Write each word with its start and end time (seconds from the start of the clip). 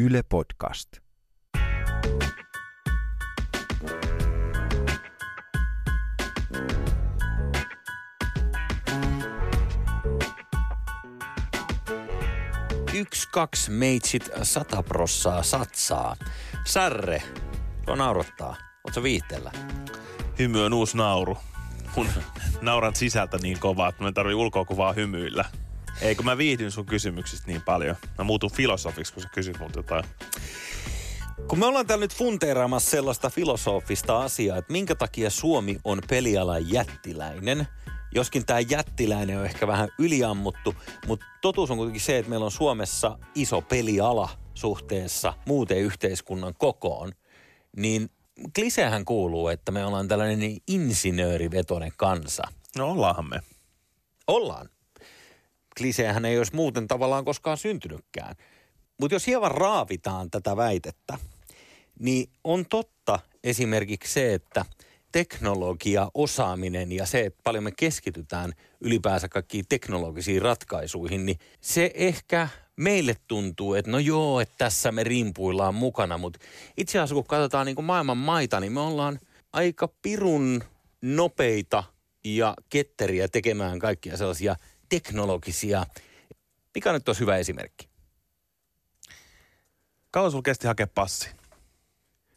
Yle 0.00 0.22
Podcast. 0.22 0.88
Yksi, 12.94 13.28
kaksi 13.32 13.70
meitsit 13.70 14.30
sata 14.42 14.82
prossaa 14.82 15.42
satsaa. 15.42 16.16
Sarre, 16.64 17.22
tuo 17.86 17.94
naurottaa. 17.94 18.56
Oletko 18.84 19.02
viihteellä? 19.02 19.52
Hymy 20.38 20.64
on 20.64 20.72
uusi 20.72 20.96
nauru. 20.96 21.38
Mun 21.96 22.08
nauran 22.60 22.96
sisältä 22.96 23.38
niin 23.38 23.58
kovaa, 23.60 23.88
että 23.88 24.02
mä 24.04 24.12
tarvii 24.12 24.34
ulkoa 24.34 24.92
hymyillä. 24.92 25.44
Eikö 26.02 26.22
mä 26.22 26.38
viihdyn 26.38 26.70
sun 26.70 26.86
kysymyksistä 26.86 27.46
niin 27.46 27.62
paljon? 27.62 27.96
Mä 28.18 28.24
muutun 28.24 28.52
filosofiksi, 28.52 29.12
kun 29.12 29.22
sä 29.22 29.28
kysyt 29.28 29.58
multa 29.58 29.78
jotain. 29.78 30.04
Kun 31.48 31.58
me 31.58 31.66
ollaan 31.66 31.86
täällä 31.86 32.04
nyt 32.04 32.14
funteeraamassa 32.14 32.90
sellaista 32.90 33.30
filosofista 33.30 34.20
asiaa, 34.20 34.58
että 34.58 34.72
minkä 34.72 34.94
takia 34.94 35.30
Suomi 35.30 35.78
on 35.84 36.00
pelialan 36.08 36.70
jättiläinen, 36.70 37.68
joskin 38.14 38.46
tämä 38.46 38.60
jättiläinen 38.60 39.38
on 39.38 39.44
ehkä 39.44 39.66
vähän 39.66 39.88
yliammuttu, 39.98 40.74
mutta 41.06 41.26
totuus 41.42 41.70
on 41.70 41.76
kuitenkin 41.76 42.00
se, 42.00 42.18
että 42.18 42.30
meillä 42.30 42.44
on 42.44 42.50
Suomessa 42.50 43.18
iso 43.34 43.60
peliala 43.60 44.28
suhteessa 44.54 45.34
muuten 45.46 45.78
yhteiskunnan 45.78 46.54
kokoon, 46.58 47.12
niin 47.76 48.10
klisehän 48.54 49.04
kuuluu, 49.04 49.48
että 49.48 49.72
me 49.72 49.84
ollaan 49.84 50.08
tällainen 50.08 50.56
insinöörivetoinen 50.66 51.92
kansa. 51.96 52.42
No 52.76 52.90
ollaanhan 52.90 53.28
me. 53.28 53.40
Ollaan. 54.26 54.68
Kliseähän 55.78 56.24
ei 56.24 56.38
olisi 56.38 56.56
muuten 56.56 56.88
tavallaan 56.88 57.24
koskaan 57.24 57.56
syntynytkään. 57.56 58.34
Mutta 59.00 59.14
jos 59.14 59.26
hieman 59.26 59.50
raavitaan 59.50 60.30
tätä 60.30 60.56
väitettä, 60.56 61.18
niin 61.98 62.30
on 62.44 62.66
totta 62.66 63.18
esimerkiksi 63.44 64.12
se, 64.12 64.34
että 64.34 64.64
teknologia, 65.12 66.10
osaaminen 66.14 66.92
ja 66.92 67.06
se, 67.06 67.20
että 67.20 67.40
paljon 67.44 67.64
me 67.64 67.72
keskitytään 67.76 68.52
ylipäänsä 68.80 69.28
kaikkiin 69.28 69.64
teknologisiin 69.68 70.42
ratkaisuihin, 70.42 71.26
niin 71.26 71.38
se 71.60 71.90
ehkä 71.94 72.48
meille 72.76 73.16
tuntuu, 73.28 73.74
että 73.74 73.90
no 73.90 73.98
joo, 73.98 74.40
että 74.40 74.54
tässä 74.58 74.92
me 74.92 75.04
rimpuillaan 75.04 75.74
mukana, 75.74 76.18
mutta 76.18 76.38
itse 76.76 76.98
asiassa 76.98 77.14
kun 77.14 77.24
katsotaan 77.24 77.66
niin 77.66 77.76
kuin 77.76 77.84
maailman 77.84 78.16
maita, 78.16 78.60
niin 78.60 78.72
me 78.72 78.80
ollaan 78.80 79.18
aika 79.52 79.88
pirun 80.02 80.64
nopeita 81.02 81.84
ja 82.24 82.54
ketteriä 82.70 83.28
tekemään 83.28 83.78
kaikkia 83.78 84.16
sellaisia 84.16 84.56
teknologisia. 84.88 85.86
Mikä 86.74 86.92
nyt 86.92 87.08
olisi 87.08 87.20
hyvä 87.20 87.36
esimerkki? 87.36 87.88
Kauan 90.10 90.30
sulla 90.30 90.42
kesti 90.42 90.66
hakea 90.66 90.86
passi? 90.86 91.30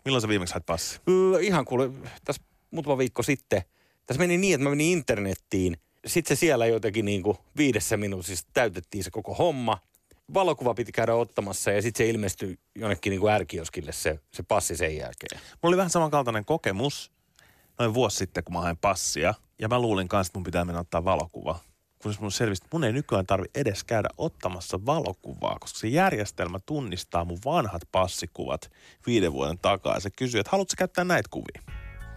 Milloin 0.05 0.21
sä 0.21 0.27
viimeksi 0.27 0.53
hait 0.53 0.65
passi? 0.65 0.99
Öö, 1.09 1.39
ihan 1.39 1.65
kuule, 1.65 1.89
tässä 2.25 2.41
muutama 2.71 2.97
viikko 2.97 3.23
sitten. 3.23 3.61
Tässä 4.05 4.19
meni 4.19 4.37
niin, 4.37 4.53
että 4.53 4.63
mä 4.63 4.69
menin 4.69 4.91
internettiin. 4.91 5.77
Sitten 6.05 6.37
se 6.37 6.39
siellä 6.39 6.65
jotenkin 6.65 7.05
niin 7.05 7.23
kuin 7.23 7.37
viidessä 7.57 7.97
minuutissa 7.97 8.47
täytettiin 8.53 9.03
se 9.03 9.11
koko 9.11 9.33
homma. 9.33 9.77
Valokuva 10.33 10.73
piti 10.73 10.91
käydä 10.91 11.15
ottamassa 11.15 11.71
ja 11.71 11.81
sitten 11.81 12.05
se 12.05 12.09
ilmestyi 12.09 12.59
jonnekin 12.75 13.11
niin 13.11 13.19
kuin 13.19 13.33
ärkioskille 13.33 13.91
se, 13.91 14.19
se 14.31 14.43
passi 14.43 14.77
sen 14.77 14.97
jälkeen. 14.97 15.41
Mulla 15.41 15.69
oli 15.69 15.77
vähän 15.77 15.89
samankaltainen 15.89 16.45
kokemus 16.45 17.11
noin 17.79 17.93
vuosi 17.93 18.17
sitten, 18.17 18.43
kun 18.43 18.53
mä 18.53 18.61
hain 18.61 18.77
passia. 18.77 19.33
Ja 19.59 19.67
mä 19.67 19.79
luulin 19.79 20.07
kanssa, 20.07 20.29
että 20.29 20.39
mun 20.39 20.43
pitää 20.43 20.65
mennä 20.65 20.79
ottaa 20.79 21.05
valokuva 21.05 21.59
kun 22.03 22.13
mun 22.19 22.31
selvisi, 22.31 22.63
että 22.63 22.75
mun 22.75 22.83
ei 22.83 22.93
nykyään 22.93 23.25
tarvi 23.25 23.47
edes 23.55 23.83
käydä 23.83 24.09
ottamassa 24.17 24.85
valokuvaa, 24.85 25.57
koska 25.59 25.79
se 25.79 25.87
järjestelmä 25.87 26.59
tunnistaa 26.65 27.25
mun 27.25 27.39
vanhat 27.45 27.81
passikuvat 27.91 28.71
viiden 29.05 29.33
vuoden 29.33 29.57
takaa. 29.57 29.93
Ja 29.93 29.99
se 29.99 30.09
kysyy, 30.09 30.39
että 30.39 30.51
haluatko 30.51 30.73
käyttää 30.77 31.03
näitä 31.03 31.29
kuvia? 31.31 31.61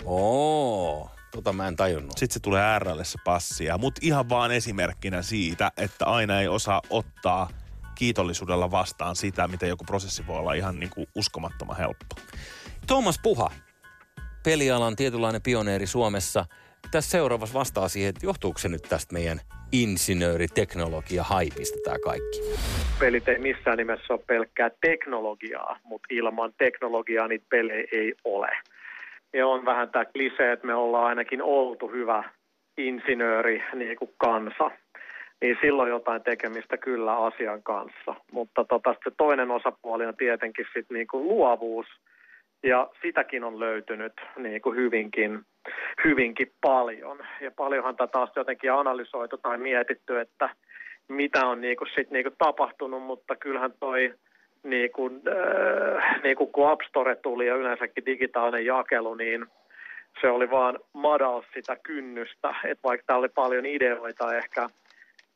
Oo, 0.05 1.11
tota 1.33 1.53
mä 1.53 1.69
en 1.69 1.77
tajunnut. 1.77 2.19
Sitten 2.19 2.35
se 2.35 2.41
tulee 2.41 2.79
RLlle 2.79 3.05
se 3.05 3.19
passi. 3.25 3.65
Mutta 3.79 4.01
ihan 4.05 4.29
vaan 4.29 4.53
esimerkkinä 4.53 5.23
siitä, 5.23 5.73
että 5.77 6.07
aina 6.07 6.41
ei 6.41 6.49
osaa 6.49 6.83
ottaa 6.91 7.51
kiitollisuudella 7.95 8.71
vastaan 8.71 9.17
sitä, 9.17 9.49
miten 9.49 9.69
joku 9.69 9.85
prosessi 9.85 10.27
voi 10.27 10.39
olla 10.39 10.53
ihan 10.55 10.81
niin 10.81 10.91
kuin 10.91 11.07
uskomattoman 11.15 11.77
helppo. 11.77 12.17
Thomas 12.87 13.19
Puha, 13.23 13.51
pelialan 14.43 14.97
tietynlainen 14.97 15.43
pioneeri 15.43 15.87
Suomessa. 15.87 16.47
Tässä 16.91 17.11
seuraavassa 17.11 17.59
vastaa 17.59 17.89
siihen, 17.89 18.09
että 18.09 18.27
johtuuko 18.27 18.59
se 18.59 18.69
nyt 18.69 18.83
tästä 18.83 19.13
meidän 19.13 19.41
insinööriteknologia 19.73 21.23
haipista 21.23 21.79
tämä 21.85 21.97
kaikki? 22.05 22.41
Pelit 23.01 23.29
ei 23.29 23.39
missään 23.39 23.79
nimessä 23.79 24.15
ole 24.15 24.21
pelkkää 24.27 24.71
teknologiaa, 24.81 25.79
mutta 25.85 26.07
ilman 26.11 26.53
teknologiaa 26.59 27.29
niitä 27.29 27.47
pelejä 27.49 27.89
ei 27.93 28.15
ole. 28.25 28.49
Ja 29.33 29.47
on 29.47 29.65
vähän 29.65 29.91
tämä 29.91 30.05
klise, 30.05 30.53
että 30.53 30.67
me 30.67 30.75
ollaan 30.75 31.07
ainakin 31.07 31.43
oltu 31.43 31.89
hyvä 31.89 32.25
insinööri 32.79 33.63
niin 33.75 33.97
kuin 33.97 34.11
kansa. 34.19 34.71
Niin 35.41 35.57
silloin 35.61 35.91
jotain 35.91 36.23
tekemistä 36.23 36.77
kyllä 36.77 37.17
asian 37.17 37.63
kanssa. 37.63 38.15
Mutta 38.33 38.65
tota, 38.65 38.95
se 39.05 39.11
toinen 39.17 39.51
osapuoli 39.51 40.07
on 40.07 40.17
tietenkin 40.17 40.67
sit 40.75 40.87
niin 40.91 41.07
kuin 41.07 41.29
luovuus– 41.29 41.87
ja 42.65 42.91
sitäkin 43.03 43.45
on 43.45 43.61
löytynyt 43.61 44.13
niin 44.37 44.63
kuin 44.63 44.77
hyvinkin, 44.77 45.41
hyvinkin 46.05 46.53
paljon. 46.61 47.19
Ja 47.41 47.51
paljonhan 47.51 47.97
tätä 47.97 48.19
on 48.19 48.29
jotenkin 48.37 48.73
analysoitu 48.73 49.39
tai 49.39 49.59
mietitty, 49.59 50.21
että 50.21 50.51
mitä 51.09 51.47
on 51.47 51.61
niin 51.61 51.77
kuin 51.77 51.89
sit 51.95 52.11
niin 52.11 52.25
kuin 52.25 52.35
tapahtunut, 52.39 53.03
mutta 53.03 53.37
kyllähän 53.37 53.75
toi 53.81 54.15
niin 54.63 54.93
kuin, 54.93 55.23
äh, 55.29 56.23
niin 56.23 56.37
kuin 56.37 56.53
kun 56.53 56.71
App 56.71 56.81
Store 56.89 57.17
tuli 57.17 57.47
ja 57.47 57.57
yleensäkin 57.57 58.07
digitaalinen 58.07 58.67
jakelu, 58.67 59.15
niin 59.15 59.47
se 60.21 60.31
oli 60.31 60.51
vaan 60.51 60.79
madal 60.93 61.43
sitä 61.55 61.77
kynnystä, 61.83 62.55
että 62.65 62.83
vaikka 62.85 63.05
täällä 63.07 63.21
oli 63.21 63.29
paljon 63.29 63.67
ideoita 63.67 64.37
ehkä 64.37 64.69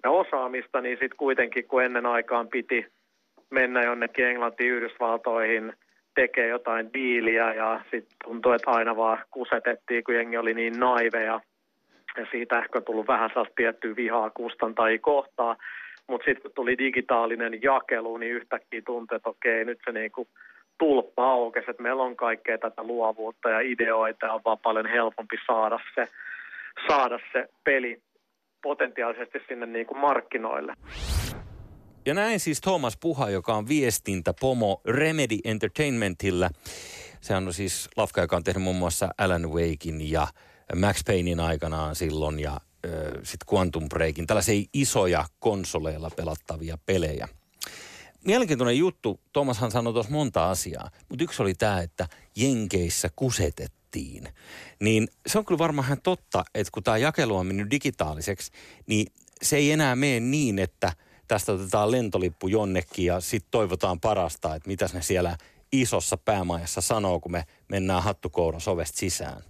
ja 0.02 0.10
osaamista, 0.10 0.80
niin 0.80 0.98
sitten 0.98 1.16
kuitenkin 1.16 1.68
kun 1.68 1.82
ennen 1.82 2.06
aikaan 2.06 2.48
piti 2.48 2.86
mennä 3.50 3.82
jonnekin 3.82 4.26
Englantiin, 4.26 4.72
Yhdysvaltoihin– 4.72 5.72
tekee 6.20 6.48
jotain 6.48 6.92
diiliä 6.92 7.54
ja 7.54 7.80
sitten 7.90 8.16
tuntui, 8.24 8.54
että 8.54 8.70
aina 8.70 8.96
vaan 8.96 9.18
kusetettiin, 9.30 10.04
kun 10.04 10.14
jengi 10.14 10.36
oli 10.36 10.54
niin 10.54 10.80
naiveja. 10.80 11.40
Ja 12.16 12.26
siitä 12.30 12.58
ehkä 12.58 12.78
on 12.78 12.84
tullut 12.84 13.08
vähän 13.08 13.30
sellaista 13.30 13.54
tiettyä 13.56 13.96
vihaa 13.96 14.30
kustantajia 14.30 14.98
kohtaa. 14.98 15.56
Mutta 16.08 16.24
sitten 16.24 16.42
kun 16.42 16.50
tuli 16.54 16.78
digitaalinen 16.78 17.62
jakelu, 17.62 18.16
niin 18.16 18.32
yhtäkkiä 18.32 18.82
tuntui, 18.86 19.16
että 19.16 19.28
okei, 19.28 19.64
nyt 19.64 19.78
se 19.84 19.92
niinku 19.92 20.28
tulppa 20.78 21.30
aukesi, 21.30 21.70
että 21.70 21.82
meillä 21.82 22.02
on 22.02 22.16
kaikkea 22.16 22.58
tätä 22.58 22.82
luovuutta 22.82 23.50
ja 23.50 23.60
ideoita 23.60 24.26
ja 24.26 24.32
on 24.32 24.40
vaan 24.44 24.58
paljon 24.62 24.86
helpompi 24.86 25.36
saada 25.46 25.78
se, 25.94 26.08
saada 26.88 27.18
se 27.32 27.48
peli 27.64 27.98
potentiaalisesti 28.62 29.38
sinne 29.48 29.66
niinku 29.66 29.94
markkinoille. 29.94 30.72
Ja 32.08 32.14
näin 32.14 32.40
siis 32.40 32.60
Thomas 32.60 32.96
Puha, 32.96 33.30
joka 33.30 33.54
on 33.54 33.68
viestintäpomo 33.68 34.80
Remedy 34.84 35.38
Entertainmentillä. 35.44 36.50
Se 37.20 37.34
on 37.34 37.54
siis 37.54 37.88
lafka, 37.96 38.20
joka 38.20 38.36
on 38.36 38.44
tehnyt 38.44 38.62
muun 38.62 38.76
muassa 38.76 39.08
Alan 39.18 39.50
Wakein 39.50 40.10
ja 40.10 40.28
Max 40.76 41.04
Paynein 41.06 41.40
aikanaan 41.40 41.96
silloin 41.96 42.40
ja 42.40 42.52
äh, 42.52 42.60
sitten 43.22 43.54
Quantum 43.54 43.88
Breakin. 43.88 44.26
Tällaisia 44.26 44.64
isoja 44.72 45.24
konsoleilla 45.38 46.10
pelattavia 46.16 46.78
pelejä. 46.86 47.28
Mielenkiintoinen 48.24 48.78
juttu. 48.78 49.20
Thomashan 49.32 49.70
sanoi 49.70 49.92
tuossa 49.92 50.12
monta 50.12 50.50
asiaa, 50.50 50.90
mutta 51.08 51.24
yksi 51.24 51.42
oli 51.42 51.54
tämä, 51.54 51.80
että 51.80 52.08
Jenkeissä 52.36 53.08
kusetettiin. 53.16 54.28
Niin 54.80 55.08
se 55.26 55.38
on 55.38 55.44
kyllä 55.44 55.58
varmaan 55.58 56.00
totta, 56.02 56.44
että 56.54 56.70
kun 56.70 56.82
tämä 56.82 56.96
jakelu 56.96 57.36
on 57.36 57.46
mennyt 57.46 57.70
digitaaliseksi, 57.70 58.52
niin 58.86 59.06
se 59.42 59.56
ei 59.56 59.72
enää 59.72 59.96
mene 59.96 60.20
niin, 60.20 60.58
että– 60.58 60.92
tästä 61.28 61.52
otetaan 61.52 61.90
lentolippu 61.90 62.48
jonnekin 62.48 63.04
ja 63.04 63.20
sitten 63.20 63.50
toivotaan 63.50 64.00
parasta, 64.00 64.54
että 64.54 64.68
mitä 64.68 64.88
ne 64.92 65.02
siellä 65.02 65.36
isossa 65.72 66.16
päämajassa 66.16 66.80
sanoo, 66.80 67.20
kun 67.20 67.32
me 67.32 67.44
mennään 67.68 68.02
hattukouron 68.02 68.60
sovesta 68.60 68.98
sisään. 68.98 69.42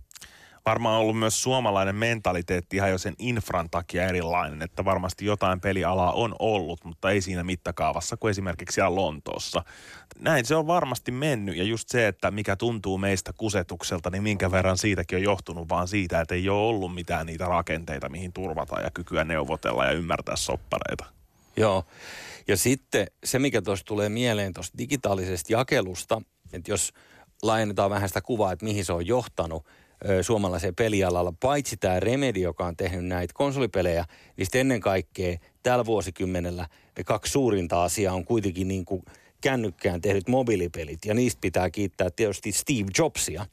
Varmaan 0.67 1.01
ollut 1.01 1.19
myös 1.19 1.43
suomalainen 1.43 1.95
mentaliteetti 1.95 2.77
ihan 2.77 2.91
jo 2.91 2.99
sen 2.99 3.15
infran 3.19 3.71
takia 3.71 4.09
erilainen, 4.09 4.63
että 4.63 4.85
varmasti 4.85 5.25
jotain 5.25 5.61
pelialaa 5.61 6.13
on 6.13 6.35
ollut, 6.39 6.85
mutta 6.85 7.11
ei 7.11 7.21
siinä 7.21 7.45
mittakaavassa 7.45 8.17
kuin 8.17 8.31
esimerkiksi 8.31 8.75
siellä 8.75 8.95
Lontoossa. 8.95 9.65
Näin 10.19 10.45
se 10.45 10.57
on 10.57 10.67
varmasti 10.67 11.11
mennyt 11.11 11.57
ja 11.57 11.65
just 11.65 11.89
se, 11.89 12.09
että 12.09 12.31
mikä 12.31 12.57
tuntuu 12.57 12.99
meistä 12.99 13.33
kusetukselta, 13.33 14.11
niin 14.11 14.23
minkä 14.23 14.51
verran 14.51 14.79
siitäkin 14.79 15.17
on 15.17 15.23
johtunut 15.23 15.69
vaan 15.69 15.89
siitä, 15.89 16.21
että 16.21 16.35
ei 16.35 16.49
ole 16.49 16.69
ollut 16.69 16.95
mitään 16.95 17.27
niitä 17.27 17.47
rakenteita, 17.47 18.09
mihin 18.09 18.33
turvata 18.33 18.81
ja 18.81 18.91
kykyä 18.91 19.25
neuvotella 19.25 19.85
ja 19.85 19.93
ymmärtää 19.93 20.37
soppareita. 20.37 21.18
Joo. 21.59 21.85
Ja 22.49 22.57
sitten 22.57 23.07
se, 23.25 23.39
mikä 23.39 23.63
tuossa 23.63 23.85
tulee 23.85 24.09
mieleen 24.09 24.55
tuosta 24.55 24.79
digitaalisesta 24.79 25.53
jakelusta, 25.53 26.23
että 26.53 26.71
jos 26.71 26.93
laajennetaan 27.43 27.91
vähän 27.91 28.09
sitä 28.09 28.21
kuvaa, 28.21 28.53
että 28.53 28.65
mihin 28.65 28.85
se 28.85 28.93
on 28.93 29.07
johtanut 29.07 29.67
ö, 30.09 30.23
suomalaiseen 30.23 30.75
pelialalla, 30.75 31.33
paitsi 31.41 31.77
tämä 31.77 32.01
Remedy, 32.01 32.41
joka 32.41 32.67
on 32.67 32.77
tehnyt 32.77 33.05
näitä 33.05 33.35
konsolipelejä, 33.35 34.05
niin 34.37 34.47
sitten 34.47 34.61
ennen 34.61 34.81
kaikkea 34.81 35.39
tällä 35.63 35.85
vuosikymmenellä 35.85 36.69
ne 36.99 37.05
kaksi 37.05 37.33
suurinta 37.33 37.85
asiaa 37.85 38.15
on 38.15 38.25
kuitenkin 38.25 38.69
niin 38.69 38.85
kuin 38.85 39.03
kännykkään 39.41 40.01
tehdyt 40.01 40.29
mobiilipelit. 40.29 40.99
Ja 41.05 41.15
niistä 41.15 41.39
pitää 41.41 41.71
kiittää 41.71 42.11
tietysti 42.11 42.53
Steve 42.53 42.91
Jobsia. 42.99 43.47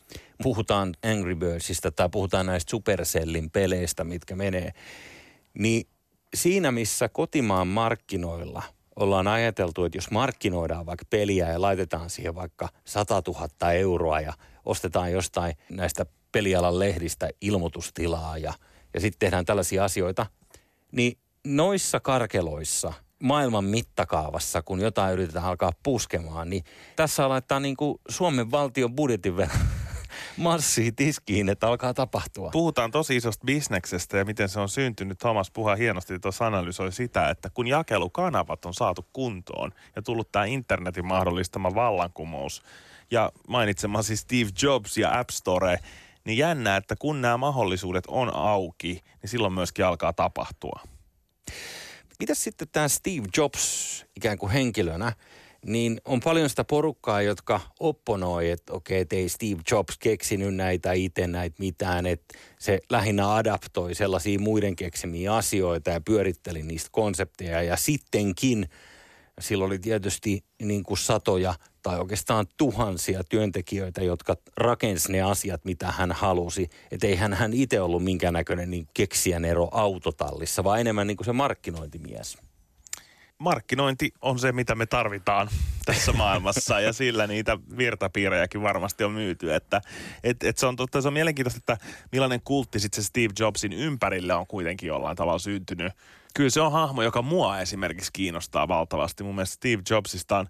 Puhutaan 0.43 0.93
Angry 1.11 1.35
Birdsista 1.35 1.91
tai 1.91 2.09
puhutaan 2.09 2.45
näistä 2.45 2.71
Supercellin 2.71 3.51
peleistä, 3.51 4.03
mitkä 4.03 4.35
menee. 4.35 4.71
Niin 5.53 5.87
siinä, 6.35 6.71
missä 6.71 7.09
kotimaan 7.09 7.67
markkinoilla 7.67 8.63
ollaan 8.95 9.27
ajateltu, 9.27 9.85
että 9.85 9.97
jos 9.97 10.11
markkinoidaan 10.11 10.85
vaikka 10.85 11.05
peliä 11.09 11.51
ja 11.51 11.61
laitetaan 11.61 12.09
siihen 12.09 12.35
vaikka 12.35 12.69
100 12.85 13.21
000 13.27 13.71
euroa 13.71 14.19
ja 14.19 14.33
ostetaan 14.65 15.11
jostain 15.11 15.53
näistä 15.69 16.05
pelialan 16.31 16.79
lehdistä 16.79 17.29
ilmoitustilaa 17.41 18.37
ja, 18.37 18.53
ja 18.93 18.99
sitten 18.99 19.19
tehdään 19.19 19.45
tällaisia 19.45 19.83
asioita, 19.85 20.25
niin 20.91 21.17
noissa 21.43 21.99
karkeloissa 21.99 22.93
maailman 23.23 23.65
mittakaavassa, 23.65 24.61
kun 24.61 24.79
jotain 24.79 25.13
yritetään 25.13 25.45
alkaa 25.45 25.71
puskemaan, 25.83 26.49
niin 26.49 26.63
tässä 26.95 27.29
laittaa 27.29 27.59
niin 27.59 27.77
kuin 27.77 27.99
Suomen 28.09 28.51
valtion 28.51 28.95
budjetin 28.95 29.38
verran 29.38 29.59
massia 30.38 30.92
tiskiin, 30.95 31.50
että 31.50 31.68
alkaa 31.68 31.94
tapahtua. 31.94 32.50
Puhutaan 32.51 32.92
tosi 32.92 33.16
isosta 33.16 33.45
bisneksestä 33.45 34.18
ja 34.18 34.25
miten 34.25 34.50
se 34.50 34.60
on 34.60 34.69
syntynyt. 34.69 35.19
Thomas 35.19 35.51
Puha 35.51 35.75
hienosti 35.75 36.19
tuossa 36.19 36.48
analysoi 36.48 36.92
sitä, 36.92 37.30
että 37.30 37.50
kun 37.50 37.68
jakelukanavat 37.68 38.66
on 38.66 38.74
saatu 38.74 39.06
kuntoon 39.13 39.72
ja 39.95 40.01
tullut 40.01 40.31
tämä 40.31 40.45
internetin 40.45 41.06
mahdollistama 41.06 41.75
vallankumous 41.75 42.63
ja 43.12 43.31
mainitsemasi 43.48 44.18
Steve 44.18 44.50
Jobs 44.62 44.98
ja 44.98 45.19
App 45.19 45.30
Store, 45.30 45.80
niin 46.25 46.38
jännää, 46.38 46.77
että 46.77 46.95
kun 47.00 47.22
nämä 47.22 47.38
mahdollisuudet 47.38 48.04
on 48.07 48.36
auki, 48.36 49.04
niin 49.22 49.30
silloin 49.30 49.54
myöskin 49.54 49.86
alkaa 49.86 50.13
tapahtua. 50.13 50.80
Mitäs 52.19 52.44
sitten 52.44 52.68
tämä 52.72 52.88
Steve 52.88 53.27
Jobs 53.38 54.06
ikään 54.16 54.38
kuin 54.38 54.51
henkilönä? 54.51 55.13
Niin 55.65 56.01
on 56.06 56.19
paljon 56.19 56.50
sitä 56.50 56.63
porukkaa, 56.63 57.21
jotka 57.21 57.62
opponoi, 57.79 58.50
että 58.50 58.73
okei, 58.73 59.01
okay, 59.01 59.19
ei 59.19 59.29
Steve 59.29 59.62
Jobs 59.71 59.97
keksinyt 59.97 60.56
näitä 60.56 60.94
itse 60.94 61.27
näitä 61.27 61.56
mitään, 61.59 62.06
että 62.06 62.38
se 62.59 62.79
lähinnä 62.89 63.33
adaptoi 63.33 63.95
sellaisia 63.95 64.39
muiden 64.39 64.75
keksimiä 64.75 65.35
asioita 65.35 65.89
ja 65.89 66.01
pyöritteli 66.01 66.63
niistä 66.63 66.89
konsepteja 66.91 67.62
ja 67.62 67.77
sittenkin 67.77 68.69
silloin 69.39 69.67
oli 69.67 69.79
tietysti 69.79 70.44
niin 70.62 70.83
kuin 70.83 70.97
satoja 70.97 71.53
tai 71.83 72.00
oikeastaan 72.00 72.45
tuhansia 72.57 73.23
työntekijöitä, 73.23 74.03
jotka 74.03 74.35
rakensi 74.57 75.12
ne 75.12 75.21
asiat, 75.21 75.65
mitä 75.65 75.91
hän 75.91 76.12
halusi. 76.12 76.69
Että 76.91 77.07
ei 77.07 77.15
hän, 77.15 77.33
hän 77.33 77.53
itse 77.53 77.81
ollut 77.81 78.03
minkäännäköinen 78.03 78.71
niin 78.71 78.88
keksijän 78.94 79.45
ero 79.45 79.69
autotallissa, 79.71 80.63
vaan 80.63 80.79
enemmän 80.79 81.07
niin 81.07 81.17
kuin 81.17 81.25
se 81.25 81.33
markkinointimies 81.33 82.38
markkinointi 83.37 84.13
on 84.21 84.39
se, 84.39 84.51
mitä 84.51 84.75
me 84.75 84.85
tarvitaan 84.85 85.49
tässä 85.85 86.13
maailmassa 86.13 86.79
ja 86.79 86.93
sillä 86.93 87.27
niitä 87.27 87.57
virtapiirejäkin 87.77 88.61
varmasti 88.61 89.03
on 89.03 89.11
myyty. 89.11 89.53
Että, 89.53 89.81
et, 90.23 90.43
et 90.43 90.57
se, 90.57 90.65
on, 90.65 90.75
totta, 90.75 91.01
se 91.01 91.07
on 91.07 91.13
mielenkiintoista, 91.13 91.57
että 91.57 91.85
millainen 92.11 92.41
kultti 92.43 92.79
sitten 92.79 93.03
se 93.03 93.07
Steve 93.07 93.33
Jobsin 93.39 93.73
ympärille 93.73 94.33
on 94.33 94.47
kuitenkin 94.47 94.87
jollain 94.87 95.17
tavalla 95.17 95.39
syntynyt. 95.39 95.93
Kyllä 96.33 96.49
se 96.49 96.61
on 96.61 96.71
hahmo, 96.71 97.01
joka 97.01 97.21
mua 97.21 97.59
esimerkiksi 97.59 98.11
kiinnostaa 98.13 98.67
valtavasti. 98.67 99.23
Mun 99.23 99.35
mielestä 99.35 99.55
Steve 99.55 99.81
Jobsista 99.89 100.38
on 100.38 100.47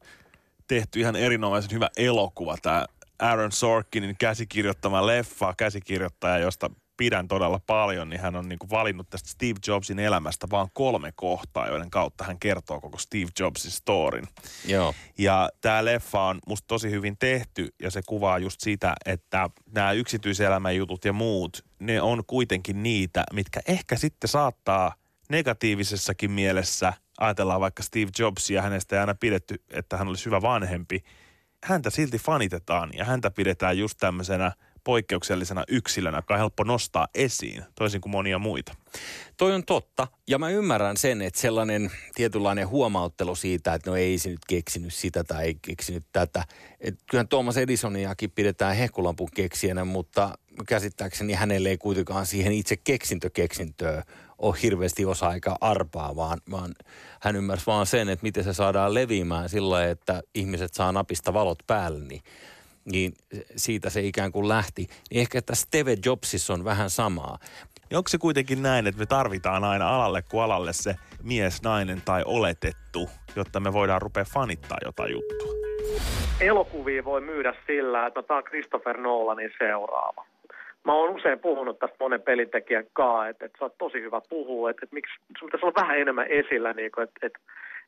tehty 0.68 1.00
ihan 1.00 1.16
erinomaisen 1.16 1.72
hyvä 1.72 1.90
elokuva. 1.98 2.58
Tämä 2.62 2.86
Aaron 3.20 3.52
Sorkinin 3.52 4.16
käsikirjoittama 4.20 5.08
leffa, 5.08 5.54
käsikirjoittaja, 5.58 6.38
josta 6.38 6.70
pidän 6.98 7.28
todella 7.28 7.60
paljon, 7.68 8.10
niin 8.10 8.22
hän 8.22 8.36
on 8.36 8.50
niin 8.50 8.60
kuin 8.60 8.70
valinnut 8.70 9.10
tästä 9.10 9.30
Steve 9.30 9.60
Jobsin 9.68 10.00
elämästä 10.00 10.48
vaan 10.52 10.68
kolme 10.74 11.12
kohtaa, 11.16 11.68
joiden 11.68 11.90
kautta 11.90 12.24
hän 12.24 12.40
kertoo 12.40 12.82
koko 12.82 12.98
Steve 12.98 13.28
Jobsin 13.40 13.72
storin. 13.72 14.28
Joo. 14.66 14.94
Ja 15.18 15.50
tämä 15.62 15.86
leffa 15.86 16.22
on 16.22 16.40
musta 16.48 16.68
tosi 16.68 16.92
hyvin 16.92 17.18
tehty 17.18 17.70
ja 17.82 17.92
se 17.92 18.02
kuvaa 18.08 18.38
just 18.38 18.62
sitä, 18.62 18.94
että 19.06 19.50
nämä 19.76 19.92
yksityiselämän 19.92 20.76
jutut 20.76 21.06
ja 21.06 21.14
muut, 21.14 21.66
ne 21.80 22.02
on 22.02 22.24
kuitenkin 22.28 22.84
niitä, 22.84 23.24
mitkä 23.34 23.60
ehkä 23.68 23.96
sitten 23.96 24.28
saattaa 24.28 24.96
negatiivisessakin 25.30 26.32
mielessä, 26.32 26.94
ajatellaan 27.18 27.62
vaikka 27.62 27.84
Steve 27.84 28.12
Jobsia, 28.20 28.62
hänestä 28.62 28.96
ei 28.96 29.00
aina 29.00 29.16
pidetty, 29.16 29.64
että 29.70 29.98
hän 29.98 30.08
olisi 30.08 30.26
hyvä 30.26 30.42
vanhempi, 30.42 31.04
häntä 31.64 31.90
silti 31.90 32.18
fanitetaan 32.18 32.90
ja 32.94 33.06
häntä 33.06 33.32
pidetään 33.32 33.78
just 33.78 33.98
tämmöisenä 34.00 34.52
poikkeuksellisena 34.86 35.64
yksilönä, 35.68 36.18
joka 36.18 36.34
on 36.34 36.40
helppo 36.40 36.64
nostaa 36.64 37.08
esiin, 37.16 37.64
toisin 37.76 38.02
kuin 38.02 38.12
monia 38.12 38.40
muita. 38.40 38.76
Toi 39.38 39.54
on 39.54 39.66
totta, 39.66 40.08
ja 40.28 40.40
mä 40.40 40.50
ymmärrän 40.50 40.98
sen, 40.98 41.22
että 41.22 41.40
sellainen 41.40 41.92
tietynlainen 42.16 42.68
huomauttelu 42.68 43.36
siitä, 43.36 43.74
että 43.74 43.90
no 43.90 43.96
ei 43.96 44.18
se 44.18 44.30
nyt 44.30 44.46
keksinyt 44.48 44.94
sitä 44.94 45.24
tai 45.24 45.46
ei 45.46 45.58
keksinyt 45.62 46.04
tätä. 46.12 46.44
Et 46.82 46.96
kyllähän 47.10 47.28
Thomas 47.28 47.58
Edisoniakin 47.58 48.32
pidetään 48.32 48.76
hehkulampun 48.76 49.30
keksijänä, 49.36 49.86
mutta 49.86 50.38
käsittääkseni 50.68 51.34
hänelle 51.34 51.70
ei 51.70 51.78
kuitenkaan 51.78 52.26
siihen 52.26 52.54
itse 52.54 52.78
keksintökeksintöä 52.78 54.04
ole 54.38 54.56
hirveästi 54.62 55.06
osa 55.06 55.28
aika 55.28 55.58
arpaa, 55.62 56.16
vaan, 56.16 56.42
vaan 56.52 56.76
hän 57.22 57.36
ymmärsi 57.36 57.66
vaan 57.66 57.86
sen, 57.86 58.10
että 58.10 58.24
miten 58.24 58.44
se 58.44 58.54
saadaan 58.54 58.94
leviämään 58.94 59.50
sillä 59.50 59.90
että 59.90 60.24
ihmiset 60.36 60.74
saa 60.74 60.92
napista 60.92 61.34
valot 61.34 61.60
päälle, 61.68 62.00
niin 62.00 62.22
niin 62.86 63.14
siitä 63.56 63.90
se 63.90 64.02
ikään 64.02 64.32
kuin 64.32 64.48
lähti. 64.48 64.88
Niin 65.12 65.22
ehkä 65.22 65.42
tässä 65.42 65.66
Steve 65.66 65.98
Jobsissa 66.06 66.54
on 66.54 66.66
vähän 66.66 66.90
samaa. 66.90 67.38
Ja 67.92 67.98
onko 67.98 68.08
se 68.08 68.18
kuitenkin 68.18 68.64
näin, 68.64 68.88
että 68.88 69.00
me 69.00 69.06
tarvitaan 69.06 69.64
aina 69.64 69.96
alalle 69.96 70.22
kuin 70.22 70.44
alalle 70.44 70.74
se 70.74 70.96
mies, 71.24 71.64
nainen 71.64 72.02
tai 72.06 72.24
oletettu, 72.26 73.10
jotta 73.36 73.60
me 73.60 73.74
voidaan 73.74 74.02
rupea 74.02 74.26
fanittaa 74.34 74.78
jotain 74.86 75.12
juttua? 75.12 75.54
Elokuvia 76.40 77.06
voi 77.06 77.22
myydä 77.22 77.54
sillä, 77.68 78.08
että 78.08 78.24
tämä 78.24 78.38
on 78.38 78.44
Christopher 78.44 78.98
Nolanin 78.98 79.52
seuraava. 79.58 80.26
Mä 80.84 80.94
oon 80.94 81.16
usein 81.16 81.40
puhunut 81.40 81.80
tästä 81.80 81.96
monen 82.00 82.22
pelintekijän 82.22 82.86
kanssa, 82.94 83.28
että, 83.28 83.46
että 83.46 83.58
sä 83.60 83.66
oot 83.66 83.78
tosi 83.78 84.02
hyvä 84.02 84.22
puhua, 84.30 84.70
että, 84.70 84.80
että 84.84 84.94
miksi 84.94 85.14
sun 85.40 85.46
pitäisi 85.48 85.66
olla 85.66 85.82
vähän 85.82 86.00
enemmän 86.00 86.28
esillä, 86.28 86.74
niin 86.74 86.92
kuin, 86.92 87.04
että, 87.04 87.28
että 87.28 87.40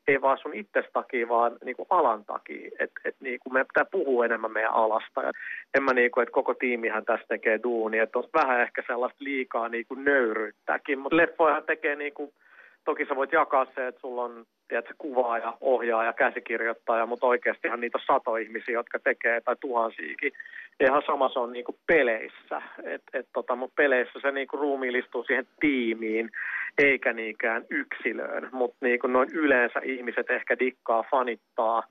ei 0.07 0.21
vaan 0.21 0.37
sun 0.37 0.53
itsestä 0.53 0.91
takia, 0.93 1.29
vaan 1.29 1.57
niin 1.65 1.75
kuin 1.75 1.87
alan 1.89 2.25
takia. 2.25 2.69
Että 2.79 3.01
et, 3.05 3.15
niin 3.19 3.39
kuin 3.39 3.53
me 3.53 3.63
pitää 3.63 3.85
puhua 3.91 4.25
enemmän 4.25 4.51
meidän 4.51 4.73
alasta. 4.73 5.21
Ja 5.21 5.31
en 5.75 5.83
mä 5.83 5.93
niin 5.93 6.11
kuin, 6.11 6.21
että 6.21 6.33
koko 6.33 6.53
tiimihän 6.53 7.05
tässä 7.05 7.25
tekee 7.27 7.59
duunia. 7.63 8.03
Että 8.03 8.19
on 8.19 8.29
vähän 8.33 8.61
ehkä 8.61 8.83
sellaista 8.87 9.23
liikaa 9.23 9.69
niin 9.69 9.85
kuin 9.87 10.05
nöyryyttäkin. 10.05 10.99
Mutta 10.99 11.17
leffojahan 11.17 11.63
tekee 11.63 11.95
niin 11.95 12.13
kuin, 12.13 12.33
toki 12.85 13.05
sä 13.05 13.15
voit 13.15 13.31
jakaa 13.31 13.65
se, 13.75 13.87
että 13.87 14.01
sulla 14.01 14.23
on 14.23 14.45
tiedätkö, 14.67 14.93
kuvaaja, 14.97 15.57
ohjaaja, 15.61 16.13
käsikirjoittaja, 16.13 17.05
mutta 17.05 17.27
oikeastihan 17.27 17.79
niitä 17.79 17.97
on 17.97 18.03
sato 18.07 18.35
ihmisiä, 18.35 18.73
jotka 18.73 18.99
tekee, 18.99 19.41
tai 19.41 19.55
tuhansiakin. 19.59 20.31
ihan 20.79 21.03
sama 21.05 21.29
se 21.29 21.39
on 21.39 21.53
niin 21.53 21.65
kuin 21.65 21.77
peleissä, 21.87 22.61
et, 22.83 23.01
et 23.13 23.27
tota, 23.33 23.55
mutta 23.55 23.73
peleissä 23.77 24.19
se 24.21 24.31
niin 24.31 24.47
kuin 24.47 24.59
ruumiillistuu 24.59 25.23
siihen 25.23 25.47
tiimiin, 25.59 26.29
eikä 26.77 27.13
niinkään 27.13 27.65
yksilöön, 27.69 28.49
mutta 28.51 28.77
niin 28.81 28.99
kuin 28.99 29.13
noin 29.13 29.29
yleensä 29.33 29.79
ihmiset 29.83 30.29
ehkä 30.29 30.59
dikkaa 30.59 31.03
fanittaa 31.11 31.83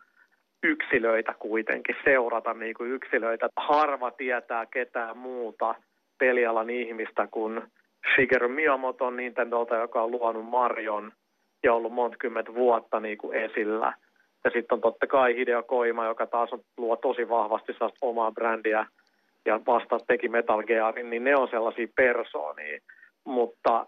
yksilöitä 0.63 1.35
kuitenkin, 1.39 1.97
seurata 2.05 2.55
niin 2.55 2.75
kuin 2.75 2.91
yksilöitä. 2.91 3.49
Harva 3.57 4.11
tietää 4.11 4.67
ketään 4.67 5.19
muuta 5.19 5.75
pelialan 6.19 6.71
ihmistä 6.71 7.29
kuin 7.31 7.63
Shigeru 8.15 8.49
Miyamoto 8.49 9.11
Nintendolta, 9.11 9.77
joka 9.77 10.03
on 10.03 10.11
luonut 10.11 10.47
Marion 10.47 11.13
ja 11.67 11.75
ollut 11.75 11.93
monta 11.93 12.17
kymmentä 12.17 12.55
vuotta 12.55 13.01
niin 13.01 13.19
kuin 13.19 13.37
esillä. 13.37 13.93
Ja 14.45 14.51
sitten 14.51 14.75
on 14.77 14.81
totta 14.81 15.07
kai 15.07 15.37
Hideo 15.37 15.63
Koima, 15.63 16.07
joka 16.07 16.27
taas 16.27 16.53
on, 16.53 16.61
luo 16.77 16.97
tosi 16.97 17.29
vahvasti 17.29 17.73
omaa 18.01 18.33
brändiä 18.33 18.87
ja 19.47 19.61
vasta 19.67 19.99
teki 20.07 20.29
Metal 20.29 20.63
Gearin, 20.63 21.11
niin 21.11 21.25
ne 21.25 21.37
on 21.37 21.49
sellaisia 21.51 21.87
persoonia. 21.97 22.81
Mutta 23.25 23.87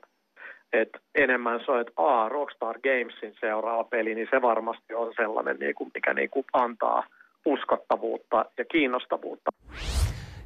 et 0.72 0.88
enemmän 1.14 1.60
se 1.64 1.72
on, 1.72 1.80
että 1.80 1.92
A, 1.96 2.28
Rockstar 2.28 2.78
Gamesin 2.80 3.34
seuraava 3.40 3.84
peli, 3.84 4.14
niin 4.14 4.28
se 4.30 4.42
varmasti 4.42 4.94
on 4.94 5.12
sellainen, 5.16 5.56
niin 5.58 5.74
kuin, 5.74 5.90
mikä 5.94 6.14
niin 6.14 6.30
kuin 6.30 6.44
antaa 6.52 7.06
uskottavuutta 7.46 8.44
ja 8.58 8.64
kiinnostavuutta. 8.64 9.50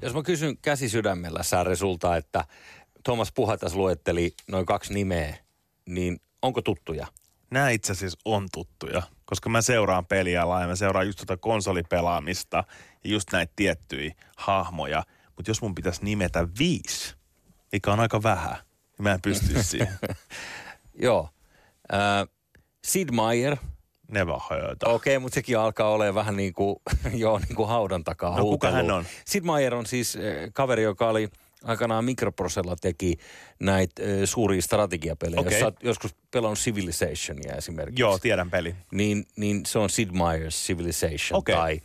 Jos 0.03 0.15
mä 0.15 0.23
kysyn 0.23 0.57
käsi 0.65 0.89
sydämellä 0.89 1.43
Sääre 1.43 1.77
sulta, 1.77 2.17
että 2.17 2.45
Thomas 3.05 3.33
Puhatas 3.35 3.77
luetteli 3.77 4.31
noin 4.51 4.67
kaksi 4.67 4.95
nimeä, 4.95 5.35
niin 5.87 6.17
onko 6.43 6.63
tuttuja? 6.63 7.07
Nämä 7.53 7.71
itse 7.71 7.93
asiassa 7.93 8.19
on 8.25 8.49
tuttuja, 8.53 9.03
koska 9.25 9.49
mä 9.49 9.63
seuraan 9.63 10.07
peliä 10.07 10.41
ja 10.41 10.67
mä 10.67 10.77
seuraan 10.77 11.07
just 11.07 11.19
tuota 11.19 11.37
konsolipelaamista 11.37 12.65
ja 13.05 13.11
just 13.11 13.33
näitä 13.33 13.53
tiettyjä 13.57 14.15
hahmoja. 14.37 15.05
Mutta 15.37 15.51
jos 15.51 15.63
mun 15.63 15.75
pitäisi 15.75 16.05
nimetä 16.05 16.49
viisi, 16.59 17.15
mikä 17.73 17.93
on 17.93 18.01
aika 18.01 18.23
vähän, 18.23 18.57
niin 18.57 19.03
mä 19.03 19.13
en 19.13 19.23
pysty 19.23 19.63
siihen. 19.63 19.99
Joo. 20.95 21.29
Äh, 21.95 22.29
Sid 22.85 23.09
Meier. 23.11 23.57
Never 24.09 24.37
heard. 24.51 24.77
Okei, 24.85 25.17
okay, 25.17 25.23
mutta 25.23 25.35
sekin 25.35 25.59
alkaa 25.59 25.89
olemaan 25.89 26.15
vähän 26.15 26.37
niin 26.37 26.53
kuin, 26.53 26.77
joo, 27.15 27.39
niin 27.39 27.57
kuin 27.57 27.69
haudan 27.69 28.05
takaa 28.05 28.37
No 28.37 28.45
kuka 28.45 28.71
hän 28.71 28.91
on? 28.91 29.05
Sid 29.27 29.45
Meier 29.45 29.75
on 29.75 29.87
siis 29.87 30.19
kaveri, 30.53 30.83
joka 30.83 31.09
oli 31.09 31.29
Aikanaan 31.65 32.05
Microprosella 32.05 32.77
teki 32.81 33.17
näitä 33.61 34.03
suuria 34.25 34.63
strategiapelejä. 34.63 35.41
Okei. 35.41 35.61
Jos 35.61 35.75
joskus 35.83 36.15
pelannut 36.31 36.59
Civilizationia 36.59 37.53
esimerkiksi. 37.53 38.01
Joo, 38.03 38.19
tiedän 38.19 38.51
peli. 38.51 38.75
Niin, 38.93 39.27
niin 39.37 39.67
se 39.67 39.79
on 39.79 39.91
Sid 39.91 40.11
Meier's 40.11 40.67
Civilization 40.67 41.39
Okei. 41.39 41.55
tai, 41.55 41.81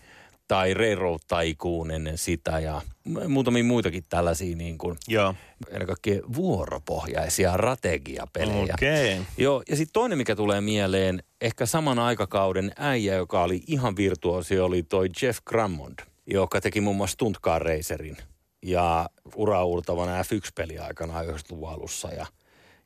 tai 0.48 0.74
Railroad 0.74 1.19
Tycoon 1.27 1.91
ennen 1.91 2.17
sitä 2.17 2.60
ja 2.60 2.81
muutamia 3.27 3.63
muitakin 3.63 4.03
tällaisia 4.10 4.55
niin 4.55 4.77
kuin, 4.77 4.98
Joo. 5.07 5.36
ennen 5.69 5.88
kaikkea 5.88 6.22
vuoropohjaisia 6.36 7.53
strategiapelejä. 7.53 8.74
Okei. 8.74 9.22
Joo, 9.38 9.63
ja 9.69 9.75
sitten 9.75 9.93
toinen, 9.93 10.17
mikä 10.17 10.36
tulee 10.36 10.62
mieleen, 10.62 11.24
ehkä 11.41 11.65
saman 11.65 12.00
aikakauden 12.00 12.72
äijä, 12.77 13.15
joka 13.15 13.43
oli 13.43 13.63
ihan 13.67 13.96
virtuosi, 13.96 14.60
oli 14.60 14.84
toi 14.84 15.10
Jeff 15.22 15.39
Drummond, 15.51 16.00
joka 16.27 16.62
teki 16.62 16.81
muun 16.81 16.96
muassa 16.96 17.13
Stunt 17.13 17.38
Car 17.39 17.62
Racerin 17.62 18.17
ja 18.61 19.09
uraurtavan 19.35 20.09
F1-peli 20.09 20.79
aikanaan 20.79 21.25
90-luvun 21.25 21.69
alussa 21.69 22.07
ja, 22.07 22.25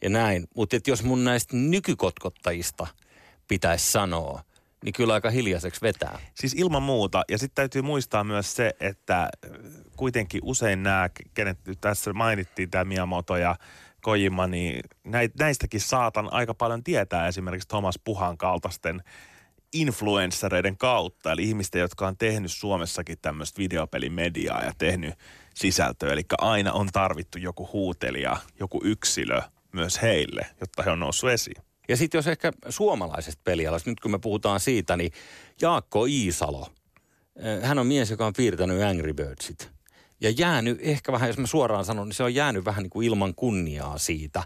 ja 0.02 0.10
näin. 0.10 0.48
Mutta 0.56 0.76
jos 0.88 1.04
mun 1.04 1.24
näistä 1.24 1.58
nykykotkottajista 1.58 2.88
pitäisi 3.48 3.92
sanoa, 3.92 4.42
niin 4.84 4.94
kyllä 4.94 5.14
aika 5.14 5.30
hiljaiseksi 5.30 5.82
vetää. 5.82 6.20
Siis 6.34 6.54
ilman 6.54 6.84
muuta. 6.84 7.24
Ja 7.30 7.38
sitten 7.38 7.56
täytyy 7.56 7.82
muistaa 7.82 8.24
myös 8.24 8.56
se, 8.56 8.74
että 8.80 9.30
kuitenkin 9.98 10.42
usein 10.44 10.84
nämä, 10.84 11.10
kenet 11.34 11.58
tässä 11.82 12.14
mainittiin, 12.14 12.70
tämä 12.70 12.84
Miyamoto 12.84 13.38
ja 13.38 13.56
Kojima, 14.02 14.48
niin 14.48 14.82
näistäkin 15.40 15.82
saatan 15.82 16.34
aika 16.34 16.54
paljon 16.54 16.84
tietää 16.84 17.28
esimerkiksi 17.28 17.68
Thomas 17.68 18.00
Puhan 18.04 18.38
kaltaisten 18.38 19.04
influenssereiden 19.74 20.78
kautta, 20.78 21.32
eli 21.32 21.44
ihmisten, 21.44 21.82
jotka 21.82 22.08
on 22.08 22.18
tehnyt 22.18 22.52
Suomessakin 22.52 23.18
tämmöistä 23.22 23.58
videopelimediaa 23.58 24.64
ja 24.64 24.72
tehnyt 24.78 25.14
sisältöä. 25.54 26.14
Eli 26.14 26.24
aina 26.38 26.74
on 26.74 26.90
tarvittu 26.94 27.38
joku 27.38 27.70
huutelija, 27.74 28.38
joku 28.60 28.82
yksilö 28.84 29.42
myös 29.72 30.02
heille, 30.02 30.46
jotta 30.62 30.84
he 30.84 30.92
on 30.92 31.00
noussut 31.00 31.30
esiin. 31.30 31.64
Ja 31.90 31.98
sitten 31.98 32.18
jos 32.18 32.28
ehkä 32.28 32.52
suomalaisesta 32.70 33.42
pelialasta, 33.44 33.90
nyt 33.90 34.00
kun 34.00 34.12
me 34.12 34.20
puhutaan 34.20 34.60
siitä, 34.60 34.98
niin 34.98 35.12
Jaakko 35.62 36.06
Iisalo, 36.06 36.68
eh, 37.36 37.62
hän 37.62 37.80
on 37.80 37.88
mies, 37.88 38.12
joka 38.12 38.26
on 38.26 38.34
piirtänyt 38.38 38.82
Angry 38.82 39.14
Birdsit. 39.14 39.72
Ja 40.22 40.30
jäänyt 40.30 40.80
ehkä 40.82 41.12
vähän, 41.12 41.30
jos 41.30 41.38
mä 41.38 41.48
suoraan 41.48 41.86
sanon, 41.86 42.08
niin 42.08 42.16
se 42.16 42.24
on 42.24 42.36
jäänyt 42.36 42.66
vähän 42.66 42.84
niin 42.84 42.90
kuin 42.90 43.08
ilman 43.08 43.36
kunniaa 43.36 43.98
siitä. 43.98 44.44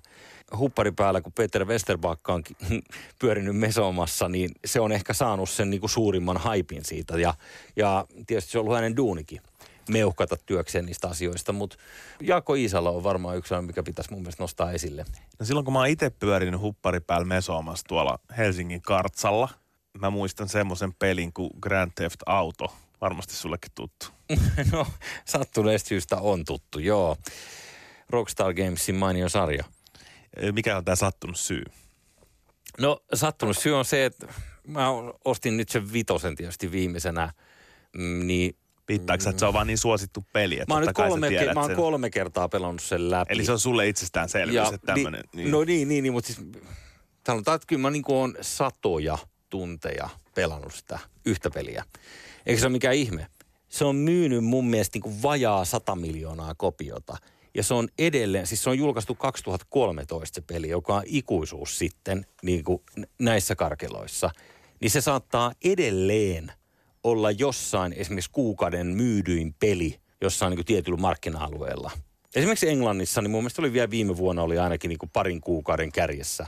Huppari 0.58 0.92
päällä, 0.92 1.22
kun 1.22 1.34
Peter 1.34 1.66
Westerbakka 1.66 2.34
on 2.34 2.44
pyörinyt 3.20 3.56
mesomassa, 3.56 4.30
niin 4.30 4.52
se 4.66 4.80
on 4.80 4.92
ehkä 4.92 5.14
saanut 5.14 5.50
sen 5.50 5.70
niin 5.70 5.80
kuin 5.80 5.90
suurimman 5.90 6.38
haipin 6.38 6.86
siitä. 6.86 7.20
Ja, 7.20 7.34
ja 7.76 8.06
tietysti 8.28 8.52
se 8.52 8.60
on 8.60 8.62
ollut 8.62 8.76
hänen 8.76 8.98
duunikin 8.98 9.42
meuhkata 9.90 10.38
työkseen 10.46 10.86
niistä 10.86 11.08
asioista, 11.08 11.54
mutta 11.54 11.78
Jaakko 12.22 12.54
Iisalo 12.54 12.98
on 12.98 13.04
varmaan 13.04 13.38
yksi 13.38 13.54
mikä 13.62 13.84
pitäisi 13.84 14.12
mun 14.12 14.22
mielestä 14.22 14.44
nostaa 14.44 14.72
esille. 14.72 15.06
No 15.40 15.46
silloin 15.46 15.66
kun 15.66 15.74
mä 15.74 15.80
oon 15.80 15.88
itse 15.88 16.10
pyörinyt 16.10 16.62
huppari 16.62 17.00
päällä 17.00 17.26
mesoamassa 17.26 17.86
tuolla 17.88 18.20
Helsingin 18.38 18.82
kartsalla, 18.82 19.50
mä 20.00 20.10
muistan 20.10 20.50
semmoisen 20.50 20.94
pelin 20.94 21.34
kuin 21.34 21.50
Grand 21.62 21.92
Theft 21.96 22.20
Auto. 22.26 22.74
Varmasti 23.02 23.34
sullekin 23.34 23.72
tuttu. 23.76 24.06
No, 24.72 24.88
sattuneesta 25.26 25.88
syystä 25.88 26.18
on 26.18 26.46
tuttu, 26.46 26.80
joo. 26.80 27.18
Rockstar 28.10 28.54
Gamesin 28.54 28.96
mainio 28.96 29.30
sarja. 29.30 29.64
Mikä 30.52 30.78
on 30.78 30.86
tämä 30.86 30.96
sattunut 30.96 31.40
syy? 31.40 31.64
No, 32.80 33.04
sattunut 33.14 33.58
syy 33.58 33.78
on 33.78 33.86
se, 33.86 34.06
että 34.06 34.28
mä 34.68 34.88
ostin 35.26 35.58
nyt 35.58 35.70
sen 35.70 35.94
vitosen 35.94 36.36
tietysti 36.36 36.72
viimeisenä, 36.72 37.34
mm, 37.98 38.28
niin 38.28 38.58
Viittaako 38.88 39.24
sä, 39.24 39.30
että 39.30 39.40
se 39.40 39.46
on 39.46 39.54
vaan 39.54 39.68
niin 39.68 39.78
suosittu 39.78 40.26
peli, 40.34 40.60
että 40.60 40.74
mä 40.74 40.74
oon, 40.74 40.86
nyt 40.86 40.96
kolme, 40.96 41.28
tiedät 41.28 41.54
mä 41.56 41.62
oon 41.62 41.76
kolme 41.76 42.10
kertaa 42.10 42.50
pelannut 42.50 42.82
sen 42.82 43.12
läpi. 43.12 43.34
Eli 43.34 43.46
se 43.46 43.52
on 43.52 43.60
sulle 43.60 43.88
itsestäänselvyys, 43.88 44.74
että 44.74 44.94
tämmöinen... 44.94 45.24
Niin, 45.34 45.52
no 45.52 45.64
niin, 45.64 45.88
niin, 45.88 46.04
niin 46.04 46.14
mutta 46.14 46.34
siis 46.34 46.48
sanotaan, 47.28 47.56
että 47.56 47.68
kyllä 47.68 47.82
mä 47.82 47.90
niin 47.90 48.04
on 48.08 48.36
satoja 48.42 49.18
tunteja 49.50 50.10
pelannut 50.36 50.74
sitä 50.74 51.00
yhtä 51.26 51.50
peliä. 51.50 51.84
Eikä 52.46 52.60
se 52.60 52.68
ole 52.68 52.72
mikään 52.72 52.96
ihme. 52.96 53.28
Se 53.70 53.86
on 53.86 53.96
myynyt 53.96 54.44
mun 54.44 54.66
mielestä 54.66 54.96
niin 54.96 55.02
kuin 55.02 55.22
vajaa 55.24 55.66
100 55.66 55.96
miljoonaa 55.96 56.56
kopiota. 56.56 57.18
Ja 57.56 57.64
se 57.64 57.74
on 57.74 57.88
edelleen, 58.00 58.48
siis 58.48 58.64
se 58.64 58.70
on 58.70 58.78
julkaistu 58.78 59.16
2013 59.16 60.36
se 60.36 60.42
peli, 60.42 60.70
joka 60.70 60.96
on 60.96 61.04
ikuisuus 61.06 61.78
sitten 61.78 62.26
niin 62.44 62.64
kuin 62.64 62.84
näissä 63.20 63.56
karkeloissa. 63.56 64.30
Niin 64.82 64.92
se 64.92 65.02
saattaa 65.02 65.52
edelleen 65.64 66.52
olla 67.06 67.32
jossain 67.32 67.94
esimerkiksi 67.94 68.32
kuukauden 68.32 68.88
myydyin 68.88 69.56
peli 69.60 70.00
jossain 70.22 70.50
niin 70.50 70.58
kuin 70.58 70.66
tietyllä 70.66 70.98
markkina-alueella. 70.98 71.92
Esimerkiksi 72.36 72.70
Englannissa, 72.70 73.22
niin 73.22 73.32
mun 73.32 73.44
mielestä 73.44 73.62
oli 73.62 73.74
vielä 73.74 73.90
viime 73.90 74.18
vuonna 74.18 74.42
oli 74.42 74.60
ainakin 74.60 74.90
niin 74.90 74.98
kuin 75.00 75.10
parin 75.14 75.42
kuukauden 75.42 75.92
kärjessä. 75.92 76.48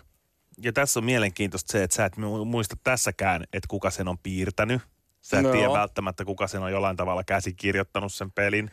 Ja 0.62 0.74
tässä 0.74 1.00
on 1.00 1.04
mielenkiintoista 1.04 1.72
se, 1.72 1.84
että 1.84 1.96
sä 1.96 2.06
et 2.06 2.18
mu- 2.18 2.46
muista 2.46 2.76
tässäkään, 2.84 3.44
että 3.44 3.68
kuka 3.68 3.90
sen 3.90 4.08
on 4.08 4.18
piirtänyt. 4.18 4.82
Sä 5.22 5.38
et 5.38 5.44
No. 5.44 5.52
tiedä 5.52 5.74
välttämättä, 5.74 6.26
kuka 6.26 6.48
sen 6.48 6.62
on 6.64 6.72
jollain 6.72 6.98
tavalla 6.98 7.24
käsikirjoittanut 7.24 8.14
sen 8.14 8.32
pelin 8.32 8.72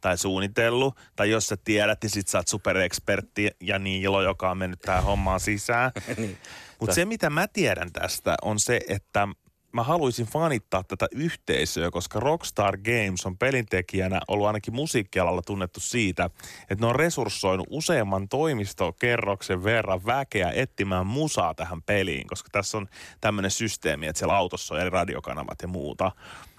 tai 0.00 0.18
suunnitellut. 0.18 0.94
Tai 1.16 1.30
jos 1.30 1.48
sä 1.48 1.56
tiedät, 1.64 1.98
niin 2.02 2.10
sit 2.10 2.28
sä 2.28 2.38
oot 2.38 2.48
superekspertti 2.48 3.50
ja 3.60 3.78
Niilo, 3.78 4.22
joka 4.22 4.50
on 4.50 4.58
mennyt 4.58 4.80
tähän 4.80 5.04
hommaan 5.04 5.40
sisään. 5.40 5.90
niin. 6.16 6.38
Mutta 6.80 6.94
se, 6.94 7.04
mitä 7.04 7.30
mä 7.30 7.48
tiedän 7.48 7.92
tästä, 7.92 8.34
on 8.42 8.60
se, 8.60 8.80
että 8.88 9.28
mä 9.74 9.82
haluaisin 9.82 10.26
fanittaa 10.26 10.82
tätä 10.82 11.06
yhteisöä, 11.12 11.90
koska 11.90 12.20
Rockstar 12.20 12.78
Games 12.78 13.26
on 13.26 13.38
pelintekijänä 13.38 14.20
ollut 14.28 14.46
ainakin 14.46 14.74
musiikkialalla 14.74 15.42
tunnettu 15.42 15.80
siitä, 15.80 16.30
että 16.70 16.84
ne 16.84 16.86
on 16.86 16.96
resurssoinut 16.96 17.66
useamman 17.70 18.28
toimistokerroksen 18.28 19.64
verran 19.64 20.06
väkeä 20.06 20.50
etsimään 20.54 21.06
musaa 21.06 21.54
tähän 21.54 21.82
peliin, 21.82 22.26
koska 22.26 22.48
tässä 22.52 22.78
on 22.78 22.86
tämmöinen 23.20 23.50
systeemi, 23.50 24.06
että 24.06 24.18
siellä 24.18 24.36
autossa 24.36 24.74
on 24.74 24.80
eri 24.80 24.90
radiokanavat 24.90 25.62
ja 25.62 25.68
muuta. 25.68 26.12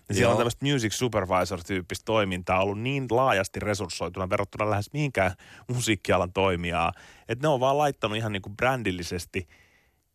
Ja 0.09 0.15
siellä 0.15 0.31
on 0.31 0.37
tämmöistä 0.37 0.65
music 0.65 0.93
supervisor-tyyppistä 0.93 2.05
toimintaa 2.05 2.63
ollut 2.63 2.79
niin 2.79 3.05
laajasti 3.09 3.59
resurssoituna 3.59 4.29
verrattuna 4.29 4.69
lähes 4.69 4.93
mihinkään 4.93 5.31
musiikkialan 5.67 6.33
toimijaa, 6.33 6.91
että 7.29 7.47
ne 7.47 7.53
on 7.53 7.59
vaan 7.59 7.77
laittanut 7.77 8.17
ihan 8.17 8.31
niin 8.31 8.41
kuin 8.41 8.57
brändillisesti 8.57 9.47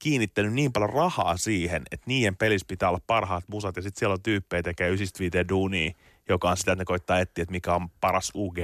kiinnittänyt 0.01 0.53
niin 0.53 0.73
paljon 0.73 0.91
rahaa 0.91 1.37
siihen, 1.37 1.83
että 1.91 2.05
niiden 2.07 2.37
pelissä 2.37 2.67
pitää 2.69 2.89
olla 2.89 3.01
parhaat 3.07 3.45
musat 3.49 3.77
ja 3.77 3.83
sitten 3.83 3.99
siellä 3.99 4.13
on 4.15 4.23
tyyppejä 4.23 4.63
tekee 4.63 4.89
95 4.89 5.49
duunia, 5.49 5.93
joka 6.29 6.51
on 6.51 6.57
sitä, 6.57 6.73
että 6.73 6.81
ne 6.81 6.85
koittaa 6.85 7.19
etsiä, 7.19 7.43
että 7.43 7.53
mikä 7.53 7.75
on 7.75 7.89
paras 8.01 8.33
UG 8.35 8.57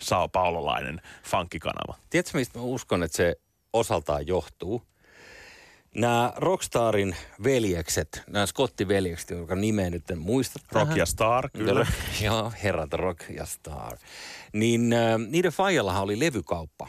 Sao 0.00 0.28
Paulolainen 0.28 1.00
funkkikanava. 1.22 1.94
Tiedätkö, 2.10 2.38
mistä 2.38 2.58
mä 2.58 2.64
uskon, 2.64 3.02
että 3.02 3.16
se 3.16 3.36
osaltaan 3.72 4.26
johtuu? 4.26 4.82
Nämä 5.94 6.32
Rockstarin 6.36 7.16
veljekset, 7.44 8.22
nämä 8.26 8.46
Scotti-veljekset, 8.46 9.30
jonka 9.30 9.54
nimeä 9.54 9.90
nyt 9.90 10.10
en 10.10 10.18
muista 10.18 10.60
Rock 10.72 10.84
tähän. 10.84 10.98
ja 10.98 11.06
Star, 11.06 11.50
kyllä. 11.50 11.86
Joo, 12.24 12.52
herrat 12.62 12.92
Rock 12.92 13.30
ja 13.30 13.46
Star. 13.46 13.96
Niin 14.52 14.92
äh, 14.92 15.18
niiden 15.28 15.52
faijallahan 15.52 16.02
oli 16.02 16.20
levykauppa. 16.20 16.88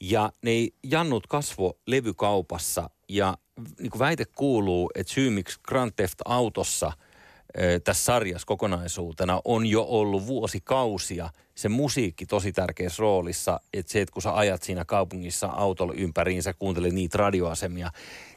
Ja 0.00 0.32
ne 0.42 0.50
jannut 0.82 1.26
kasvo 1.26 1.78
levykaupassa 1.86 2.90
ja 3.08 3.38
niin 3.78 3.90
kuin 3.90 3.98
väite 3.98 4.24
kuuluu, 4.24 4.90
että 4.94 5.12
syy 5.12 5.30
miksi 5.30 5.60
Grand 5.68 5.92
Theft 5.96 6.18
Autossa 6.24 6.92
tässä 7.84 8.04
sarjassa 8.04 8.46
kokonaisuutena 8.46 9.40
on 9.44 9.66
jo 9.66 9.82
ollut 9.82 10.26
vuosikausia 10.26 11.30
se 11.54 11.68
musiikki 11.68 12.26
tosi 12.26 12.52
tärkeässä 12.52 13.00
roolissa, 13.00 13.60
että 13.72 13.92
se, 13.92 14.00
että 14.00 14.12
kun 14.12 14.22
sä 14.22 14.36
ajat 14.36 14.62
siinä 14.62 14.84
kaupungissa 14.84 15.46
autolla 15.46 15.92
ympäriin, 15.96 16.42
sä 16.42 16.52
kuuntelet 16.52 16.92
niitä 16.92 17.18
radioasemia, 17.18 17.90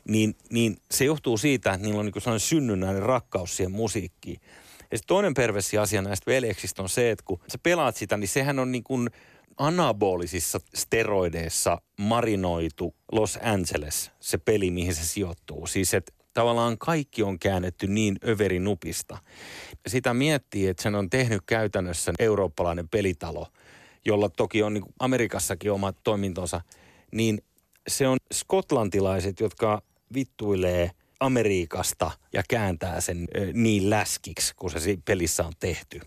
niin, 0.07 0.35
niin 0.49 0.77
se 0.91 1.05
johtuu 1.05 1.37
siitä, 1.37 1.73
että 1.73 1.85
niillä 1.87 1.99
on 1.99 2.05
niin 2.05 2.21
sellainen 2.21 2.39
synnynnäinen 2.39 3.03
rakkaus 3.03 3.57
siihen 3.57 3.71
musiikkiin. 3.71 4.41
Ja 4.91 4.97
toinen 5.07 5.33
perversi 5.33 5.77
asia 5.77 6.01
näistä 6.01 6.31
veljeksistä 6.31 6.81
on 6.81 6.89
se, 6.89 7.11
että 7.11 7.25
kun 7.25 7.39
sä 7.47 7.57
pelaat 7.63 7.95
sitä, 7.95 8.17
niin 8.17 8.27
sehän 8.27 8.59
on 8.59 8.71
niin 8.71 8.83
kuin 8.83 9.09
anabolisissa 9.61 10.59
steroideissa 10.73 11.81
marinoitu 11.97 12.95
Los 13.11 13.39
Angeles, 13.41 14.11
se 14.19 14.37
peli, 14.37 14.71
mihin 14.71 14.95
se 14.95 15.05
sijoittuu. 15.05 15.67
Siis 15.67 15.93
että 15.93 16.13
tavallaan 16.33 16.77
kaikki 16.77 17.23
on 17.23 17.39
käännetty 17.39 17.87
niin 17.87 18.17
överinupista. 18.27 19.17
Sitä 19.87 20.13
miettii, 20.13 20.67
että 20.67 20.83
sen 20.83 20.95
on 20.95 21.09
tehnyt 21.09 21.41
käytännössä 21.45 22.13
eurooppalainen 22.19 22.89
pelitalo, 22.89 23.47
jolla 24.05 24.29
toki 24.29 24.63
on 24.63 24.73
niin 24.73 24.85
Amerikassakin 24.99 25.71
oma 25.71 25.93
toimintonsa, 25.93 26.61
niin 27.11 27.43
se 27.87 28.07
on 28.07 28.17
skotlantilaiset, 28.33 29.39
jotka 29.39 29.81
vittuilee 30.13 30.91
Amerikasta 31.19 32.11
ja 32.33 32.43
kääntää 32.49 33.01
sen 33.01 33.27
niin 33.53 33.89
läskiksi, 33.89 34.53
kun 34.55 34.71
se 34.71 34.97
pelissä 35.05 35.45
on 35.45 35.53
tehty. 35.59 36.01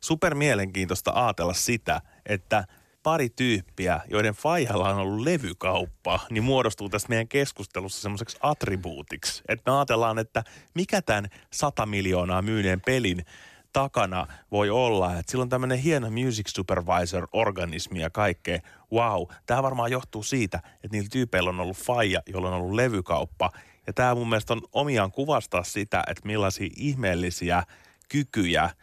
Super 0.00 0.34
mielenkiintoista 0.34 1.12
ajatella 1.14 1.54
sitä, 1.54 2.00
että 2.26 2.64
pari 3.02 3.30
tyyppiä, 3.30 4.00
joiden 4.08 4.34
faijalla 4.34 4.88
on 4.88 4.98
ollut 4.98 5.24
levykauppa, 5.24 6.20
niin 6.30 6.44
muodostuu 6.44 6.88
tässä 6.88 7.08
meidän 7.08 7.28
keskustelussa 7.28 8.02
semmoiseksi 8.02 8.36
attribuutiksi. 8.40 9.42
Että 9.48 9.70
me 9.70 9.76
ajatellaan, 9.76 10.18
että 10.18 10.44
mikä 10.74 11.02
tämän 11.02 11.28
100 11.50 11.86
miljoonaa 11.86 12.42
myyneen 12.42 12.80
pelin 12.80 13.24
takana 13.72 14.26
voi 14.50 14.70
olla, 14.70 15.18
että 15.18 15.30
sillä 15.30 15.42
on 15.42 15.48
tämmöinen 15.48 15.78
hieno 15.78 16.10
music 16.10 16.48
supervisor 16.48 17.28
organismi 17.32 18.00
ja 18.00 18.10
kaikkea. 18.10 18.58
Wow, 18.92 19.22
tämä 19.46 19.62
varmaan 19.62 19.90
johtuu 19.90 20.22
siitä, 20.22 20.58
että 20.74 20.88
niillä 20.92 21.08
tyypeillä 21.12 21.50
on 21.50 21.60
ollut 21.60 21.76
faija, 21.76 22.22
jolla 22.26 22.48
on 22.48 22.54
ollut 22.54 22.74
levykauppa. 22.74 23.50
Ja 23.86 23.92
tämä 23.92 24.14
mun 24.14 24.28
mielestä 24.28 24.52
on 24.52 24.62
omiaan 24.72 25.12
kuvastaa 25.12 25.64
sitä, 25.64 26.02
että 26.06 26.26
millaisia 26.26 26.68
ihmeellisiä 26.76 27.62
kykyjä– 28.08 28.70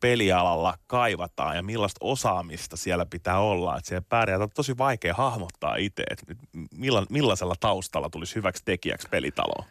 pelialalla 0.00 0.78
kaivataan 0.86 1.56
ja 1.56 1.62
millaista 1.62 1.98
osaamista 2.00 2.76
siellä 2.76 3.06
pitää 3.06 3.40
olla. 3.40 3.76
Että 3.76 3.88
siellä 3.88 4.06
pärjää. 4.08 4.38
On 4.38 4.50
tosi 4.54 4.78
vaikea 4.78 5.14
hahmottaa 5.14 5.76
itse, 5.76 6.02
että 6.10 6.34
millaisella 7.10 7.54
taustalla 7.60 8.10
tulisi 8.10 8.34
hyväksi 8.34 8.62
tekijäksi 8.64 9.08
pelitaloon. 9.10 9.64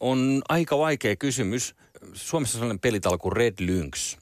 On 0.00 0.42
aika 0.48 0.78
vaikea 0.78 1.16
kysymys. 1.16 1.74
Suomessa 2.12 2.56
on 2.56 2.60
sellainen 2.60 2.80
pelitalo 2.80 3.18
kuin 3.18 3.32
Red 3.32 3.54
Lynx, 3.60 4.16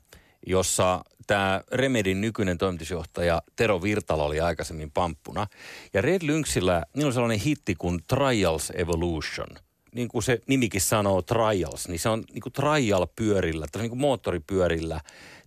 jossa 0.47 1.05
tämä 1.27 1.61
Remedin 1.73 2.21
nykyinen 2.21 2.59
toimitusjohtaja 2.59 3.43
Tero 3.57 3.83
Virtala 3.83 4.25
oli 4.25 4.41
aikaisemmin 4.41 4.91
pamppuna. 4.91 5.47
Ja 5.95 6.03
Red 6.03 6.23
Lynxillä, 6.23 6.83
niillä 6.95 7.09
on 7.09 7.13
sellainen 7.13 7.41
hitti 7.41 7.75
kuin 7.75 8.01
Trials 8.07 8.73
Evolution– 8.77 9.49
niin 9.95 10.09
kuin 10.09 10.23
se 10.23 10.41
nimikin 10.47 10.81
sanoo, 10.81 11.23
trials, 11.23 11.89
niin 11.89 11.99
se 11.99 12.09
on 12.09 12.25
niin 12.33 12.43
kuin 12.43 12.53
trial-pyörillä, 12.53 13.67
tai 13.73 13.83
niin 13.83 13.91
kuin 13.91 14.01
moottoripyörillä 14.01 15.01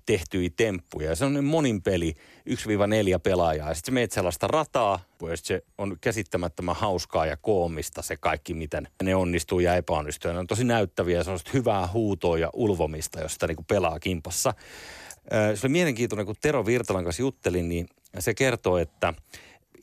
tehtyjä 0.06 0.50
temppuja. 0.56 1.16
se 1.16 1.26
on 1.26 1.46
monin 1.46 1.82
peli, 1.82 2.16
1-4 2.50 3.20
pelaajaa. 3.24 3.70
Ja 3.70 3.74
sitten 3.74 3.94
meet 3.94 4.12
sellaista 4.12 4.48
rataa, 4.48 5.00
ja 5.30 5.38
se 5.38 5.64
on 5.78 5.98
käsittämättömän 6.02 6.76
hauskaa 6.76 7.26
ja 7.26 7.38
koomista 7.38 8.02
se 8.02 8.18
kaikki, 8.18 8.54
miten 8.54 8.88
ne 9.04 9.16
onnistuu 9.16 9.60
ja 9.60 9.76
epäonnistuu. 9.76 10.30
Ja 10.30 10.34
ne 10.34 10.40
on 10.40 10.48
tosi 10.48 10.64
näyttäviä 10.64 11.18
ja 11.18 11.24
sellaista 11.24 11.52
hyvää 11.54 11.88
huutoa 11.88 12.38
ja 12.38 12.50
ulvomista, 12.54 13.22
jos 13.22 13.34
sitä 13.34 13.48
niin 13.48 13.66
pelaa 13.68 14.00
kimpassa. 14.00 14.54
Se 15.56 15.68
oli 15.68 15.72
mielenkiintoinen, 15.72 16.26
kun 16.26 16.36
Tero 16.42 16.66
Virtalan 16.66 17.04
kanssa 17.04 17.22
juttelin, 17.22 17.70
niin 17.70 17.88
se 18.20 18.34
kertoo, 18.34 18.78
että 18.78 19.14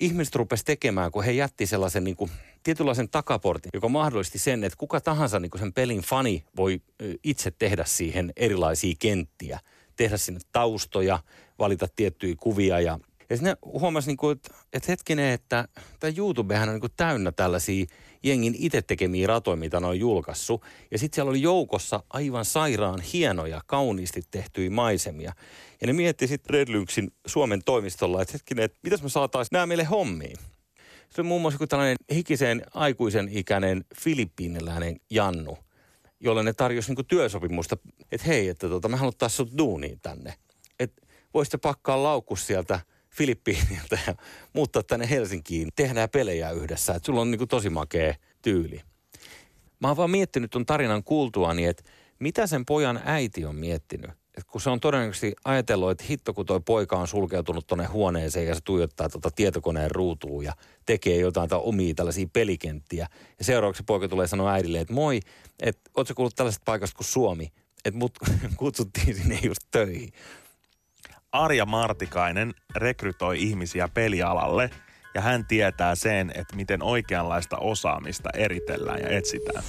ihmiset 0.00 0.35
rupesivat 0.35 0.67
tekemään, 0.67 1.11
kun 1.11 1.25
he 1.25 1.33
jätti 1.33 1.67
sellaisen 1.67 2.05
niin 2.05 2.17
kuin, 2.17 2.31
tietynlaisen 2.62 3.09
takaportin, 3.09 3.71
joka 3.75 3.89
mahdollisti 3.89 4.39
sen, 4.39 4.65
että 4.65 4.77
kuka 4.77 5.00
tahansa 5.00 5.41
niin 5.41 5.50
kuin 5.50 5.61
sen 5.61 5.73
pelin 5.73 6.00
fani 6.00 6.45
voi 6.57 6.81
itse 7.25 7.50
tehdä 7.50 7.85
siihen 7.85 8.33
erilaisia 8.37 8.95
kenttiä– 8.99 9.59
tehdä 10.00 10.16
sinne 10.16 10.40
taustoja, 10.52 11.19
valita 11.59 11.87
tiettyjä 11.97 12.35
kuvia 12.38 12.80
ja 12.80 12.99
ja 13.30 13.37
sitten 13.37 13.57
huomasi, 13.64 14.07
niin 14.07 14.16
kuin, 14.16 14.33
että, 14.33 14.54
että 14.73 14.92
hetkinen, 14.92 15.33
että 15.33 15.69
tämä 16.00 16.12
YouTubehan 16.16 16.69
on 16.69 16.75
niin 16.75 16.80
kuin 16.80 16.92
täynnä 16.97 17.33
tällaisia 17.33 17.87
jengin 18.23 18.54
itse 18.59 18.83
tekemiä 18.83 19.26
ratoja, 19.26 19.57
mitä 19.57 19.80
ne 19.80 19.87
on 19.87 19.99
julkaissut. 19.99 20.62
Ja 20.90 20.99
sitten 20.99 21.16
siellä 21.16 21.30
oli 21.30 21.42
joukossa 21.42 22.02
aivan 22.11 22.45
sairaan 22.45 23.00
hienoja, 23.00 23.61
kauniisti 23.66 24.23
tehtyjä 24.30 24.71
maisemia. 24.71 25.33
Ja 25.80 25.87
ne 25.87 25.92
mietti 25.92 26.26
sitten 26.26 26.54
Red 26.54 26.69
Lynxin 26.69 27.11
Suomen 27.26 27.62
toimistolla, 27.64 28.23
että 28.23 28.33
hetkinen, 28.33 28.64
että 28.64 28.78
mitäs 28.83 29.02
me 29.02 29.09
saataisiin 29.09 29.52
nämä 29.52 29.66
meille 29.66 29.85
hommiin. 29.85 30.37
Se 31.11 31.21
on 31.21 31.26
muun 31.26 31.42
muassa 31.42 31.66
tällainen 31.66 31.97
hikisen 32.14 32.62
aikuisen 32.75 33.28
ikäinen 33.33 33.85
filippiiniläinen 34.00 34.97
Jannu– 35.11 35.59
jolle 36.21 36.43
ne 36.43 36.53
tarjosi 36.53 36.95
niin 36.95 37.07
työsopimusta, 37.07 37.77
että 38.12 38.27
hei, 38.27 38.49
että 38.49 38.69
tota, 38.69 38.89
me 38.89 38.97
haluttaisiin 38.97 39.37
sut 39.37 39.59
duuniin 39.59 40.00
tänne. 40.00 40.35
Että 40.79 41.07
voisitte 41.35 41.59
pakkaa 41.59 42.03
laukkus 42.03 42.47
sieltä 42.47 42.81
Filippiiniltä 43.11 43.99
ja 44.07 44.15
muuttaa 44.53 44.83
tänne 44.83 45.11
Helsinkiin, 45.11 45.69
tehdään 45.77 46.11
pelejä 46.11 46.50
yhdessä. 46.50 46.95
Että 46.95 47.07
sulla 47.07 47.21
on 47.21 47.31
niin 47.31 47.49
tosi 47.49 47.71
makea 47.71 48.15
tyyli. 48.43 48.81
Mä 49.81 49.89
oon 49.89 49.97
vaan 49.97 50.11
miettinyt 50.11 50.50
ton 50.50 50.67
tarinan 50.67 51.05
kuultuani, 51.05 51.65
että 51.65 51.83
mitä 52.19 52.47
sen 52.47 52.67
pojan 52.67 53.00
äiti 53.05 53.45
on 53.45 53.57
miettinyt. 53.57 54.11
Et 54.37 54.45
kun 54.45 54.61
se 54.61 54.71
on 54.71 54.81
todennäköisesti 54.81 55.35
ajatellut, 55.45 55.91
että 55.91 56.05
hitto 56.09 56.35
kun 56.35 56.47
toi 56.47 56.61
poika 56.61 56.97
on 56.97 57.09
sulkeutunut 57.09 57.67
tuonne 57.67 57.87
huoneeseen 57.87 58.47
ja 58.47 58.55
se 58.55 58.61
tuijottaa 58.65 59.09
tuota 59.09 59.31
tietokoneen 59.31 59.91
ruutuun 59.91 60.45
ja 60.45 60.53
tekee 60.87 61.17
jotain 61.17 61.49
tai 61.49 61.61
omia 61.63 61.95
tällaisia 61.95 62.27
pelikenttiä. 62.33 63.07
Ja 63.39 63.45
seuraavaksi 63.45 63.83
poika 63.87 64.09
tulee 64.09 64.27
sanoa 64.27 64.53
äidille, 64.53 64.81
että 64.81 64.95
moi, 64.95 65.21
että 65.63 65.91
ootko 65.97 66.15
kuullut 66.15 66.35
tällaisesta 66.37 66.65
paikasta 66.65 66.97
kuin 66.97 67.07
Suomi? 67.07 67.53
Että 67.85 67.99
mut 67.99 68.19
kutsuttiin 68.57 69.15
sinne 69.15 69.39
just 69.43 69.61
töihin. 69.71 70.13
Arja 71.33 71.67
Martikainen 71.67 72.55
rekrytoi 72.77 73.43
ihmisiä 73.43 73.88
pelialalle 73.95 74.71
ja 75.14 75.21
hän 75.21 75.45
tietää 75.47 75.95
sen, 75.95 76.33
että 76.35 76.57
miten 76.57 76.83
oikeanlaista 76.83 77.59
osaamista 77.59 78.31
eritellään 78.35 79.01
ja 79.01 79.09
etsitään. 79.09 79.64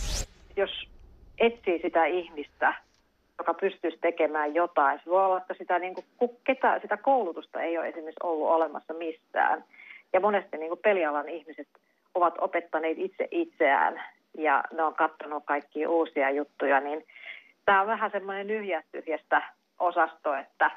Jos 0.57 0.89
etsii 1.37 1.79
sitä 1.81 2.05
ihmistä, 2.05 2.73
joka 3.41 3.53
pystyisi 3.53 3.97
tekemään 4.01 4.55
jotain. 4.55 4.99
Se 5.03 5.09
voi 5.09 5.25
olla, 5.25 5.37
että 5.37 5.53
sitä, 5.57 5.79
niin 5.79 5.95
kuin, 6.17 6.37
ketä, 6.43 6.79
sitä 6.81 6.97
koulutusta 6.97 7.61
ei 7.61 7.77
ole 7.77 7.87
esimerkiksi 7.87 8.19
ollut 8.23 8.49
olemassa 8.49 8.93
missään. 8.93 9.63
Ja 10.13 10.19
monesti 10.19 10.57
niin 10.57 10.69
kuin 10.69 10.79
pelialan 10.83 11.29
ihmiset 11.29 11.67
ovat 12.15 12.33
opettaneet 12.37 12.97
itse 12.97 13.27
itseään 13.31 14.01
ja 14.37 14.63
ne 14.73 14.83
on 14.83 14.95
katsonut 14.95 15.43
kaikkia 15.45 15.89
uusia 15.89 16.29
juttuja, 16.29 16.79
niin 16.79 17.05
tämä 17.65 17.81
on 17.81 17.87
vähän 17.87 18.11
semmoinen 18.11 18.47
tyhjästä 18.91 19.41
osasto, 19.79 20.33
että 20.33 20.71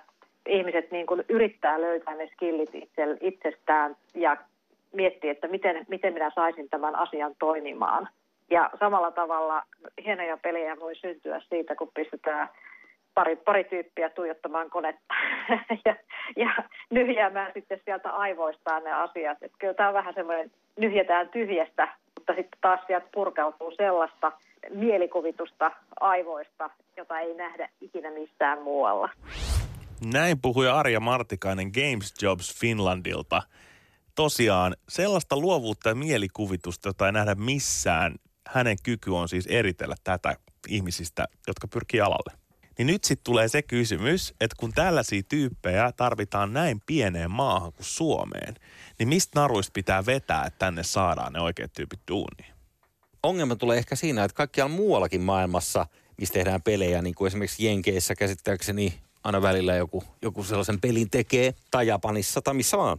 ihmiset 0.48 0.90
niin 0.90 1.06
kuin 1.06 1.24
yrittää 1.28 1.80
löytää 1.80 2.14
ne 2.14 2.28
skillit 2.32 2.74
itse, 2.74 3.02
itsestään 3.20 3.96
ja 4.14 4.36
miettii, 4.92 5.30
että 5.30 5.48
miten, 5.48 5.86
miten 5.88 6.12
minä 6.12 6.30
saisin 6.34 6.68
tämän 6.68 6.96
asian 6.96 7.34
toimimaan. 7.38 8.08
Ja 8.50 8.70
samalla 8.78 9.10
tavalla 9.10 9.62
hienoja 10.04 10.36
pelejä 10.36 10.80
voi 10.80 10.96
syntyä 10.96 11.40
siitä, 11.48 11.76
kun 11.76 11.90
pistetään 11.94 12.48
pari, 13.14 13.36
pari 13.36 13.64
tyyppiä 13.64 14.10
tuijottamaan 14.10 14.70
konetta 14.70 15.14
ja, 15.86 15.96
ja 16.36 16.50
nyhjäämään 16.90 17.52
sitten 17.54 17.80
sieltä 17.84 18.10
aivoistaan 18.10 18.84
ne 18.84 18.92
asiat. 18.92 19.38
Että 19.42 19.56
kyllä 19.60 19.74
tämä 19.74 19.88
on 19.88 19.94
vähän 19.94 20.14
semmoinen, 20.14 20.50
nyhjätään 20.78 21.28
tyhjästä, 21.28 21.88
mutta 22.18 22.32
sitten 22.32 22.58
taas 22.60 22.80
sieltä 22.86 23.06
purkautuu 23.14 23.70
sellaista 23.76 24.32
mielikuvitusta 24.70 25.70
aivoista, 26.00 26.70
jota 26.96 27.20
ei 27.20 27.34
nähdä 27.34 27.68
ikinä 27.80 28.10
missään 28.10 28.62
muualla. 28.62 29.08
Näin 30.12 30.36
puhui 30.42 30.68
Arja 30.68 31.00
Martikainen 31.00 31.70
Games 31.74 32.22
Jobs 32.22 32.60
Finlandilta. 32.60 33.42
Tosiaan 34.14 34.74
sellaista 34.88 35.36
luovuutta 35.36 35.88
ja 35.88 35.94
mielikuvitusta, 35.94 36.88
jota 36.88 37.06
ei 37.06 37.12
nähdä 37.12 37.34
missään 37.34 38.14
hänen 38.46 38.76
kyky 38.82 39.10
on 39.10 39.28
siis 39.28 39.46
eritellä 39.46 39.94
tätä 40.04 40.36
ihmisistä, 40.68 41.28
jotka 41.46 41.68
pyrkii 41.68 42.00
alalle. 42.00 42.44
Niin 42.78 42.86
nyt 42.86 43.04
sitten 43.04 43.24
tulee 43.24 43.48
se 43.48 43.62
kysymys, 43.62 44.34
että 44.40 44.56
kun 44.60 44.72
tällaisia 44.72 45.22
tyyppejä 45.22 45.92
tarvitaan 45.92 46.52
näin 46.52 46.80
pieneen 46.86 47.30
maahan 47.30 47.72
kuin 47.72 47.86
Suomeen, 47.86 48.54
niin 48.98 49.08
mistä 49.08 49.40
naruista 49.40 49.72
pitää 49.72 50.06
vetää, 50.06 50.44
että 50.46 50.58
tänne 50.58 50.82
saadaan 50.82 51.32
ne 51.32 51.40
oikeat 51.40 51.72
tyypit 51.72 52.00
duuniin? 52.10 52.54
Ongelma 53.22 53.56
tulee 53.56 53.78
ehkä 53.78 53.96
siinä, 53.96 54.24
että 54.24 54.34
kaikkialla 54.34 54.76
muuallakin 54.76 55.20
maailmassa, 55.20 55.86
missä 56.18 56.34
tehdään 56.34 56.62
pelejä, 56.62 57.02
niin 57.02 57.14
kuin 57.14 57.26
esimerkiksi 57.26 57.66
Jenkeissä 57.66 58.14
käsittääkseni 58.14 59.00
aina 59.24 59.42
välillä 59.42 59.74
joku, 59.74 60.04
joku 60.22 60.44
sellaisen 60.44 60.80
pelin 60.80 61.10
tekee, 61.10 61.54
tai 61.70 61.86
Japanissa 61.86 62.42
tai 62.42 62.54
missä 62.54 62.78
vaan, 62.78 62.98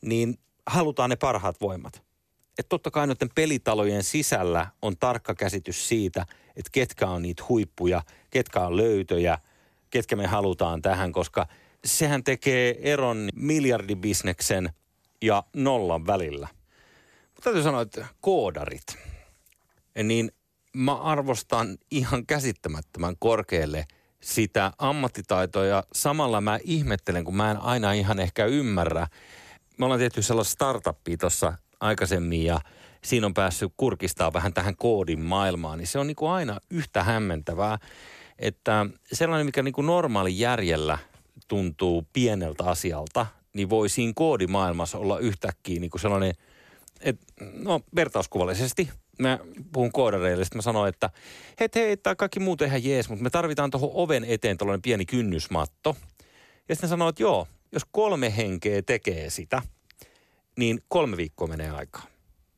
niin 0.00 0.38
halutaan 0.66 1.10
ne 1.10 1.16
parhaat 1.16 1.60
voimat 1.60 2.02
että 2.58 2.68
totta 2.68 2.90
kai 2.90 3.06
noiden 3.06 3.30
pelitalojen 3.34 4.02
sisällä 4.02 4.66
on 4.82 4.96
tarkka 4.96 5.34
käsitys 5.34 5.88
siitä, 5.88 6.26
että 6.56 6.70
ketkä 6.72 7.06
on 7.08 7.22
niitä 7.22 7.42
huippuja, 7.48 8.02
ketkä 8.30 8.60
on 8.60 8.76
löytöjä, 8.76 9.38
ketkä 9.90 10.16
me 10.16 10.26
halutaan 10.26 10.82
tähän, 10.82 11.12
koska 11.12 11.46
sehän 11.84 12.24
tekee 12.24 12.92
eron 12.92 13.28
miljardibisneksen 13.34 14.72
ja 15.22 15.44
nollan 15.56 16.06
välillä. 16.06 16.48
Mutta 17.24 17.44
täytyy 17.44 17.62
sanoa, 17.62 17.82
että 17.82 18.06
koodarit, 18.20 18.98
niin 20.02 20.32
mä 20.76 20.94
arvostan 20.94 21.78
ihan 21.90 22.26
käsittämättömän 22.26 23.16
korkealle 23.18 23.84
sitä 24.20 24.72
ammattitaitoa 24.78 25.64
ja 25.64 25.84
samalla 25.92 26.40
mä 26.40 26.58
ihmettelen, 26.64 27.24
kun 27.24 27.36
mä 27.36 27.50
en 27.50 27.60
aina 27.60 27.92
ihan 27.92 28.18
ehkä 28.20 28.44
ymmärrä. 28.44 29.06
Me 29.78 29.84
ollaan 29.84 30.00
tehty 30.00 30.22
sellaista 30.22 30.52
startuppia 30.52 31.16
tuossa 31.16 31.52
aikaisemmin 31.82 32.44
ja 32.44 32.60
siinä 33.04 33.26
on 33.26 33.34
päässyt 33.34 33.72
kurkistaa 33.76 34.32
vähän 34.32 34.54
tähän 34.54 34.76
koodin 34.76 35.20
maailmaan, 35.20 35.78
niin 35.78 35.86
se 35.86 35.98
on 35.98 36.06
niin 36.06 36.16
kuin 36.16 36.30
aina 36.30 36.60
yhtä 36.70 37.04
hämmentävää, 37.04 37.78
että 38.38 38.86
sellainen, 39.12 39.46
mikä 39.46 39.62
niin 39.62 39.74
kuin 39.74 39.86
normaali 39.86 40.38
järjellä 40.38 40.98
tuntuu 41.48 42.06
pieneltä 42.12 42.64
asialta, 42.64 43.26
niin 43.52 43.70
voi 43.70 43.88
siinä 43.88 44.12
koodimaailmassa 44.16 44.98
olla 44.98 45.18
yhtäkkiä 45.18 45.80
niin 45.80 45.90
kuin 45.90 46.00
sellainen, 46.00 46.34
että 47.00 47.24
no 47.54 47.80
vertauskuvallisesti 47.96 48.90
mä 49.18 49.38
puhun 49.72 49.92
koodareille, 49.92 50.44
sitten 50.44 50.58
mä 50.58 50.62
sanoin, 50.62 50.88
että 50.88 51.10
hei, 51.60 51.68
hei, 51.74 51.96
tämä 51.96 52.14
kaikki 52.14 52.40
muut 52.40 52.62
ihan 52.62 52.84
jees, 52.84 53.08
mutta 53.08 53.22
me 53.22 53.30
tarvitaan 53.30 53.70
tuohon 53.70 53.90
oven 53.92 54.24
eteen 54.24 54.58
tällainen 54.58 54.82
pieni 54.82 55.06
kynnysmatto. 55.06 55.96
Ja 56.68 56.74
sitten 56.74 56.90
sanoo, 56.90 57.08
että 57.08 57.22
joo, 57.22 57.48
jos 57.72 57.82
kolme 57.90 58.36
henkeä 58.36 58.82
tekee 58.82 59.30
sitä– 59.30 59.62
niin 60.58 60.80
kolme 60.88 61.16
viikkoa 61.16 61.48
menee 61.48 61.70
aikaa. 61.70 62.02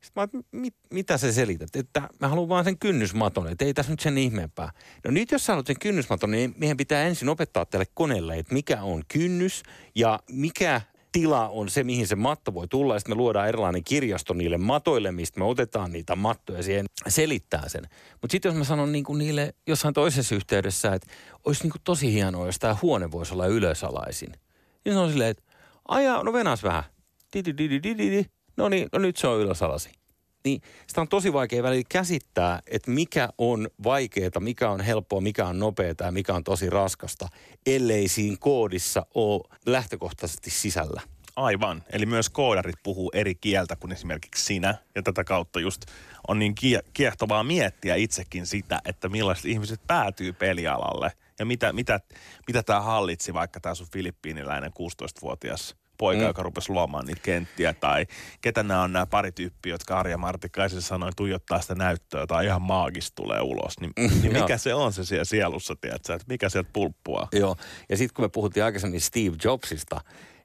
Sitten 0.00 0.28
Mä, 0.32 0.42
mit, 0.52 0.74
mitä 0.90 1.18
sä 1.18 1.32
selität? 1.32 1.76
Että 1.76 2.08
mä 2.20 2.28
haluan 2.28 2.48
vaan 2.48 2.64
sen 2.64 2.78
kynnysmaton, 2.78 3.48
että 3.48 3.64
ei 3.64 3.74
tässä 3.74 3.92
nyt 3.92 4.00
sen 4.00 4.18
ihmeempää. 4.18 4.70
No 5.04 5.10
nyt 5.10 5.30
jos 5.30 5.46
sä 5.46 5.52
haluat 5.52 5.66
sen 5.66 5.78
kynnysmaton, 5.78 6.30
niin 6.30 6.54
meidän 6.56 6.76
pitää 6.76 7.02
ensin 7.02 7.28
opettaa 7.28 7.64
tälle 7.64 7.86
koneelle, 7.94 8.38
että 8.38 8.54
mikä 8.54 8.82
on 8.82 9.02
kynnys 9.08 9.62
ja 9.94 10.20
mikä 10.30 10.80
tila 11.12 11.48
on 11.48 11.68
se, 11.68 11.84
mihin 11.84 12.06
se 12.06 12.16
matto 12.16 12.54
voi 12.54 12.68
tulla. 12.68 12.94
Ja 12.94 12.98
sitten 13.00 13.16
me 13.16 13.18
luodaan 13.18 13.48
erilainen 13.48 13.84
kirjasto 13.84 14.34
niille 14.34 14.58
matoille, 14.58 15.12
mistä 15.12 15.40
me 15.40 15.44
otetaan 15.44 15.92
niitä 15.92 16.16
mattoja 16.16 16.62
siihen 16.62 16.86
selittää 17.08 17.68
sen. 17.68 17.82
Mutta 18.20 18.32
sitten 18.32 18.48
jos 18.48 18.58
mä 18.58 18.64
sanon 18.64 18.92
niin 18.92 19.04
kuin 19.04 19.18
niille 19.18 19.54
jossain 19.66 19.94
toisessa 19.94 20.34
yhteydessä, 20.34 20.94
että 20.94 21.12
olisi 21.44 21.62
niin 21.62 21.70
kuin 21.70 21.82
tosi 21.84 22.12
hienoa, 22.12 22.46
jos 22.46 22.58
tämä 22.58 22.76
huone 22.82 23.10
voisi 23.10 23.34
olla 23.34 23.46
ylösalaisin. 23.46 24.32
Niin 24.84 24.92
se 24.92 24.98
on 24.98 25.10
silleen, 25.10 25.30
että 25.30 25.42
aja, 25.88 26.22
no 26.22 26.32
venas 26.32 26.62
vähän. 26.62 26.84
No 28.56 28.68
niin, 28.68 28.88
no 28.92 28.98
nyt 28.98 29.16
se 29.16 29.26
on 29.26 29.40
ylösalaisin 29.40 29.92
niin 30.44 30.62
sitä 30.86 31.00
on 31.00 31.08
tosi 31.08 31.32
vaikea 31.32 31.62
välillä 31.62 31.84
käsittää, 31.88 32.60
että 32.66 32.90
mikä 32.90 33.28
on 33.38 33.68
vaikeaa, 33.84 34.40
mikä 34.40 34.70
on 34.70 34.80
helppoa, 34.80 35.20
mikä 35.20 35.46
on 35.46 35.58
nopeaa 35.58 35.94
ja 36.00 36.12
mikä 36.12 36.34
on 36.34 36.44
tosi 36.44 36.70
raskasta, 36.70 37.28
ellei 37.66 38.08
siinä 38.08 38.36
koodissa 38.40 39.06
ole 39.14 39.58
lähtökohtaisesti 39.66 40.50
sisällä. 40.50 41.00
Aivan. 41.36 41.82
Eli 41.92 42.06
myös 42.06 42.30
koodarit 42.30 42.76
puhuu 42.82 43.10
eri 43.14 43.34
kieltä 43.34 43.76
kuin 43.76 43.92
esimerkiksi 43.92 44.44
sinä. 44.44 44.74
Ja 44.94 45.02
tätä 45.02 45.24
kautta 45.24 45.60
just 45.60 45.82
on 46.28 46.38
niin 46.38 46.54
kiehtovaa 46.92 47.44
miettiä 47.44 47.94
itsekin 47.94 48.46
sitä, 48.46 48.80
että 48.84 49.08
millaiset 49.08 49.44
ihmiset 49.44 49.80
päätyy 49.86 50.32
pelialalle. 50.32 51.12
Ja 51.38 51.46
mitä, 51.46 51.72
mitä, 51.72 52.00
mitä 52.46 52.62
tämä 52.62 52.80
hallitsi, 52.80 53.34
vaikka 53.34 53.60
tämä 53.60 53.74
sun 53.74 53.86
filippiiniläinen 53.92 54.70
16-vuotias 54.70 55.76
poika, 55.98 56.20
mm. 56.20 56.26
joka 56.26 56.42
rupesi 56.42 56.72
luomaan 56.72 57.06
niitä 57.06 57.20
kenttiä, 57.22 57.72
tai 57.72 58.06
ketä 58.40 58.62
nämä 58.62 58.82
on 58.82 58.92
nämä 58.92 59.06
pari 59.06 59.32
tyyppiä, 59.32 59.74
jotka 59.74 59.98
Arja 59.98 60.18
Martikaisen 60.18 60.82
sanoi, 60.82 61.10
tuijottaa 61.16 61.60
sitä 61.60 61.74
näyttöä, 61.74 62.26
tai 62.26 62.46
ihan 62.46 62.62
maagista 62.62 63.14
tulee 63.14 63.40
ulos. 63.40 63.80
Niin, 63.80 63.92
mm, 63.98 64.22
niin 64.22 64.32
mikä 64.32 64.58
se 64.58 64.74
on 64.74 64.92
se 64.92 65.04
siellä 65.04 65.24
sielussa, 65.24 65.76
tiedätkö, 65.76 66.14
että 66.14 66.26
mikä 66.28 66.48
sieltä 66.48 66.70
pulppua? 66.72 67.28
Joo, 67.32 67.56
ja 67.88 67.96
sitten 67.96 68.14
kun 68.14 68.24
me 68.24 68.28
puhuttiin 68.28 68.64
aikaisemmin 68.64 69.00
Steve 69.00 69.36
Jobsista, 69.44 70.00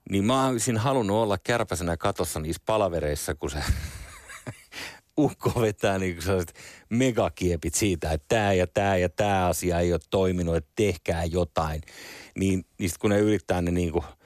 niin 0.10 0.26
mä 0.26 0.48
olisin 0.48 0.78
halunnut 0.78 1.18
olla 1.18 1.38
kärpäsenä 1.38 1.98
katossa 1.98 2.40
niissä 2.40 2.62
palavereissa, 2.66 3.36
kun 3.36 3.50
se 3.50 3.64
ukko 5.18 5.62
vetää 5.62 5.98
niin 5.98 6.22
sellaiset 6.22 6.54
megakiepit 6.90 7.74
siitä, 7.74 8.12
että 8.12 8.26
tämä 8.28 8.54
ja 8.54 8.68
tämä 8.68 8.98
ja 8.98 9.10
tämä 9.10 9.46
asia 9.46 9.80
ei 9.80 9.94
ole 9.94 10.02
toiminut, 10.10 10.56
että 10.56 10.72
tehkää 10.76 11.26
jotain. 11.26 11.82
Niin, 12.36 12.66
niin 12.80 12.92
kun 13.00 13.10
ne 13.10 13.20
yrittää 13.20 13.62
ne 13.62 13.72
niin 13.72 13.92
kuin– 13.92 14.04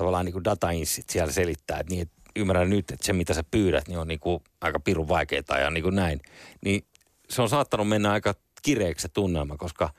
tavallaan 0.00 0.24
niin 0.24 0.32
kuin 0.32 0.44
datainsit 0.44 1.10
siellä 1.10 1.32
selittää, 1.32 1.78
että, 1.80 1.94
niin, 1.94 2.02
että 2.02 2.14
ymmärrän 2.36 2.70
nyt, 2.70 2.90
että 2.90 3.06
se 3.06 3.12
mitä 3.12 3.34
sä 3.34 3.44
pyydät, 3.50 3.88
niin 3.88 3.98
on 3.98 4.08
niin 4.08 4.20
kuin 4.20 4.42
aika 4.60 4.80
pirun 4.80 5.08
vaikeaa 5.08 5.58
ja 5.58 5.70
niin 5.70 5.82
kuin 5.82 5.94
näin. 5.94 6.20
Niin 6.64 6.84
se 7.30 7.42
on 7.42 7.48
saattanut 7.48 7.88
mennä 7.88 8.12
aika 8.12 8.34
kireeksi 8.62 9.02
se 9.02 9.08
tunnelma, 9.08 9.56
koska 9.56 9.90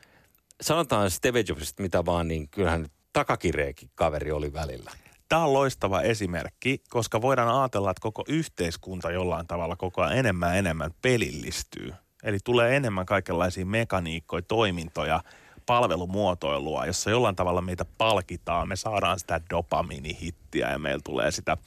sanotaan 0.61 1.11
Steve 1.11 1.43
Jobsista 1.47 1.83
mitä 1.83 2.05
vaan, 2.05 2.27
niin 2.27 2.49
kyllähän 2.49 2.87
takakireekin 3.13 3.89
kaveri 3.95 4.31
oli 4.31 4.53
välillä. 4.53 4.91
Tämä 5.29 5.43
on 5.43 5.53
loistava 5.53 6.01
esimerkki, 6.01 6.83
koska 6.89 7.21
voidaan 7.21 7.61
ajatella, 7.61 7.91
että 7.91 8.01
koko 8.01 8.23
yhteiskunta 8.27 9.11
jollain 9.11 9.47
tavalla 9.47 9.75
koko 9.75 10.01
ajan 10.01 10.17
enemmän 10.17 10.57
enemmän 10.57 10.91
pelillistyy. 11.01 11.93
Eli 12.23 12.37
tulee 12.43 12.75
enemmän 12.75 13.05
kaikenlaisia 13.05 13.65
mekaniikkoja, 13.65 14.41
toimintoja– 14.41 15.21
palvelumuotoilua, 15.71 16.85
jossa 16.85 17.09
jollain 17.09 17.35
tavalla 17.35 17.61
meitä 17.61 17.85
palkitaan, 17.97 18.67
me 18.67 18.75
saadaan 18.75 19.19
sitä 19.19 19.41
dopaminihittiä 19.49 20.71
ja 20.71 20.79
meillä 20.79 21.01
tulee 21.03 21.31
sitä 21.31 21.57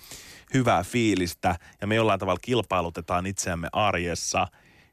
hyvää 0.54 0.82
fiilistä 0.82 1.56
ja 1.80 1.86
me 1.86 1.94
jollain 1.94 2.20
tavalla 2.20 2.38
kilpailutetaan 2.42 3.26
itseämme 3.26 3.68
arjessa, 3.72 4.46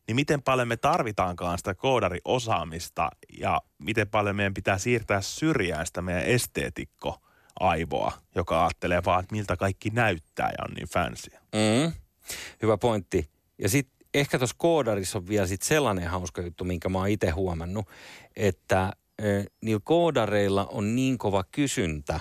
niin 0.08 0.16
miten 0.16 0.42
paljon 0.42 0.68
me 0.68 0.78
tarvitaankaan 0.78 1.58
sitä 1.58 1.74
koodariosaamista 1.74 3.10
ja 3.40 3.62
miten 3.78 4.10
paljon 4.10 4.36
meidän 4.36 4.54
pitää 4.54 4.78
siirtää 4.78 5.22
syrjään 5.22 5.86
sitä 5.86 6.02
meidän 6.02 6.24
esteetikko 6.24 7.18
aivoa, 7.60 8.12
joka 8.36 8.64
ajattelee 8.64 9.02
vaan, 9.06 9.20
että 9.20 9.36
miltä 9.36 9.58
kaikki 9.58 9.90
näyttää 9.90 10.50
ja 10.50 10.66
on 10.70 10.74
niin 10.74 10.88
fansia. 10.88 11.42
Mm, 11.56 11.92
hyvä 12.62 12.78
pointti. 12.78 13.30
Ja 13.58 13.70
sitten 13.70 14.08
ehkä 14.14 14.38
tuossa 14.38 14.56
koodarissa 14.60 15.18
on 15.18 15.28
vielä 15.28 15.48
sit 15.48 15.62
sellainen 15.62 16.08
hauska 16.08 16.42
juttu, 16.42 16.64
minkä 16.64 16.90
mä 16.90 16.98
oon 16.98 17.10
itse 17.10 17.30
huomannut, 17.30 17.86
että 18.36 18.94
niillä 19.62 19.82
koodareilla 19.84 20.66
on 20.66 20.96
niin 20.96 21.18
kova 21.18 21.44
kysyntä. 21.52 22.20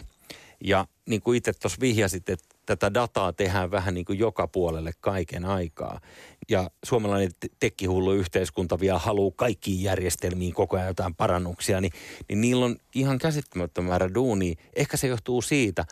Ja 0.65 0.87
niin 1.07 1.23
kuin 1.23 1.37
itse 1.37 1.53
tuossa 1.53 1.81
vihjasit, 1.81 2.29
että 2.29 2.57
tätä 2.67 2.95
dataa 2.95 3.33
tehdään 3.33 3.71
vähän 3.71 3.95
niin 3.95 4.05
kuin 4.05 4.19
joka 4.19 4.49
puolelle 4.49 4.93
kaiken 5.01 5.45
aikaa. 5.45 6.01
Ja 6.49 6.71
suomalainen 6.85 7.31
tekkihullu 7.61 8.13
yhteiskunta 8.13 8.81
vielä 8.81 8.99
haluaa 8.99 9.33
kaikkiin 9.37 9.83
järjestelmiin 9.83 10.55
koko 10.55 10.77
ajan 10.77 10.89
jotain 10.89 11.15
parannuksia, 11.15 11.81
niin, 11.81 11.93
niin 12.29 12.41
niillä 12.41 12.65
on 12.65 12.77
ihan 12.95 13.19
käsittämättömän 13.19 13.89
määrä 13.89 14.15
duunia. 14.15 14.55
Ehkä 14.77 14.97
se 14.97 15.07
johtuu 15.07 15.43
siitä. 15.43 15.85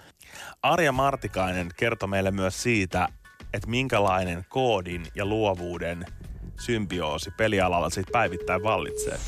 Arja 0.62 0.92
Martikainen 0.92 1.68
kertoi 1.77 2.09
meille 2.09 2.31
myös 2.31 2.62
siitä, 2.62 3.09
että 3.53 3.68
minkälainen 3.68 4.44
koodin 4.49 5.07
ja 5.14 5.27
luovuuden 5.27 6.05
symbioosi 6.61 7.31
pelialalla 7.31 7.90
siitä 7.90 8.11
päivittäin 8.12 8.62
vallitsee. 8.62 9.18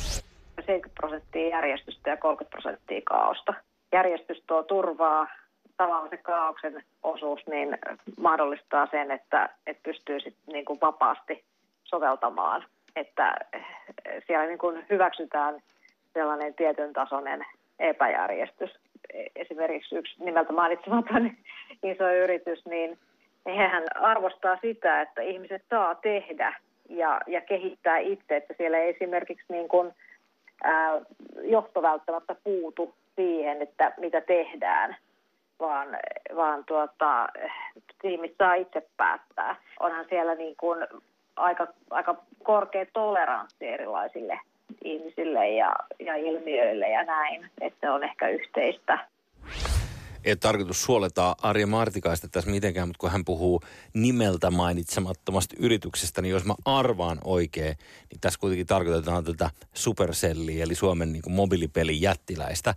70 0.71 0.99
prosenttia 0.99 1.49
järjestystä 1.49 2.09
ja 2.09 2.17
30 2.17 2.51
prosenttia 2.51 3.01
kaaosta. 3.05 3.53
Järjestys 3.91 4.43
tuo 4.47 4.63
turvaa, 4.63 5.27
tavallaan 5.77 6.09
se 6.09 6.17
kaauksen 6.17 6.83
osuus 7.03 7.47
niin 7.47 7.77
mahdollistaa 8.17 8.87
sen, 8.91 9.11
että, 9.11 9.49
että 9.67 9.83
pystyy 9.83 10.19
sit 10.19 10.35
niin 10.47 10.65
kuin 10.65 10.81
vapaasti 10.81 11.43
soveltamaan. 11.83 12.65
Että 12.95 13.35
siellä 14.27 14.45
niin 14.45 14.57
kuin 14.57 14.85
hyväksytään 14.89 15.61
sellainen 16.13 16.53
tietyn 16.53 16.93
tasoinen 16.93 17.45
epäjärjestys. 17.79 18.71
Esimerkiksi 19.35 19.95
yksi 19.95 20.23
nimeltä 20.23 20.53
mainitsematon 20.53 21.31
iso 21.91 22.11
yritys, 22.11 22.65
niin 22.65 22.97
hehän 23.45 23.83
arvostaa 23.95 24.57
sitä, 24.61 25.01
että 25.01 25.21
ihmiset 25.21 25.63
saa 25.69 25.95
tehdä 25.95 26.55
ja, 26.89 27.21
ja 27.27 27.41
kehittää 27.41 27.97
itse, 27.97 28.35
että 28.35 28.53
siellä 28.57 28.77
ei 28.77 28.89
esimerkiksi 28.89 29.45
niin 29.49 29.67
kuin, 29.67 29.93
johto 31.43 31.81
välttämättä 31.81 32.35
puutu 32.43 32.93
siihen, 33.15 33.61
että 33.61 33.93
mitä 33.97 34.21
tehdään, 34.21 34.95
vaan, 35.59 35.87
vaan 36.35 36.65
tuota, 36.65 37.27
tiimit 38.01 38.35
saa 38.37 38.53
itse 38.53 38.87
päättää. 38.97 39.55
Onhan 39.79 40.05
siellä 40.09 40.35
niin 40.35 40.55
kuin 40.59 40.87
aika, 41.35 41.67
aika 41.89 42.15
korkea 42.43 42.85
toleranssi 42.93 43.67
erilaisille 43.67 44.39
ihmisille 44.83 45.49
ja, 45.49 45.75
ja 45.99 46.15
ilmiöille 46.15 46.89
ja 46.89 47.03
näin, 47.03 47.49
että 47.61 47.93
on 47.93 48.03
ehkä 48.03 48.27
yhteistä 48.27 48.99
ei 50.23 50.35
tarkoitus 50.35 50.83
suoleta 50.83 51.35
Arja 51.41 51.67
Martikaista 51.67 52.27
tässä 52.27 52.49
mitenkään, 52.49 52.87
mutta 52.87 52.99
kun 52.99 53.11
hän 53.11 53.25
puhuu 53.25 53.61
nimeltä 53.93 54.51
mainitsemattomasta 54.51 55.55
yrityksestä, 55.59 56.21
niin 56.21 56.31
jos 56.31 56.45
mä 56.45 56.55
arvaan 56.65 57.17
oikein, 57.23 57.77
niin 58.09 58.19
tässä 58.21 58.39
kuitenkin 58.39 58.67
tarkoitetaan 58.67 59.23
tätä 59.23 59.49
Supercellia, 59.73 60.63
eli 60.63 60.75
Suomen 60.75 61.11
niin 61.11 61.21
kuin 61.21 61.33
mobiilipelin 61.33 62.01
jättiläistä. 62.01 62.75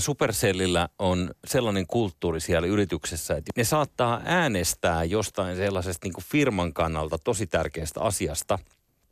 Supercellillä 0.00 0.88
on 0.98 1.30
sellainen 1.46 1.86
kulttuuri 1.86 2.40
siellä 2.40 2.68
yrityksessä, 2.68 3.34
että 3.36 3.52
ne 3.56 3.64
saattaa 3.64 4.20
äänestää 4.24 5.04
jostain 5.04 5.56
sellaisesta 5.56 6.06
niin 6.06 6.14
kuin 6.14 6.24
firman 6.24 6.72
kannalta 6.72 7.18
tosi 7.18 7.46
tärkeästä 7.46 8.00
asiasta– 8.00 8.58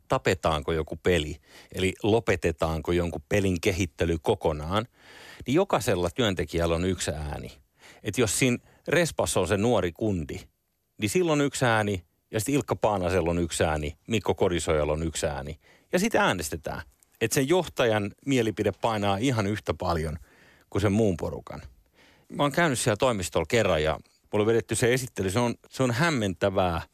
tapetaanko 0.07 0.71
joku 0.71 0.95
peli, 0.95 1.37
eli 1.71 1.93
lopetetaanko 2.03 2.91
jonkun 2.91 3.23
pelin 3.29 3.61
kehittely 3.61 4.17
kokonaan, 4.21 4.85
niin 5.47 5.55
jokaisella 5.55 6.09
työntekijällä 6.09 6.75
on 6.75 6.85
yksi 6.85 7.11
ääni. 7.11 7.51
Että 8.03 8.21
jos 8.21 8.39
siinä 8.39 8.57
Respas 8.87 9.37
on 9.37 9.47
se 9.47 9.57
nuori 9.57 9.91
kundi, 9.91 10.39
niin 11.01 11.09
silloin 11.09 11.41
yksi 11.41 11.65
ääni, 11.65 12.03
ja 12.31 12.39
sitten 12.39 12.55
Ilkka 12.55 12.75
Paanasella 12.75 13.29
on 13.29 13.39
yksi 13.39 13.63
ääni, 13.63 13.97
Mikko 14.07 14.35
Kodisojalla 14.35 14.93
on 14.93 15.03
yksi 15.03 15.25
ääni. 15.25 15.59
Ja 15.93 15.99
sitten 15.99 16.21
äänestetään. 16.21 16.81
Että 17.21 17.35
sen 17.35 17.49
johtajan 17.49 18.11
mielipide 18.25 18.71
painaa 18.71 19.17
ihan 19.17 19.47
yhtä 19.47 19.73
paljon 19.73 20.17
kuin 20.69 20.81
sen 20.81 20.91
muun 20.91 21.17
porukan. 21.17 21.61
Mä 22.29 22.43
oon 22.43 22.51
käynyt 22.51 22.79
siellä 22.79 22.97
toimistolla 22.97 23.45
kerran 23.49 23.83
ja 23.83 23.99
mulla 24.33 24.43
on 24.43 24.47
vedetty 24.47 24.75
se 24.75 24.93
esittely. 24.93 25.29
Se 25.29 25.39
on, 25.39 25.55
se 25.69 25.83
on 25.83 25.91
hämmentävää– 25.91 26.81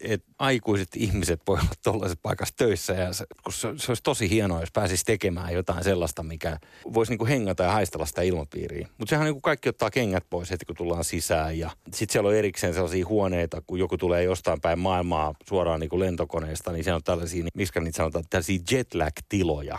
että 0.00 0.32
aikuiset 0.38 0.88
ihmiset 0.96 1.40
voi 1.48 1.58
olla 1.58 1.70
tuollaisessa 1.84 2.20
paikassa 2.22 2.54
töissä 2.56 2.92
ja 2.92 3.12
se, 3.12 3.24
kun 3.44 3.52
se, 3.52 3.68
se 3.76 3.90
olisi 3.90 4.02
tosi 4.02 4.30
hienoa, 4.30 4.60
jos 4.60 4.72
pääsisi 4.72 5.04
tekemään 5.04 5.54
jotain 5.54 5.84
sellaista, 5.84 6.22
mikä 6.22 6.58
voisi 6.94 7.12
niinku 7.12 7.26
hengata 7.26 7.62
ja 7.62 7.72
haistella 7.72 8.06
sitä 8.06 8.22
ilmapiiriä. 8.22 8.88
Mutta 8.98 9.10
sehän 9.10 9.24
niinku 9.24 9.40
kaikki 9.40 9.68
ottaa 9.68 9.90
kengät 9.90 10.24
pois 10.30 10.50
heti, 10.50 10.64
kun 10.64 10.76
tullaan 10.76 11.04
sisään 11.04 11.58
ja 11.58 11.70
sitten 11.92 12.12
siellä 12.12 12.28
on 12.28 12.34
erikseen 12.34 12.74
sellaisia 12.74 13.06
huoneita, 13.06 13.62
kun 13.66 13.78
joku 13.78 13.98
tulee 13.98 14.22
jostain 14.22 14.60
päin 14.60 14.78
maailmaa 14.78 15.34
suoraan 15.48 15.80
niinku 15.80 16.00
lentokoneesta, 16.00 16.72
niin 16.72 16.84
se 16.84 16.92
on 16.92 17.02
tällaisia, 17.02 17.42
niin 17.42 17.52
miksi 17.54 17.80
niitä 17.80 17.96
sanotaan, 17.96 18.24
tällaisia 18.30 18.58
jetlag-tiloja, 18.70 19.78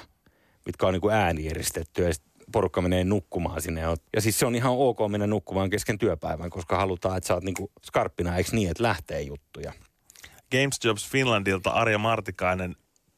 mitkä 0.65 0.87
on 0.87 0.93
niinku 0.93 1.09
äänieristetty 1.09 2.03
ja 2.03 2.13
porukka 2.51 2.81
menee 2.81 3.03
nukkumaan 3.03 3.61
sinne. 3.61 3.81
Ja 4.15 4.21
siis 4.21 4.39
se 4.39 4.45
on 4.45 4.55
ihan 4.55 4.71
ok 4.71 4.97
mennä 5.07 5.27
nukkumaan 5.27 5.69
kesken 5.69 5.97
työpäivän, 5.97 6.49
koska 6.49 6.77
halutaan, 6.77 7.17
että 7.17 7.27
sä 7.27 7.33
oot 7.33 7.43
niinku 7.43 7.71
skarppina, 7.85 8.37
eikö 8.37 8.49
niin, 8.53 8.71
että 8.71 8.83
lähtee 8.83 9.21
juttuja. 9.21 9.73
Games 10.55 10.79
Jobs 10.83 11.09
Finlandilta 11.09 11.69
Arja 11.69 11.97
Martikainen 11.97 12.75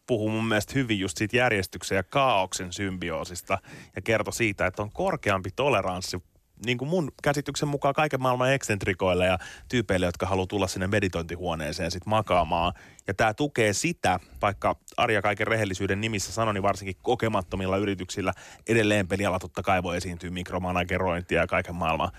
puhuu 0.07 0.29
mun 0.29 0.47
mielestä 0.47 0.73
hyvin 0.75 0.99
just 0.99 1.17
siitä 1.17 1.37
järjestyksen 1.37 1.95
ja 1.95 2.03
kaauksen 2.03 2.73
symbioosista 2.73 3.57
ja 3.95 4.01
kertoi 4.01 4.33
siitä, 4.33 4.65
että 4.65 4.81
on 4.81 4.91
korkeampi 4.91 5.49
toleranssi 5.55 6.23
niin 6.65 6.77
kuin 6.77 6.89
mun 6.89 7.11
käsityksen 7.23 7.69
mukaan 7.69 7.93
kaiken 7.93 8.21
maailman 8.21 8.53
eksentrikoille 8.53 9.25
ja 9.25 9.37
tyypeille, 9.69 10.05
jotka 10.05 10.25
haluaa 10.25 10.47
tulla 10.47 10.67
sinne 10.67 10.87
meditointihuoneeseen 10.87 11.91
sitten 11.91 12.09
makaamaan. 12.09 12.73
Ja 13.07 13.13
tämä 13.13 13.33
tukee 13.33 13.73
sitä, 13.73 14.19
vaikka 14.41 14.75
Arja 14.97 15.21
kaiken 15.21 15.47
rehellisyyden 15.47 16.01
nimissä 16.01 16.31
sanoi, 16.31 16.53
niin 16.53 16.63
varsinkin 16.63 16.95
kokemattomilla 17.01 17.77
yrityksillä 17.77 18.33
edelleen 18.67 19.07
peliala 19.07 19.39
totta 19.39 19.63
kai 19.63 19.83
voi 19.83 19.97
esiintyä 19.97 20.29
mikromanagerointia 20.29 21.41
ja 21.41 21.47
kaiken 21.47 21.75
maailman 21.75 22.11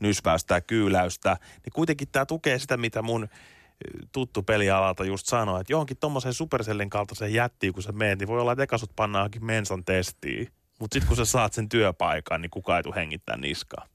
nyspäystä 0.00 0.54
ja 0.54 0.60
kyyläystä. 0.60 1.36
Niin 1.64 1.72
kuitenkin 1.72 2.08
tämä 2.12 2.26
tukee 2.26 2.58
sitä, 2.58 2.76
mitä 2.76 3.02
mun 3.02 3.28
tuttu 4.12 4.42
pelialalta 4.42 5.04
just 5.04 5.26
sanoi, 5.26 5.60
että 5.60 5.72
johonkin 5.72 5.96
tuommoisen 5.96 6.34
Supercellin 6.34 6.90
kaltaisen 6.90 7.32
jättiin, 7.32 7.72
kun 7.72 7.82
sä 7.82 7.92
meet, 7.92 8.18
niin 8.18 8.28
voi 8.28 8.40
olla, 8.40 8.52
että 8.52 8.62
ekasut 8.62 8.90
pannaan 8.96 9.30
mensan 9.40 9.84
testiin 9.84 10.48
mutta 10.82 10.94
sitten 10.94 11.08
kun 11.08 11.16
sä 11.16 11.24
saat 11.24 11.52
sen 11.52 11.68
työpaikan, 11.68 12.42
niin 12.42 12.50
kukaan 12.50 12.76
ei 12.76 12.82
tule 12.82 12.94
hengittää 12.94 13.36
niskaa. 13.36 13.86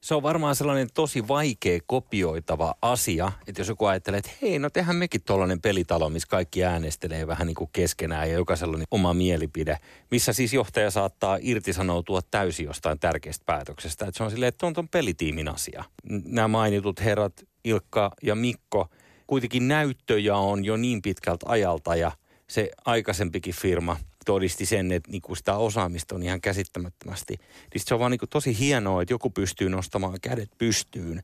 Se 0.00 0.14
on 0.14 0.22
varmaan 0.22 0.56
sellainen 0.56 0.88
tosi 0.94 1.28
vaikea 1.28 1.80
kopioitava 1.86 2.74
asia, 2.82 3.32
että 3.46 3.60
jos 3.60 3.68
joku 3.68 3.86
ajattelee, 3.86 4.18
että 4.18 4.30
hei, 4.42 4.58
no 4.58 4.70
tehdään 4.70 4.96
mekin 4.96 5.22
tuollainen 5.22 5.60
pelitalo, 5.60 6.10
missä 6.10 6.28
kaikki 6.28 6.64
äänestelee 6.64 7.26
vähän 7.26 7.46
niin 7.46 7.54
kuin 7.54 7.70
keskenään 7.72 8.28
ja 8.28 8.34
jokaisella 8.34 8.76
on 8.76 8.84
oma 8.90 9.14
mielipide, 9.14 9.78
missä 10.10 10.32
siis 10.32 10.52
johtaja 10.52 10.90
saattaa 10.90 11.38
irtisanoutua 11.40 12.20
täysin 12.30 12.66
jostain 12.66 12.98
tärkeästä 12.98 13.44
päätöksestä. 13.46 14.06
Että 14.06 14.18
se 14.18 14.24
on 14.24 14.30
silleen, 14.30 14.48
että 14.48 14.66
on 14.66 14.74
tuon 14.74 14.88
pelitiimin 14.88 15.48
asia. 15.48 15.84
Nämä 16.24 16.48
mainitut 16.48 17.00
herrat 17.00 17.44
Ilkka 17.64 18.10
ja 18.22 18.34
Mikko, 18.34 18.88
kuitenkin 19.26 19.68
näyttöjä 19.68 20.36
on 20.36 20.64
jo 20.64 20.76
niin 20.76 21.02
pitkältä 21.02 21.46
ajalta 21.48 21.96
ja 21.96 22.12
se 22.48 22.70
aikaisempikin 22.84 23.54
firma– 23.54 23.96
todisti 24.26 24.66
sen, 24.66 24.92
että 24.92 25.10
niinku 25.10 25.34
sitä 25.34 25.56
osaamista 25.56 26.14
on 26.14 26.22
ihan 26.22 26.40
käsittämättömästi. 26.40 27.34
Niin 27.74 27.82
se 27.84 27.94
on 27.94 28.00
vaan 28.00 28.10
niinku 28.10 28.26
tosi 28.26 28.58
hienoa, 28.58 29.02
että 29.02 29.14
joku 29.14 29.30
pystyy 29.30 29.68
nostamaan 29.68 30.18
kädet 30.22 30.50
pystyyn 30.58 31.22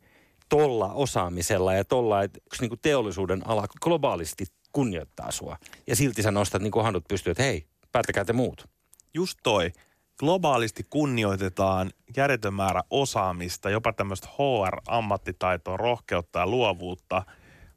tolla 0.48 0.92
osaamisella 0.92 1.74
ja 1.74 1.84
tolla, 1.84 2.22
että 2.22 2.40
yksi 2.46 2.62
niinku 2.62 2.76
teollisuuden 2.76 3.46
ala 3.48 3.66
globaalisti 3.82 4.44
kunnioittaa 4.72 5.30
sua. 5.30 5.56
Ja 5.86 5.96
silti 5.96 6.22
sä 6.22 6.30
nostat 6.30 6.62
niinku 6.62 6.82
handut 6.82 7.04
pystyyn, 7.08 7.32
että 7.32 7.42
hei, 7.42 7.66
päättäkää 7.92 8.24
te 8.24 8.32
muut. 8.32 8.68
Just 9.14 9.38
toi. 9.42 9.72
Globaalisti 10.18 10.86
kunnioitetaan 10.90 11.90
järjetön 12.16 12.54
määrä 12.54 12.82
osaamista, 12.90 13.70
jopa 13.70 13.92
tämmöistä 13.92 14.28
HR-ammattitaitoa, 14.28 15.76
rohkeutta 15.76 16.38
ja 16.38 16.46
luovuutta. 16.46 17.22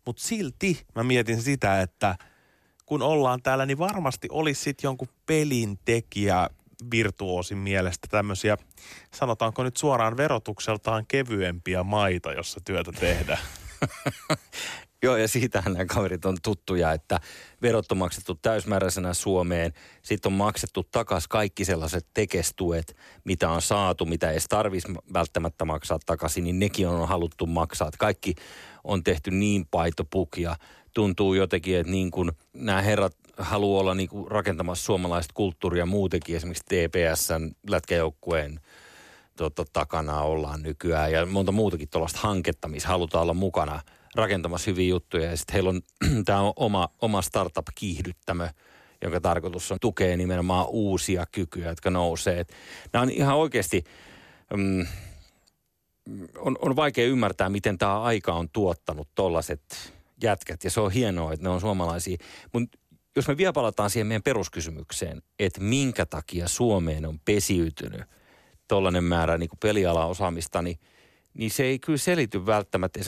Mutta 0.05 0.23
silti 0.23 0.85
mä 0.95 1.03
mietin 1.03 1.41
sitä, 1.41 1.81
että– 1.81 2.15
kun 2.85 3.01
ollaan 3.01 3.41
täällä, 3.41 3.65
niin 3.65 3.77
varmasti 3.77 4.27
olisi 4.31 4.61
sitten 4.61 4.87
jonkun 4.87 5.07
pelin 5.25 5.79
tekijä 5.85 6.49
virtuoosin 6.91 7.57
mielestä 7.57 8.07
tämmöisiä, 8.11 8.57
sanotaanko 9.13 9.63
nyt 9.63 9.77
suoraan 9.77 10.17
verotukseltaan 10.17 11.05
kevyempiä 11.07 11.83
maita, 11.83 12.33
jossa 12.33 12.59
työtä 12.65 12.91
tehdään. 12.91 13.39
Joo, 15.05 15.17
ja 15.17 15.27
siitähän 15.27 15.73
nämä 15.73 15.85
kaverit 15.85 16.25
on 16.25 16.37
tuttuja, 16.43 16.91
että 16.91 17.19
verot 17.61 17.91
on 17.91 17.97
maksettu 17.97 18.35
täysmääräisenä 18.41 19.13
Suomeen. 19.13 19.73
Sitten 20.01 20.31
on 20.31 20.37
maksettu 20.37 20.83
takaisin 20.91 21.29
kaikki 21.29 21.65
sellaiset 21.65 22.07
tekestuet, 22.13 22.97
mitä 23.23 23.49
on 23.49 23.61
saatu, 23.61 24.05
mitä 24.05 24.31
ei 24.31 24.39
tarvitsisi 24.49 24.97
välttämättä 25.13 25.65
maksaa 25.65 25.99
takaisin, 26.05 26.43
niin 26.43 26.59
nekin 26.59 26.87
on 26.87 27.07
haluttu 27.07 27.45
maksaa. 27.45 27.87
Että 27.87 27.97
kaikki 27.97 28.35
on 28.83 29.03
tehty 29.03 29.31
niin 29.31 29.65
paitopukia 29.71 30.55
tuntuu 30.93 31.33
jotenkin, 31.33 31.77
että 31.77 31.91
niin 31.91 32.11
kuin 32.11 32.31
nämä 32.53 32.81
herrat 32.81 33.15
haluaa 33.37 33.81
olla 33.81 33.95
niin 33.95 34.09
rakentamassa 34.27 34.85
suomalaista 34.85 35.33
kulttuuria 35.33 35.85
muutenkin, 35.85 36.35
esimerkiksi 36.35 36.65
TPSn 36.65 37.51
lätkäjoukkueen 37.69 38.59
tota, 39.37 39.65
takana 39.73 40.21
ollaan 40.21 40.61
nykyään 40.61 41.11
ja 41.11 41.25
monta 41.25 41.51
muutakin 41.51 41.89
tuollaista 41.89 42.19
hanketta, 42.21 42.67
missä 42.67 42.89
halutaan 42.89 43.21
olla 43.21 43.33
mukana 43.33 43.81
rakentamassa 44.15 44.71
hyviä 44.71 44.89
juttuja. 44.89 45.29
Ja 45.29 45.37
sitten 45.37 45.53
heillä 45.53 45.69
on 45.69 45.81
tämä 46.25 46.41
on 46.41 46.53
oma, 46.55 46.89
oma 47.01 47.21
startup-kiihdyttämö, 47.21 48.49
jonka 49.01 49.21
tarkoitus 49.21 49.71
on 49.71 49.77
tukea 49.81 50.17
nimenomaan 50.17 50.65
uusia 50.69 51.25
kykyjä, 51.31 51.69
jotka 51.69 51.89
nousee. 51.89 52.45
nämä 52.93 53.03
on 53.03 53.09
ihan 53.09 53.35
oikeasti, 53.35 53.83
mm, 54.53 54.87
on, 56.37 56.57
on 56.61 56.75
vaikea 56.75 57.05
ymmärtää, 57.05 57.49
miten 57.49 57.77
tämä 57.77 58.01
aika 58.01 58.33
on 58.33 58.49
tuottanut 58.49 59.07
tollaiset 59.15 59.93
jätkät 60.23 60.63
ja 60.63 60.71
se 60.71 60.81
on 60.81 60.91
hienoa, 60.91 61.33
että 61.33 61.43
ne 61.43 61.49
on 61.49 61.61
suomalaisia. 61.61 62.17
Mutta 62.53 62.77
jos 63.15 63.27
me 63.27 63.37
vielä 63.37 63.53
palataan 63.53 63.89
siihen 63.89 64.07
meidän 64.07 64.23
peruskysymykseen, 64.23 65.21
että 65.39 65.61
minkä 65.61 66.05
takia 66.05 66.47
Suomeen 66.47 67.05
on 67.05 67.19
pesiytynyt 67.25 68.01
tollainen 68.67 69.03
määrä 69.03 69.37
niin 69.37 69.49
peliala 69.59 70.05
osaamista, 70.05 70.61
niin, 70.61 70.79
niin 71.33 71.51
se 71.51 71.63
ei 71.63 71.79
kyllä 71.79 71.97
selity 71.97 72.45
välttämättä 72.45 72.99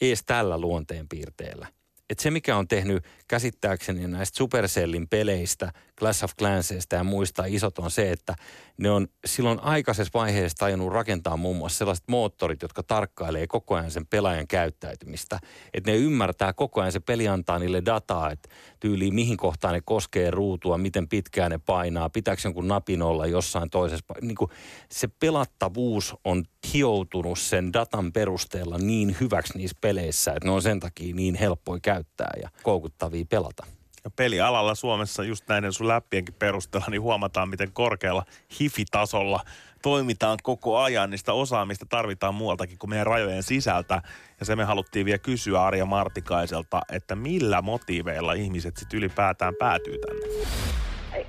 edes 0.00 0.22
tällä 0.26 0.58
luonteenpiirteellä– 0.58 1.66
että 2.10 2.22
se, 2.22 2.30
mikä 2.30 2.56
on 2.56 2.68
tehnyt 2.68 3.04
käsittääkseni 3.28 4.08
näistä 4.08 4.36
Supercellin 4.36 5.08
peleistä, 5.08 5.72
Clash 5.98 6.24
of 6.24 6.32
Clansista 6.38 6.96
ja 6.96 7.04
muista 7.04 7.44
isot 7.46 7.78
on 7.78 7.90
se, 7.90 8.10
että 8.10 8.34
ne 8.78 8.90
on 8.90 9.08
silloin 9.24 9.60
aikaisessa 9.60 10.10
vaiheessa 10.14 10.56
tajunnut 10.58 10.92
rakentaa 10.92 11.36
muun 11.36 11.56
muassa 11.56 11.78
sellaiset 11.78 12.04
moottorit, 12.08 12.62
jotka 12.62 12.82
tarkkailee 12.82 13.46
koko 13.46 13.74
ajan 13.74 13.90
sen 13.90 14.06
pelaajan 14.06 14.46
käyttäytymistä. 14.46 15.38
Että 15.74 15.90
ne 15.90 15.96
ymmärtää 15.96 16.52
koko 16.52 16.80
ajan, 16.80 16.92
se 16.92 17.00
peli 17.00 17.28
antaa 17.28 17.58
niille 17.58 17.82
dataa, 17.84 18.30
että 18.30 18.48
tyyliin 18.80 19.14
mihin 19.14 19.36
kohtaan 19.36 19.74
ne 19.74 19.80
koskee 19.84 20.30
ruutua, 20.30 20.78
miten 20.78 21.08
pitkään 21.08 21.50
ne 21.50 21.58
painaa, 21.58 22.10
pitääkö 22.10 22.42
jonkun 22.44 22.68
napin 22.68 23.02
olla 23.02 23.26
jossain 23.26 23.70
toisessa. 23.70 24.14
Niin 24.20 24.36
kuin 24.36 24.50
se 24.92 25.08
pelattavuus 25.08 26.14
on 26.24 26.44
hioutunut 26.74 27.38
sen 27.38 27.72
datan 27.72 28.12
perusteella 28.12 28.78
niin 28.78 29.16
hyväksi 29.20 29.58
niissä 29.58 29.76
peleissä, 29.80 30.32
että 30.32 30.48
ne 30.48 30.50
on 30.52 30.62
sen 30.62 30.80
takia 30.80 31.14
niin 31.14 31.34
helppoja 31.34 31.80
käyttää 31.82 31.99
ja 32.42 32.48
koukuttavia 32.62 33.24
pelata. 33.30 33.66
Ja 34.04 34.10
pelialalla 34.16 34.74
Suomessa 34.74 35.24
just 35.24 35.48
näiden 35.48 35.72
sun 35.72 35.88
läppienkin 35.88 36.34
perusteella, 36.38 36.86
niin 36.90 37.02
huomataan, 37.02 37.48
miten 37.48 37.72
korkealla 37.72 38.24
hifitasolla 38.60 39.40
toimitaan 39.82 40.38
koko 40.42 40.78
ajan. 40.78 41.10
Niistä 41.10 41.32
osaamista 41.32 41.86
tarvitaan 41.88 42.34
muualtakin 42.34 42.78
kuin 42.78 42.90
meidän 42.90 43.06
rajojen 43.06 43.42
sisältä. 43.42 44.02
Ja 44.40 44.46
se 44.46 44.56
me 44.56 44.64
haluttiin 44.64 45.06
vielä 45.06 45.18
kysyä 45.18 45.62
Arja 45.62 45.86
Martikaiselta, 45.86 46.80
että 46.92 47.14
millä 47.16 47.62
motiiveilla 47.62 48.32
ihmiset 48.32 48.76
sitten 48.76 48.98
ylipäätään 48.98 49.54
päätyy 49.58 49.98
tänne? 49.98 50.26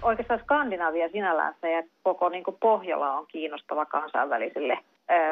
Oikeastaan 0.02 0.40
Skandinavia 0.40 1.10
sinällään 1.12 1.56
ja 1.62 1.84
koko 2.04 2.30
niin 2.30 2.44
kuin 2.44 2.58
Pohjola 2.60 3.14
on 3.14 3.28
kiinnostava 3.28 3.86
kansainvälisille 3.86 4.78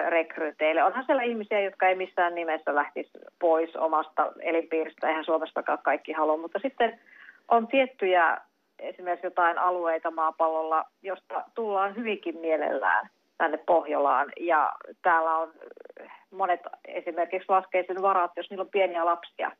rekryyteille. 0.09 0.83
Onhan 0.83 1.03
siellä 1.05 1.23
ihmisiä, 1.23 1.59
jotka 1.59 1.87
ei 1.87 1.95
missään 1.95 2.35
nimessä 2.35 2.75
lähtisi 2.75 3.11
pois 3.39 3.75
omasta 3.75 4.31
elinpiiristä, 4.39 5.07
eihän 5.07 5.25
Suomestakaan 5.25 5.79
kaikki 5.83 6.11
halua, 6.11 6.37
mutta 6.37 6.59
sitten 6.59 6.99
on 7.47 7.67
tiettyjä 7.67 8.37
esimerkiksi 8.79 9.27
jotain 9.27 9.57
alueita 9.57 10.11
maapallolla, 10.11 10.85
josta 11.03 11.43
tullaan 11.55 11.95
hyvinkin 11.95 12.37
mielellään 12.37 13.09
tänne 13.37 13.57
Pohjolaan. 13.57 14.31
Ja 14.39 14.71
täällä 15.01 15.37
on 15.37 15.51
monet 16.31 16.61
esimerkiksi 16.85 17.49
laskeisen 17.49 18.01
varat, 18.01 18.31
jos 18.35 18.49
niillä 18.49 18.61
on 18.61 18.69
pieniä 18.69 19.05
lapsia. 19.05 19.51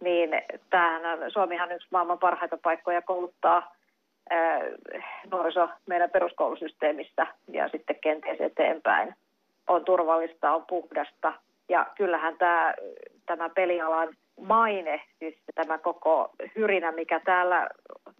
Niin 0.00 0.30
tämähän, 0.70 1.30
Suomihan 1.30 1.68
on 1.68 1.74
yksi 1.74 1.88
maailman 1.90 2.18
parhaita 2.18 2.56
paikkoja 2.62 3.02
kouluttaa 3.02 3.74
nuoriso 5.30 5.68
meidän 5.86 6.10
peruskoulusysteemissä 6.10 7.26
ja 7.48 7.68
sitten 7.68 7.96
kenties 8.00 8.40
eteenpäin. 8.40 9.14
On 9.68 9.84
turvallista, 9.84 10.52
on 10.52 10.64
puhdasta 10.68 11.32
ja 11.68 11.86
kyllähän 11.96 12.38
tämä, 12.38 12.74
tämä 13.26 13.48
pelialan 13.48 14.16
maine, 14.40 15.02
siis 15.18 15.34
tämä 15.54 15.78
koko 15.78 16.30
hyrinä, 16.56 16.92
mikä 16.92 17.20
täällä 17.20 17.68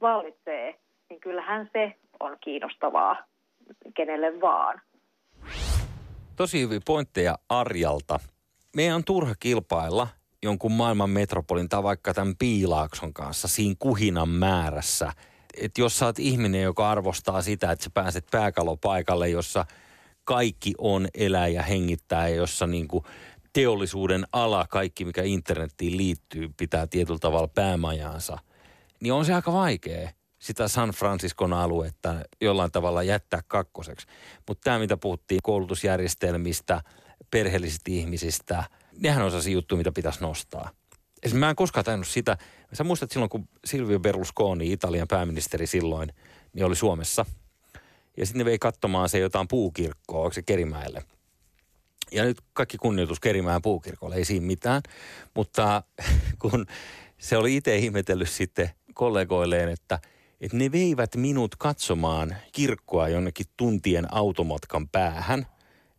vallitsee, 0.01 0.75
niin 1.11 1.21
kyllähän 1.21 1.71
se 1.73 1.95
on 2.21 2.37
kiinnostavaa 2.41 3.17
kenelle 3.95 4.41
vaan. 4.41 4.81
Tosi 6.37 6.61
hyviä 6.61 6.81
pointteja 6.87 7.39
Arjalta. 7.49 8.19
Meidän 8.77 8.97
on 8.97 9.05
turha 9.05 9.35
kilpailla 9.41 10.09
jonkun 10.43 10.73
maailman 10.73 11.11
metropolin 11.11 11.69
tai 11.69 11.83
vaikka 11.83 12.15
tämän 12.15 12.35
Piilaakson 12.39 13.13
kanssa 13.13 13.49
siinä 13.49 13.75
kuhinan 13.79 14.29
määrässä. 14.29 15.13
Että 15.63 15.81
jos 15.81 15.99
sä 15.99 16.07
oot 16.07 16.19
ihminen, 16.19 16.63
joka 16.63 16.91
arvostaa 16.91 17.43
sitä, 17.43 17.73
että 17.73 17.85
sä 17.85 17.91
pääset 17.95 18.25
pääkalopaikalle, 18.31 19.29
jossa 19.29 19.65
kaikki 20.25 20.75
on, 20.79 21.09
elää 21.15 21.49
ja 21.49 21.63
hengittää 21.63 22.29
jossa 22.29 22.67
niin 22.67 22.89
kuin 22.89 23.05
teollisuuden 23.53 24.25
ala, 24.33 24.67
kaikki 24.71 25.05
mikä 25.05 25.23
internettiin 25.23 25.97
liittyy, 25.97 26.51
pitää 26.57 26.87
tietyllä 26.87 27.19
tavalla 27.19 27.49
päämajaansa, 27.49 28.39
niin 29.01 29.13
on 29.13 29.25
se 29.25 29.35
aika 29.35 29.53
vaikea 29.53 30.11
sitä 30.39 30.69
San 30.69 30.91
Franciscon 30.91 31.53
aluetta 31.53 32.15
jollain 32.41 32.73
tavalla 32.73 33.03
jättää 33.03 33.43
kakkoseksi. 33.49 34.07
Mutta 34.49 34.65
tämä, 34.65 34.79
mitä 34.79 34.97
puhuttiin 34.97 35.41
koulutusjärjestelmistä, 35.43 36.83
perheellisistä 37.31 37.91
ihmisistä, 37.91 38.65
nehän 38.99 39.23
on 39.23 39.31
sellaisia 39.31 39.53
juttuja, 39.53 39.77
mitä 39.77 39.93
pitäisi 39.93 40.21
nostaa. 40.21 40.71
Esimerkiksi 41.23 41.39
mä 41.39 41.51
en 41.51 41.57
koskaan 41.57 41.85
tajunnut 41.85 42.09
sitä. 42.09 42.37
Sä 42.73 42.85
muistat 42.85 43.11
silloin, 43.11 43.31
kun 43.31 43.49
Silvio 43.65 44.01
Berlusconi, 44.01 44.73
Italian 44.73 45.09
pääministeri 45.09 45.67
silloin, 45.67 46.13
niin 46.53 46.65
oli 46.65 46.77
Suomessa. 46.77 47.27
Ja 48.17 48.27
sitten 48.27 48.39
ne 48.39 48.45
vei 48.45 48.59
katsomaan 48.59 49.09
se 49.09 49.19
jotain 49.19 49.49
puukirkkoa, 49.49 50.19
onko 50.19 50.33
se 50.33 50.43
Kerimäelle. 50.43 51.03
Ja 52.13 52.25
nyt 52.25 52.39
kaikki 52.53 52.79
kunnioitus 52.79 53.21
Kerimäen 53.21 53.63
puukirkolle, 53.63 54.17
ei 54.17 54.25
siinä 54.25 54.47
mitään. 54.47 54.83
Mutta 55.35 55.83
kun 56.43 56.67
se 57.19 57.37
oli 57.37 57.57
itse 57.57 57.77
ihmetellyt 57.77 58.31
sitten 58.31 58.71
kollegoilleen, 58.95 59.69
että, 59.69 59.99
että 60.41 60.57
ne 60.57 60.73
veivät 60.73 61.17
minut 61.17 61.57
katsomaan 61.57 62.37
kirkkoa 62.53 63.09
jonnekin 63.09 63.47
tuntien 63.57 64.15
automatkan 64.15 64.89
päähän. 64.89 65.47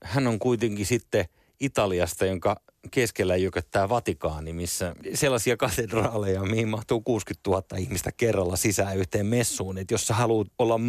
Hän 0.04 0.28
on 0.28 0.40
kuitenkin 0.40 0.86
sitten 0.86 1.26
Italiasta, 1.60 2.26
jonka 2.26 2.56
keskellä 2.92 3.36
jököttää 3.36 3.90
Vatikaani, 3.90 4.54
missä 4.54 4.96
sellaisia 5.14 5.58
katedraaleja, 5.58 6.44
mihin 6.44 6.68
mahtuu 6.68 7.02
60 7.02 7.50
000 7.50 7.64
ihmistä 7.78 8.12
kerralla 8.12 8.56
sisään 8.56 8.98
yhteen 8.98 9.26
messuun. 9.26 9.78
Että 9.78 9.94
jos 9.94 10.08
sä 10.08 10.14
haluat 10.14 10.48
olla 10.60 10.80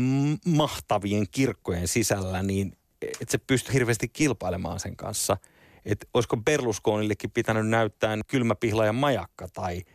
mahtavien 0.47 1.27
kirkkojen 1.31 1.89
sisällä, 1.89 2.43
niin 2.43 2.77
et 3.21 3.29
se 3.29 3.39
pysty 3.39 3.73
hirveästi 3.73 4.09
kilpailemaan 4.09 4.81
sen 4.81 4.97
kanssa. 4.97 5.37
Että 5.85 6.07
olisiko 6.15 6.37
Berlusconillekin 6.37 7.31
pitänyt 7.31 7.69
näyttää 7.69 8.19
kylmäpihla 8.27 8.87
ja 8.87 8.93
majakka 8.93 9.49
tai– 9.49 9.83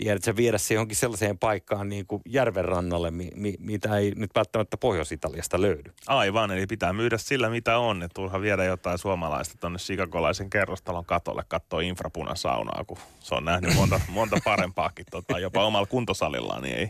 tiedätkö, 0.00 0.36
viedä 0.36 0.58
se 0.58 0.74
johonkin 0.74 0.96
sellaiseen 0.96 1.38
paikkaan 1.38 1.88
niin 1.88 2.06
kuin 2.06 2.22
järven 2.26 2.64
rannalle, 2.64 3.10
mi, 3.10 3.30
mi, 3.34 3.54
mitä 3.58 3.96
ei 3.96 4.12
nyt 4.16 4.30
välttämättä 4.34 4.76
Pohjois-Italiasta 4.76 5.60
löydy. 5.60 5.92
Aivan, 6.06 6.50
eli 6.50 6.66
pitää 6.66 6.92
myydä 6.92 7.18
sillä 7.18 7.50
mitä 7.50 7.78
on. 7.78 8.02
Että 8.02 8.14
turha 8.14 8.40
viedä 8.40 8.64
jotain 8.64 8.98
suomalaista 8.98 9.54
tuonne 9.60 9.78
sikakolaisen 9.78 10.50
kerrostalon 10.50 11.04
katolle 11.04 11.44
katsoa 11.48 11.80
infrapunasaunaa, 11.80 12.84
kun 12.86 12.98
se 13.20 13.34
on 13.34 13.44
nähnyt 13.44 13.74
monta, 13.74 14.00
monta 14.08 14.36
parempaakin, 14.44 15.06
tota, 15.10 15.38
jopa 15.38 15.64
omalla 15.64 15.86
kuntosalillaan, 15.86 16.62
niin 16.62 16.76
ei, 16.76 16.88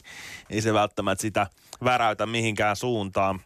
ei 0.51 0.63
se 0.63 0.75
välttämättä 0.75 1.23
sitä 1.23 1.47
väräytä 1.85 2.27
mihinkään 2.27 2.77
suuntaan. 2.77 3.41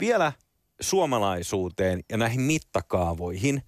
Vielä 0.00 0.32
suomalaisuuteen 0.80 2.00
ja 2.10 2.16
näihin 2.16 2.40
mittakaavoihin, 2.40 3.62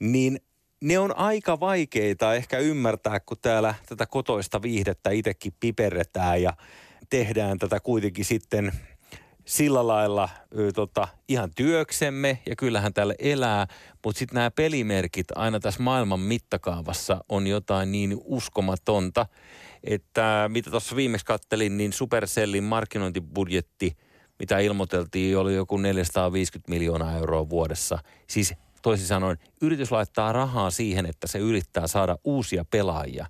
niin 0.00 0.40
ne 0.80 0.98
on 0.98 1.16
aika 1.16 1.60
vaikeita 1.60 2.34
ehkä 2.34 2.58
ymmärtää, 2.58 3.20
kun 3.20 3.36
täällä 3.42 3.74
tätä 3.88 4.06
kotoista 4.06 4.62
viihdettä 4.62 5.10
itsekin 5.10 5.52
piperretään 5.60 6.42
ja 6.42 6.52
tehdään 7.10 7.58
tätä 7.58 7.80
kuitenkin 7.80 8.24
sitten 8.24 8.72
sillä 9.44 9.86
lailla 9.86 10.28
tota, 10.74 11.08
ihan 11.28 11.50
työksemme 11.54 12.38
ja 12.46 12.56
kyllähän 12.56 12.94
täällä 12.94 13.14
elää, 13.18 13.66
mutta 14.04 14.18
sitten 14.18 14.34
nämä 14.34 14.50
pelimerkit 14.50 15.26
aina 15.34 15.60
tässä 15.60 15.82
maailman 15.82 16.20
mittakaavassa 16.20 17.24
on 17.28 17.46
jotain 17.46 17.92
niin 17.92 18.16
uskomatonta, 18.24 19.26
että 19.84 20.50
mitä 20.52 20.70
tuossa 20.70 20.96
viimeksi 20.96 21.26
kattelin, 21.26 21.76
niin 21.76 21.92
Supercellin 21.92 22.64
markkinointibudjetti, 22.64 23.96
mitä 24.38 24.58
ilmoiteltiin, 24.58 25.38
oli 25.38 25.54
joku 25.54 25.76
450 25.76 26.70
miljoonaa 26.70 27.16
euroa 27.16 27.48
vuodessa. 27.48 27.98
Siis 28.26 28.54
Toisin 28.82 29.06
sanoen, 29.06 29.38
yritys 29.60 29.92
laittaa 29.92 30.32
rahaa 30.32 30.70
siihen, 30.70 31.06
että 31.06 31.26
se 31.26 31.38
yrittää 31.38 31.86
saada 31.86 32.18
uusia 32.24 32.64
pelaajia. 32.70 33.26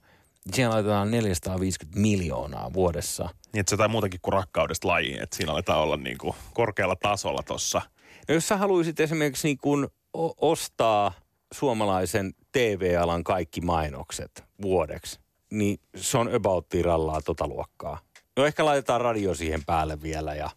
Siihen 0.52 0.70
laitetaan 0.70 1.10
450 1.10 2.00
miljoonaa 2.00 2.72
vuodessa. 2.72 3.28
Niin, 3.52 3.60
että 3.60 3.70
se 3.70 3.74
jotain 3.74 3.90
muutakin 3.90 4.20
kuin 4.22 4.32
rakkaudesta 4.32 4.88
lajiin, 4.88 5.22
että 5.22 5.36
siinä 5.36 5.52
aletaan 5.52 5.80
olla 5.80 5.96
niin 5.96 6.18
kuin 6.18 6.34
korkealla 6.54 6.96
tasolla 6.96 7.42
tuossa. 7.42 7.82
No 8.28 8.34
jos 8.34 8.48
sä 8.48 8.56
haluaisit 8.56 9.00
esimerkiksi 9.00 9.48
niin 9.48 9.58
kuin 9.58 9.88
ostaa 10.40 11.12
suomalaisen 11.54 12.34
TV-alan 12.52 13.24
kaikki 13.24 13.60
mainokset 13.60 14.44
vuodeksi, 14.62 15.20
niin 15.50 15.80
se 15.96 16.18
on 16.18 16.34
about 16.34 16.68
tirallaa 16.68 17.20
tota 17.22 17.48
luokkaa. 17.48 17.98
No 18.36 18.46
ehkä 18.46 18.64
laitetaan 18.64 19.00
radio 19.00 19.34
siihen 19.34 19.64
päälle 19.66 20.02
vielä 20.02 20.34
ja, 20.34 20.50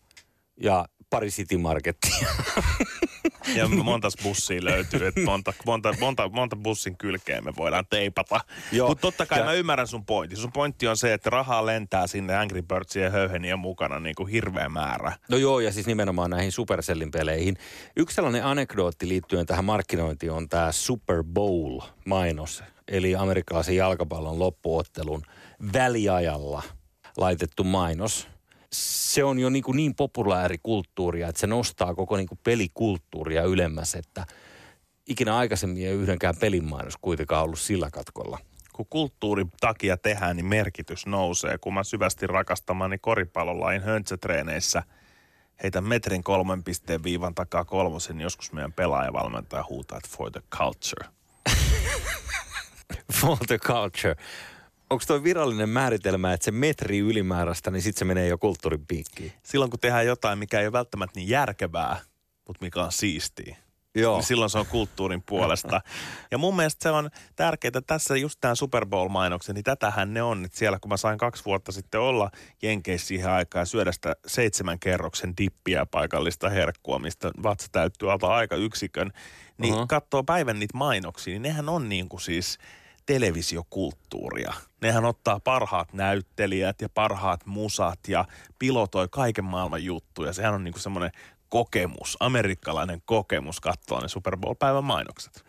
ja 0.58 0.86
pari 1.12 1.30
City 1.30 1.58
Markettia. 1.58 2.28
Ja 3.56 3.67
monta 3.67 4.08
bussia 4.24 4.63
löytyy, 4.63 5.08
että 5.08 5.21
monta, 5.21 5.54
monta, 5.65 5.93
monta, 6.00 6.30
monta 6.30 6.56
bussin 6.56 6.97
kylkeä 6.97 7.41
me 7.41 7.54
voidaan 7.58 7.86
teipata. 7.89 8.39
Mutta 8.88 9.02
totta 9.02 9.26
kai 9.26 9.39
ja... 9.39 9.45
mä 9.45 9.54
ymmärrän 9.54 9.88
sun 9.88 10.06
pointti. 10.06 10.36
Sun 10.36 10.52
pointti 10.52 10.88
on 10.88 10.97
se, 10.97 11.13
että 11.13 11.30
rahaa 11.30 11.65
lentää 11.65 12.08
sinne 12.08 12.36
Angry 12.36 12.62
Birdsien 12.62 13.04
ja 13.04 13.10
Höyhenien 13.10 13.60
mukana 13.60 14.00
niin 14.00 14.15
kuin 14.15 14.30
hirveä 14.30 14.69
määrä. 14.69 15.12
No 15.30 15.38
joo, 15.38 15.60
ja 15.60 15.71
siis 15.71 15.88
nimenomaan 15.88 16.30
näihin 16.30 16.52
Supercellin 16.52 17.12
peleihin. 17.12 17.58
Yksi 17.95 18.15
sellainen 18.15 18.45
anekdootti 18.45 19.08
liittyen 19.08 19.45
tähän 19.45 19.65
markkinointiin 19.65 20.32
on 20.32 20.50
tämä 20.50 20.71
Super 20.71 21.24
Bowl-mainos. 21.24 22.63
Eli 22.88 23.15
amerikkalaisen 23.15 23.76
jalkapallon 23.76 24.39
loppuottelun 24.39 25.21
väliajalla 25.74 26.63
laitettu 27.17 27.63
mainos– 27.63 28.28
se 28.74 29.24
on 29.24 29.40
jo 29.40 29.50
niin, 29.50 29.64
kuin 29.64 29.76
niin 29.76 29.96
populaarikulttuuria, 29.96 31.28
että 31.28 31.40
se 31.40 31.48
nostaa 31.48 31.96
koko 31.96 32.18
niin 32.18 32.28
kuin 32.28 32.40
pelikulttuuria 32.44 33.44
ylemmäs, 33.44 33.96
että 33.96 34.26
ikinä 35.08 35.38
aikaisemmin 35.38 35.88
ei 35.88 35.94
yhdenkään 35.94 36.36
pelimainos 36.40 36.98
kuitenkaan 37.02 37.44
ollut 37.44 37.60
sillä 37.60 37.90
katkolla. 37.92 38.40
Kun 38.74 38.86
kulttuurin 38.90 39.52
takia 39.60 39.98
tehdään, 39.98 40.36
niin 40.36 40.46
merkitys 40.46 41.06
nousee. 41.06 41.58
Kun 41.58 41.74
mä 41.74 41.84
syvästi 41.84 42.28
rakastamani 42.28 42.98
koripallolain 42.98 43.82
höntsätreeneissä 43.82 44.84
heitä 45.64 45.82
metrin 45.82 46.24
kolmen 46.24 46.64
pisteen 46.64 47.04
viivan 47.04 47.36
takaa 47.36 47.66
kolmosen, 47.66 48.18
niin 48.18 48.24
joskus 48.24 48.52
meidän 48.52 48.74
pelaajavalmentaja 48.74 49.66
huutaa, 49.70 49.98
että 49.98 50.18
for 50.18 50.32
the 50.32 50.42
culture. 50.58 51.06
for 53.22 53.38
the 53.48 53.58
culture 53.58 54.16
onko 54.91 55.04
tuo 55.08 55.23
virallinen 55.23 55.69
määritelmä, 55.69 56.34
että 56.34 56.45
se 56.45 56.51
metri 56.51 56.99
ylimääräistä, 56.99 57.71
niin 57.71 57.82
sitten 57.82 57.99
se 57.99 58.06
menee 58.06 58.27
jo 58.27 58.38
kulttuurin 58.38 58.88
piikkiin? 58.88 59.34
Silloin 59.43 59.71
kun 59.71 59.80
tehdään 59.80 60.06
jotain, 60.06 60.39
mikä 60.39 60.60
ei 60.60 60.65
ole 60.65 60.71
välttämättä 60.71 61.19
niin 61.19 61.30
järkevää, 61.30 61.99
mutta 62.47 62.65
mikä 62.65 62.84
on 62.84 62.91
siistiä. 62.91 63.58
Joo. 63.95 64.17
Niin 64.17 64.25
silloin 64.25 64.49
se 64.49 64.58
on 64.58 64.65
kulttuurin 64.65 65.23
puolesta. 65.23 65.82
Ja 66.32 66.38
mun 66.38 66.56
mielestä 66.56 66.84
se 66.84 66.91
on 66.91 67.10
tärkeää 67.36 67.82
tässä 67.88 68.17
just 68.17 68.38
tämä 68.41 68.56
Super 68.56 68.86
Bowl-mainoksen, 68.86 69.56
niin 69.56 69.63
tätähän 69.63 70.13
ne 70.13 70.21
on. 70.21 70.45
Että 70.45 70.58
siellä 70.58 70.80
kun 70.80 70.89
mä 70.89 70.97
sain 70.97 71.17
kaksi 71.17 71.45
vuotta 71.45 71.71
sitten 71.71 71.99
olla 71.99 72.32
Jenkeissä 72.62 73.08
siihen 73.08 73.30
aikaan 73.30 73.62
ja 73.62 73.65
syödä 73.65 73.91
sitä 73.91 74.15
seitsemän 74.27 74.80
kerroksen 74.80 75.34
dippiä 75.38 75.86
paikallista 75.86 76.49
herkkua, 76.49 76.99
mistä 76.99 77.32
vatsa 77.43 77.67
täyttyy 77.71 78.12
alta 78.12 78.27
aika 78.27 78.56
yksikön, 78.56 79.12
niin 79.58 79.73
uh-huh. 79.73 79.88
katsoo 79.88 80.23
päivän 80.23 80.60
niitä 80.60 80.77
mainoksia, 80.77 81.32
niin 81.32 81.41
nehän 81.41 81.69
on 81.69 81.89
niin 81.89 82.10
kuin 82.10 82.21
siis– 82.21 82.58
televisiokulttuuria. 83.13 84.54
Nehän 84.82 85.06
ottaa 85.06 85.39
parhaat 85.39 85.93
näyttelijät 85.93 86.82
ja 86.82 86.89
parhaat 86.89 87.45
musat 87.45 88.00
ja 88.08 88.26
pilotoi 88.60 89.08
kaiken 89.12 89.45
maailman 89.45 89.84
juttuja. 89.84 90.34
Sehän 90.34 90.54
on 90.54 90.63
niinku 90.63 90.80
semmoinen 90.80 91.12
kokemus, 91.50 92.17
amerikkalainen 92.19 93.02
kokemus 93.06 93.60
katsoa 93.60 94.02
ne 94.02 94.08
Super 94.08 94.38
Bowl-päivän 94.38 94.84
mainokset. 94.84 95.45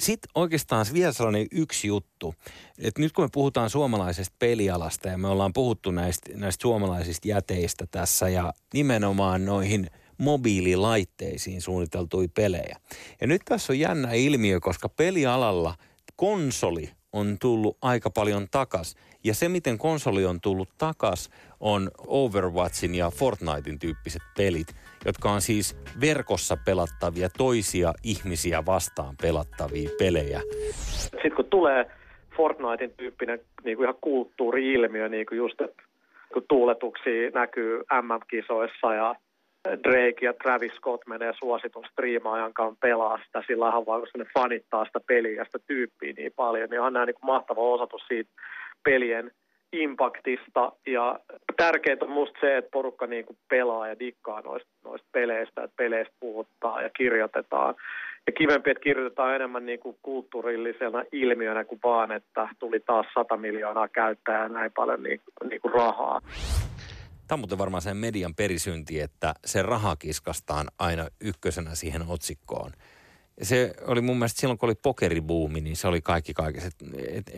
Sitten 0.00 0.30
oikeastaan 0.34 0.86
vielä 0.92 1.12
sellainen 1.12 1.46
yksi 1.52 1.88
juttu, 1.88 2.34
että 2.78 3.00
nyt 3.00 3.12
kun 3.12 3.24
me 3.24 3.28
puhutaan 3.32 3.70
suomalaisesta 3.70 4.36
pelialasta 4.38 5.08
ja 5.08 5.18
me 5.18 5.28
ollaan 5.28 5.52
puhuttu 5.52 5.90
näistä, 5.90 6.30
näistä 6.34 6.62
suomalaisista 6.62 7.28
jäteistä 7.28 7.86
tässä 7.90 8.28
ja 8.28 8.52
nimenomaan 8.74 9.44
noihin 9.44 9.90
mobiililaitteisiin 10.18 11.62
suunniteltuja 11.62 12.28
pelejä. 12.34 12.76
Ja 13.20 13.26
nyt 13.26 13.42
tässä 13.44 13.72
on 13.72 13.78
jännä 13.78 14.12
ilmiö, 14.12 14.60
koska 14.60 14.88
pelialalla– 14.88 15.74
konsoli 16.20 16.90
on 17.12 17.36
tullut 17.40 17.76
aika 17.82 18.10
paljon 18.10 18.46
takas. 18.50 18.96
Ja 19.24 19.34
se, 19.34 19.48
miten 19.48 19.78
konsoli 19.78 20.24
on 20.24 20.40
tullut 20.40 20.68
takas, 20.78 21.30
on 21.60 21.90
Overwatchin 22.06 22.94
ja 22.94 23.10
Fortnitein 23.10 23.78
tyyppiset 23.78 24.22
pelit, 24.36 24.66
jotka 25.04 25.30
on 25.30 25.40
siis 25.40 25.76
verkossa 26.00 26.56
pelattavia, 26.64 27.28
toisia 27.38 27.92
ihmisiä 28.04 28.66
vastaan 28.66 29.14
pelattavia 29.22 29.90
pelejä. 29.98 30.40
Sitten 31.12 31.36
kun 31.36 31.44
tulee 31.44 31.86
Fortnitein 32.36 32.92
tyyppinen 32.96 33.40
niin 33.64 33.76
kuin 33.76 33.84
ihan 33.84 34.00
kulttuuri-ilmiö, 34.00 35.08
niin 35.08 35.26
kuin 35.26 35.38
just, 35.38 35.58
kun 36.32 36.44
tuuletuksia 36.48 37.30
näkyy 37.34 37.78
MM-kisoissa 37.78 38.94
ja 38.94 39.14
Drake 39.68 40.26
ja 40.26 40.32
Travis 40.32 40.72
Scott 40.72 41.06
menee 41.06 41.32
suositun 41.38 41.84
striimaajan 41.92 42.54
kanssa 42.54 42.78
pelaa 42.80 43.18
sitä 43.26 43.42
sillä 43.46 43.70
tavalla, 43.70 44.00
koska 44.00 44.18
ne 44.18 44.26
fanittaa 44.38 44.84
sitä 44.84 45.00
peliä 45.06 45.32
ja 45.32 45.44
sitä 45.44 45.58
tyyppiä 45.66 46.12
niin 46.16 46.32
paljon, 46.36 46.70
niin 46.70 46.80
on 46.80 46.92
nämä 46.92 47.06
niin 47.06 47.14
kuin 47.14 47.26
mahtava 47.26 47.60
osoitus 47.60 48.02
siitä 48.08 48.30
pelien 48.84 49.30
impaktista. 49.72 50.72
Ja 50.86 51.18
tärkeintä 51.56 52.04
on 52.04 52.10
musta 52.10 52.38
se, 52.40 52.56
että 52.56 52.70
porukka 52.72 53.06
niin 53.06 53.24
kuin 53.24 53.38
pelaa 53.48 53.88
ja 53.88 53.98
dikkaa 53.98 54.40
noista, 54.40 54.70
noista 54.84 55.08
peleistä, 55.12 55.62
että 55.62 55.76
peleistä 55.76 56.14
puhuttaa 56.20 56.82
ja 56.82 56.90
kirjoitetaan. 56.96 57.74
Ja 58.26 58.32
kivempi, 58.32 58.70
että 58.70 58.82
kirjoitetaan 58.82 59.34
enemmän 59.34 59.66
niin 59.66 59.80
kuin 59.80 59.96
kulttuurillisena 60.02 61.04
ilmiönä 61.12 61.64
kuin 61.64 61.80
vaan, 61.84 62.12
että 62.12 62.48
tuli 62.58 62.80
taas 62.80 63.06
100 63.14 63.36
miljoonaa 63.36 63.88
käyttäjää 63.88 64.42
ja 64.42 64.48
näin 64.48 64.72
paljon 64.76 65.02
niin, 65.02 65.20
niin 65.50 65.60
kuin 65.60 65.74
rahaa. 65.74 66.20
Tämä 67.30 67.36
on 67.36 67.40
muuten 67.40 67.58
varmaan 67.58 67.82
sen 67.82 67.96
median 67.96 68.34
perisynti, 68.34 69.00
että 69.00 69.34
se 69.46 69.62
raha 69.62 69.96
kiskastaan 69.96 70.68
aina 70.78 71.08
ykkösenä 71.20 71.74
siihen 71.74 72.02
otsikkoon. 72.08 72.72
se 73.42 73.74
oli 73.86 74.00
mun 74.00 74.16
mielestä 74.18 74.40
silloin, 74.40 74.58
kun 74.58 74.66
oli 74.66 74.74
pokeribuumi, 74.74 75.60
niin 75.60 75.76
se 75.76 75.88
oli 75.88 76.00
kaikki 76.00 76.34
kaikessa. 76.34 76.70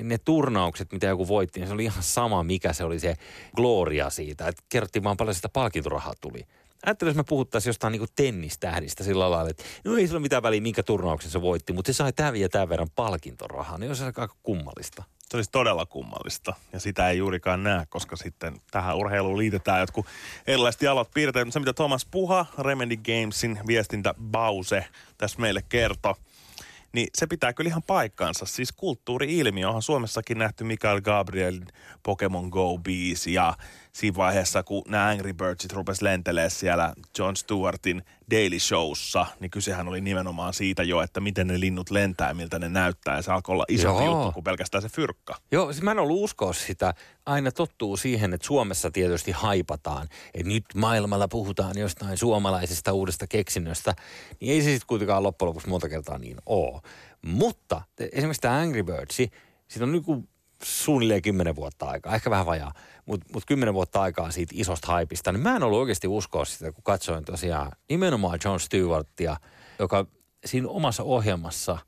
Ne 0.03 0.19
turnaukset, 0.19 0.93
mitä 0.93 1.07
joku 1.07 1.29
voitti, 1.29 1.61
niin 1.61 1.69
se 1.69 1.75
oli 1.75 1.85
ihan 1.85 2.03
sama, 2.03 2.43
mikä 2.43 2.73
se 2.73 2.85
oli 2.85 3.01
se 3.01 3.15
gloria 3.57 4.11
siitä. 4.11 4.49
Että 4.49 4.63
kerrottiin 4.69 5.05
vaan 5.05 5.17
paljon 5.17 5.35
sitä 5.35 5.49
palkintorahaa 5.49 6.15
tuli. 6.21 6.47
Ajattelin, 6.87 7.11
jos 7.11 7.17
me 7.17 7.25
puhuttaisiin 7.29 7.71
jostain 7.71 7.93
niin 7.93 8.09
tennistähdistä 8.17 9.05
sillä 9.05 9.31
lailla, 9.31 9.51
että 9.51 9.65
no 9.85 9.97
ei 9.97 10.07
sillä 10.07 10.21
mitään 10.21 10.43
väliä, 10.43 10.61
minkä 10.61 10.83
turnauksen 10.83 11.31
se 11.31 11.43
voitti, 11.43 11.73
mutta 11.73 11.93
se 11.93 11.97
sai 11.97 12.13
tämän 12.13 12.37
ja 12.37 12.49
tämän 12.49 12.69
verran 12.69 12.91
palkintorahaa. 12.97 13.79
Niin 13.79 13.97
se 13.97 14.05
aika 14.05 14.29
kummallista. 14.43 15.05
Se 15.33 15.37
olisi 15.37 15.51
todella 15.51 15.87
kummallista 15.87 16.55
ja 16.73 16.81
sitä 16.81 17.09
ei 17.09 17.19
juurikaan 17.19 17.63
näe, 17.63 17.87
koska 17.89 18.17
sitten 18.17 18.61
tähän 18.71 18.97
urheiluun 18.97 19.39
liitetään 19.39 19.81
jotkut 19.81 20.07
erilaiset 20.47 20.83
jalot 20.83 21.11
piirteet. 21.15 21.53
Se 21.53 21.59
mitä 21.59 21.73
Thomas 21.73 22.07
Puha, 22.11 22.47
Remedy 22.59 22.97
Gamesin 22.97 23.59
viestintä 23.67 24.15
Bause 24.31 24.87
tässä 25.19 25.41
meille 25.41 25.63
kertoi, 25.69 26.15
niin 26.93 27.09
se 27.15 27.27
pitää 27.27 27.53
kyllä 27.53 27.69
ihan 27.69 27.83
paikkansa. 27.83 28.47
Siis 28.47 28.73
kulttuuri-ilmiö 28.73 29.69
onhan 29.69 29.83
Suomessakin 29.83 30.39
nähty 30.39 30.65
Mikael 30.65 31.01
Gabriel 31.01 31.61
Pokemon 32.03 32.49
Go-biisi 32.49 33.33
ja 33.33 33.57
siinä 33.93 34.17
vaiheessa, 34.17 34.63
kun 34.63 34.83
nämä 34.89 35.09
Angry 35.09 35.33
Birdsit 35.33 35.73
rupes 35.73 36.03
lentelee 36.03 36.51
siellä 36.51 36.93
John 37.19 37.37
Stewartin 37.37 38.03
Daily 38.31 38.59
Showssa, 38.59 39.27
niin 39.41 39.51
kysehän 39.51 39.89
oli 39.89 40.01
nimenomaan 40.01 40.55
siitä 40.55 40.83
jo, 40.83 41.03
että 41.03 41.21
miten 41.21 41.47
ne 41.47 41.61
linnut 41.61 41.91
lentää 41.91 42.29
ja 42.29 42.35
miltä 42.35 42.59
ne 42.59 42.69
näyttää. 42.69 43.17
Ja 43.17 43.23
se 43.23 43.33
alkoi 43.33 43.53
olla 43.53 43.65
iso 43.69 44.05
juttu 44.05 44.33
kuin 44.33 44.45
pelkästään 44.45 44.83
se 44.83 44.89
fyrkka. 44.89 45.37
Joo, 45.53 45.73
siis 45.73 45.83
mä 45.83 45.91
en 45.91 45.99
ollut 45.99 46.25
uskoa 46.25 46.53
sitä. 46.53 46.95
Aina 47.27 47.53
tottuu 47.53 47.97
siihen, 47.97 48.35
että 48.35 48.47
Suomessa 48.47 48.91
tietysti 48.91 49.33
haipataan. 49.33 50.09
Että 50.35 50.49
nyt 50.49 50.65
maailmalla 50.75 51.29
puhutaan 51.29 51.79
jostain 51.79 52.19
suomalaisesta 52.19 52.93
uudesta 52.93 53.27
keksinnöstä. 53.27 53.95
Niin 54.41 54.53
ei 54.53 54.63
se 54.63 54.65
sitten 54.65 54.87
kuitenkaan 54.87 55.23
loppujen 55.23 55.49
lopuksi 55.49 55.69
monta 55.69 55.89
kertaa 55.89 56.19
niin 56.19 56.37
oo. 56.47 56.81
Mutta 57.23 57.83
esimerkiksi 58.13 58.41
tämä 58.41 58.59
Angry 58.59 58.83
Birds, 58.83 59.17
siitä 59.17 59.33
on 59.83 59.93
niin 59.93 60.29
suunnilleen 60.65 61.23
kymmenen 61.23 61.57
vuotta 61.57 61.87
aikaa, 61.87 62.15
ehkä 62.15 62.31
vähän 62.31 62.47
vajaa, 62.47 62.73
mutta 63.07 63.27
mut 63.33 63.45
kymmenen 63.47 63.75
vuotta 63.75 64.03
aikaa 64.03 64.31
siitä 64.31 64.55
isosta 64.57 64.87
haipista, 64.87 65.33
niin 65.33 65.43
mä 65.43 65.57
en 65.57 65.63
ollut 65.63 65.79
oikeasti 65.79 66.09
uskoa 66.09 66.45
sitä, 66.45 66.73
kun 66.73 66.85
katsoin 66.85 67.25
tosiaan 67.25 67.73
nimenomaan 67.89 68.39
John 68.45 68.61
Stewartia, 68.61 69.37
joka 69.79 70.07
siinä 70.45 70.69
omassa 70.69 71.03
ohjelmassa, 71.03 71.79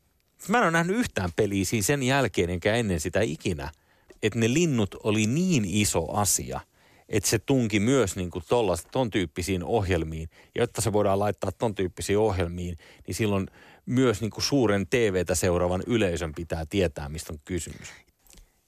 mä 0.49 0.59
en 0.59 0.65
ole 0.65 0.71
nähnyt 0.71 0.97
yhtään 0.97 1.31
peliä 1.37 1.65
siinä 1.65 1.83
sen 1.83 2.03
jälkeen 2.03 2.51
enkä 2.51 2.75
ennen 2.75 3.01
sitä 3.01 3.21
ikinä, 3.21 3.71
että 4.23 4.39
ne 4.39 4.53
linnut 4.53 4.95
oli 5.03 5.27
niin 5.27 5.65
iso 5.65 6.13
asia, 6.13 6.61
että 7.09 7.31
se 7.31 7.39
tunki 7.39 7.81
myös 7.81 8.17
niin 8.17 8.31
kuin 8.31 8.45
tollast, 8.49 8.89
ton 8.93 9.11
tyyppisiin 9.11 9.65
ohjelmiin. 9.65 10.29
Ja 10.55 10.63
jotta 10.63 10.81
se 10.81 10.93
voidaan 10.93 11.19
laittaa 11.19 11.53
ton 11.53 11.75
tyyppisiin 11.75 12.19
ohjelmiin, 12.19 12.77
niin 13.07 13.15
silloin 13.15 13.47
myös 13.87 14.21
niin 14.21 14.31
kuin 14.31 14.45
suuren 14.45 14.87
TVtä 14.87 15.35
seuraavan 15.35 15.83
yleisön 15.87 16.33
pitää 16.35 16.67
tietää, 16.67 17.09
mistä 17.09 17.33
on 17.33 17.39
kysymys. 17.45 17.89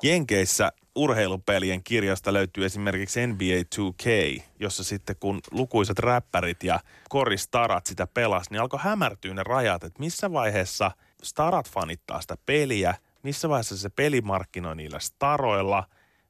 Jenkeissä 0.03 0.73
urheilupelien 0.97 1.85
kirjasta 1.85 2.33
löytyy 2.33 2.65
esimerkiksi 2.65 3.27
NBA 3.27 3.63
2K, 3.75 4.43
jossa 4.61 4.85
sitten 4.85 5.17
kun 5.21 5.41
lukuisat 5.51 5.99
räppärit 5.99 6.63
ja 6.63 6.81
koristarat 7.09 7.87
sitä 7.87 8.07
pelas, 8.07 8.51
niin 8.51 8.61
alkoi 8.61 8.81
hämärtyä 8.83 9.35
ne 9.35 9.43
rajat, 9.43 9.85
että 9.85 10.01
missä 10.01 10.33
vaiheessa 10.33 10.91
starat 11.23 11.71
fanittaa 11.71 12.21
sitä 12.21 12.37
peliä, 12.47 12.95
missä 13.23 13.49
vaiheessa 13.49 13.77
se 13.77 13.89
peli 13.89 14.21
markkinoi 14.21 14.77
niillä 14.77 14.99
staroilla, 14.99 15.85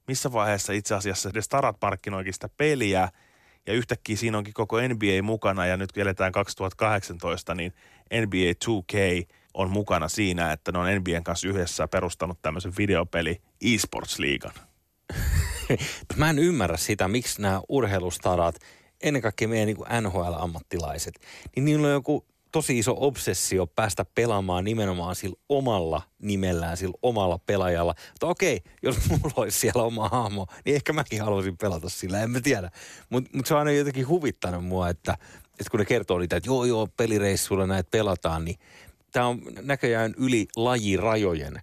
missä 0.09 0.33
vaiheessa 0.33 0.73
itse 0.73 0.95
asiassa 0.95 1.31
ne 1.35 1.43
starat 1.43 1.77
markkinoikin 1.83 2.33
sitä 2.33 2.49
peliä, 2.49 3.09
ja 3.67 3.73
yhtäkkiä 3.73 4.17
siinä 4.17 4.39
onkin 4.39 4.55
koko 4.55 4.77
NBA 4.81 5.23
mukana, 5.23 5.67
ja 5.67 5.77
nyt 5.77 5.93
kun 5.93 6.03
eletään 6.03 6.33
2018, 6.33 7.55
niin 7.55 7.73
NBA 8.13 8.53
2K 8.65 9.27
on 9.57 9.71
mukana 9.71 10.09
siinä, 10.09 10.53
että 10.53 10.73
ne 10.73 10.79
on 10.79 10.87
NBAn 10.99 11.25
kanssa 11.25 11.49
yhdessä 11.49 11.89
perustanut 11.89 12.39
tämmöisen 12.43 12.73
videopeli 12.79 13.41
e-sports-liigan. 13.61 14.53
Mä 16.17 16.31
en 16.31 16.39
ymmärrä 16.39 16.77
sitä, 16.77 17.09
miksi 17.09 17.43
nämä 17.43 17.61
urheilustarat, 17.69 18.57
ennen 19.03 19.23
kaikkea 19.23 19.49
meidän 19.49 19.67
niin 19.67 20.03
NHL-ammattilaiset, 20.03 21.21
niin 21.57 21.65
niillä 21.65 21.87
on 21.87 21.93
joku 21.93 22.27
tosi 22.53 22.79
iso 22.79 22.97
obsessio 22.99 23.67
päästä 23.67 24.05
pelaamaan 24.15 24.65
nimenomaan 24.65 25.17
sillä 25.17 25.37
omalla 25.49 26.03
nimellään, 26.23 26.77
sillä 26.77 26.99
omalla 27.03 27.39
pelaajalla. 27.39 27.95
Mutta 28.13 28.27
okei, 28.27 28.61
jos 28.83 28.97
mulla 29.09 29.35
olisi 29.37 29.59
siellä 29.59 29.83
oma 29.83 30.09
hahmo, 30.09 30.47
niin 30.65 30.77
ehkä 30.77 30.93
mäkin 30.93 31.23
haluaisin 31.23 31.57
pelata 31.57 31.89
sillä, 31.89 32.23
en 32.23 32.31
mä 32.31 32.41
tiedä. 32.41 32.71
Mutta 33.11 33.31
mut 33.33 33.47
se 33.47 33.55
on 33.55 33.59
aina 33.59 33.73
jotenkin 33.73 34.09
huvittanut 34.09 34.65
mua, 34.65 34.89
että, 34.89 35.13
että 35.45 35.71
kun 35.71 35.81
ne 35.81 35.87
kertoo 35.87 36.19
niitä, 36.19 36.37
että 36.37 36.49
joo 36.49 36.65
joo, 36.65 36.89
pelireissuilla 36.97 37.67
näitä 37.67 37.91
pelataan, 37.91 38.45
niin 38.45 38.59
tämä 39.13 39.27
on 39.27 39.43
näköjään 39.63 40.15
yli 40.19 40.49
lajirajojen. 40.57 41.63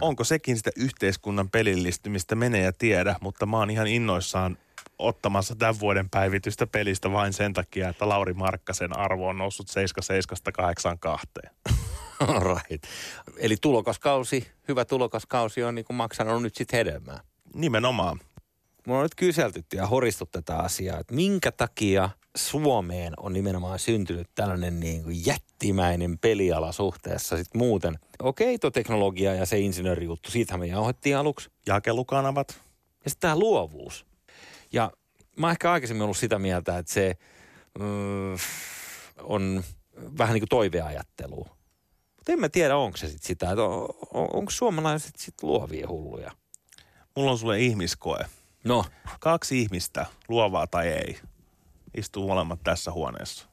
Onko 0.00 0.24
sekin 0.24 0.56
sitä 0.56 0.70
yhteiskunnan 0.76 1.50
pelillistymistä, 1.50 2.34
menee 2.34 2.62
ja 2.62 2.72
tiedä, 2.72 3.16
mutta 3.20 3.46
mä 3.46 3.58
oon 3.58 3.70
ihan 3.70 3.86
innoissaan 3.86 4.58
ottamassa 4.98 5.56
tämän 5.56 5.80
vuoden 5.80 6.10
päivitystä 6.10 6.66
pelistä 6.66 7.12
vain 7.12 7.32
sen 7.32 7.52
takia, 7.52 7.88
että 7.88 8.08
Lauri 8.08 8.32
Markkasen 8.32 8.98
arvo 8.98 9.28
on 9.28 9.38
noussut 9.38 9.68
7782. 9.68 11.28
right. 12.54 12.84
Eli 13.36 13.56
tulokaskausi, 13.60 14.48
hyvä 14.68 14.84
tulokaskausi 14.84 15.62
on 15.62 15.74
niin 15.74 15.84
kuin 15.84 15.96
maksanut 15.96 16.42
nyt 16.42 16.54
sitten 16.54 16.78
hedelmää. 16.78 17.20
Nimenomaan. 17.54 18.20
Mulla 18.86 18.98
on 18.98 19.04
nyt 19.04 19.14
kyseltytty 19.14 19.76
ja 19.76 19.86
horistu 19.86 20.26
tätä 20.26 20.56
asiaa, 20.56 20.98
että 20.98 21.14
minkä 21.14 21.52
takia 21.52 22.10
Suomeen 22.36 23.12
on 23.16 23.32
nimenomaan 23.32 23.78
syntynyt 23.78 24.30
tällainen 24.34 24.80
niin 24.80 25.02
kuin 25.02 25.26
jättimäinen 25.26 26.18
peliala 26.18 26.72
suhteessa 26.72 27.36
sitten 27.36 27.58
muuten. 27.58 27.98
Okei, 28.18 28.58
tuo 28.58 28.70
teknologia 28.70 29.34
ja 29.34 29.46
se 29.46 29.58
insinöörijuttu, 29.58 30.30
siitähän 30.30 30.60
me 30.60 30.66
jauhettiin 30.66 31.16
aluksi. 31.16 31.50
Jakelukanavat. 31.66 32.48
Ja 33.04 33.10
sitten 33.10 33.20
tämä 33.28 33.38
luovuus. 33.38 34.06
Ja 34.72 34.92
mä 35.36 35.46
oon 35.46 35.50
ehkä 35.52 35.72
aikaisemmin 35.72 36.02
ollut 36.02 36.16
sitä 36.16 36.38
mieltä, 36.38 36.78
että 36.78 36.92
se 36.92 37.16
mm, 37.78 38.34
on 39.22 39.64
vähän 40.18 40.34
niin 40.34 40.40
kuin 40.40 40.48
toiveajattelua. 40.48 41.56
Mutta 42.16 42.32
en 42.32 42.40
mä 42.40 42.48
tiedä, 42.48 42.76
onko 42.76 42.96
se 42.96 43.06
sitten 43.06 43.26
sitä, 43.26 43.50
että 43.50 43.64
on, 43.64 43.88
on, 44.14 44.28
onko 44.32 44.50
suomalaiset 44.50 45.16
sitten 45.16 45.48
luovia 45.48 45.88
hulluja. 45.88 46.30
Mulla 47.16 47.30
on 47.30 47.38
sulle 47.38 47.60
ihmiskoe. 47.60 48.26
No. 48.64 48.84
Kaksi 49.20 49.62
ihmistä, 49.62 50.06
luovaa 50.28 50.66
tai 50.66 50.88
ei, 50.88 51.18
istuu 51.96 52.28
molemmat 52.28 52.60
tässä 52.64 52.92
huoneessa. 52.92 53.46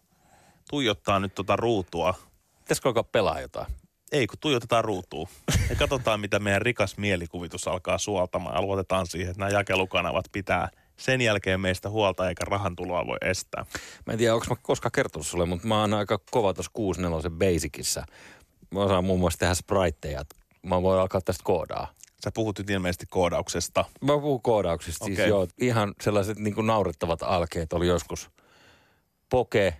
Tuijottaa 0.70 1.20
nyt 1.20 1.36
tota 1.36 1.56
ruutua. 1.56 2.14
Pitäisikö 2.60 2.90
alkaa 2.90 3.04
pelaa 3.04 3.42
jotain? 3.42 3.68
Ei, 4.12 4.28
kun 4.28 4.40
tuijotetaan 4.40 4.84
ruutua. 4.84 5.28
Ja 5.70 5.76
katsotaan, 5.76 6.20
mitä 6.20 6.40
meidän 6.40 6.62
rikas 6.62 6.98
mielikuvitus 6.98 7.68
alkaa 7.68 7.98
suoltamaan. 7.98 8.56
Ja 8.56 8.62
luotetaan 8.62 9.08
siihen, 9.08 9.32
että 9.32 9.40
nämä 9.40 9.52
jakelukanavat 9.52 10.26
pitää 10.32 10.70
sen 10.98 11.22
jälkeen 11.22 11.60
meistä 11.60 11.90
huolta, 11.90 12.30
eikä 12.30 12.46
rahan 12.46 12.76
tuloa 12.76 13.08
voi 13.08 13.18
estää. 13.22 13.66
Mä 14.06 14.14
en 14.14 14.20
tiedä, 14.20 14.34
onko 14.34 14.46
mä 14.50 14.56
koskaan 14.62 14.92
kertonut 14.92 15.28
sulle, 15.28 15.46
mutta 15.46 15.68
mä 15.68 15.82
oon 15.82 15.94
aika 15.94 16.20
kova 16.32 16.54
tuossa 16.54 16.72
64 16.74 17.30
Basicissa. 17.30 18.06
Mä 18.72 18.80
osaan 18.80 19.06
muun 19.06 19.20
muassa 19.20 19.40
tehdä 19.40 19.54
spriteja. 19.54 20.24
Mä 20.64 20.82
voin 20.82 21.00
alkaa 21.00 21.22
tästä 21.22 21.44
koodaa. 21.44 21.88
Sä 22.24 22.32
puhut 22.34 22.58
nyt 22.58 22.70
ilmeisesti 22.70 23.06
koodauksesta. 23.10 23.86
Mä 24.02 24.14
puhun 24.14 24.42
koodauksista, 24.42 25.06
okay. 25.06 25.16
siis 25.16 25.28
joo. 25.28 25.48
Ihan 25.58 25.94
sellaiset 26.02 26.40
niin 26.40 26.56
kuin 26.56 26.68
naurettavat 26.68 27.24
alkeet 27.24 27.74
oli 27.74 27.88
joskus 27.88 28.30
poke 29.30 29.78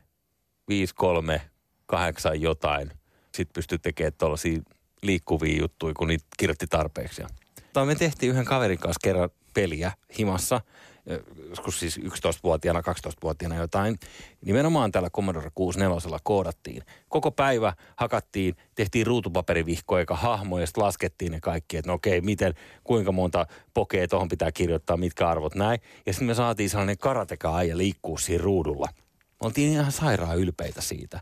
5, 0.68 0.96
3, 0.96 1.42
8 1.86 2.42
jotain. 2.42 2.92
Sitten 3.36 3.54
pystyi 3.54 3.80
tekemään 3.80 4.14
tuollaisia 4.18 4.60
liikkuvia 5.02 5.60
juttuja, 5.62 5.94
kun 5.94 6.08
niitä 6.08 6.26
kirjoitti 6.38 6.68
tarpeeksi. 6.68 7.22
Tai 7.74 7.86
me 7.86 7.96
tehtiin 7.96 8.32
yhden 8.32 8.46
kaverin 8.46 8.80
kanssa 8.80 9.00
kerran 9.04 9.30
peliä 9.54 9.92
himassa, 10.20 10.62
joskus 11.50 11.80
siis 11.80 12.00
11-vuotiaana, 12.00 12.82
12-vuotiaana 12.82 13.56
jotain. 13.56 14.00
Nimenomaan 14.46 14.92
tällä 14.92 15.10
Commodore 15.10 15.52
64 15.56 16.20
koodattiin. 16.24 16.84
Koko 17.10 17.32
päivä 17.32 17.74
hakattiin, 17.96 18.56
tehtiin 18.76 19.08
ruutupaperivihkoja 19.08 20.00
eikä 20.00 20.16
hahmoja, 20.16 20.64
ja 20.64 20.68
sitten 20.68 20.84
laskettiin 20.84 21.32
ne 21.32 21.40
kaikki, 21.40 21.78
että 21.78 21.92
no 21.92 21.94
okei, 21.94 22.22
miten, 22.22 22.54
kuinka 22.84 23.12
monta 23.12 23.46
pokea 23.74 24.08
tuohon 24.08 24.30
pitää 24.30 24.52
kirjoittaa, 24.52 24.98
mitkä 24.98 25.30
arvot 25.30 25.56
näin. 25.56 25.80
Ja 26.06 26.14
sitten 26.14 26.28
me 26.28 26.34
saatiin 26.34 26.70
sellainen 26.70 26.98
karateka 26.98 27.64
ja 27.64 27.78
liikkuu 27.78 28.18
siinä 28.18 28.44
ruudulla. 28.44 28.88
Me 29.20 29.46
oltiin 29.46 29.72
ihan 29.72 29.92
sairaan 29.92 30.38
ylpeitä 30.38 30.82
siitä. 30.82 31.20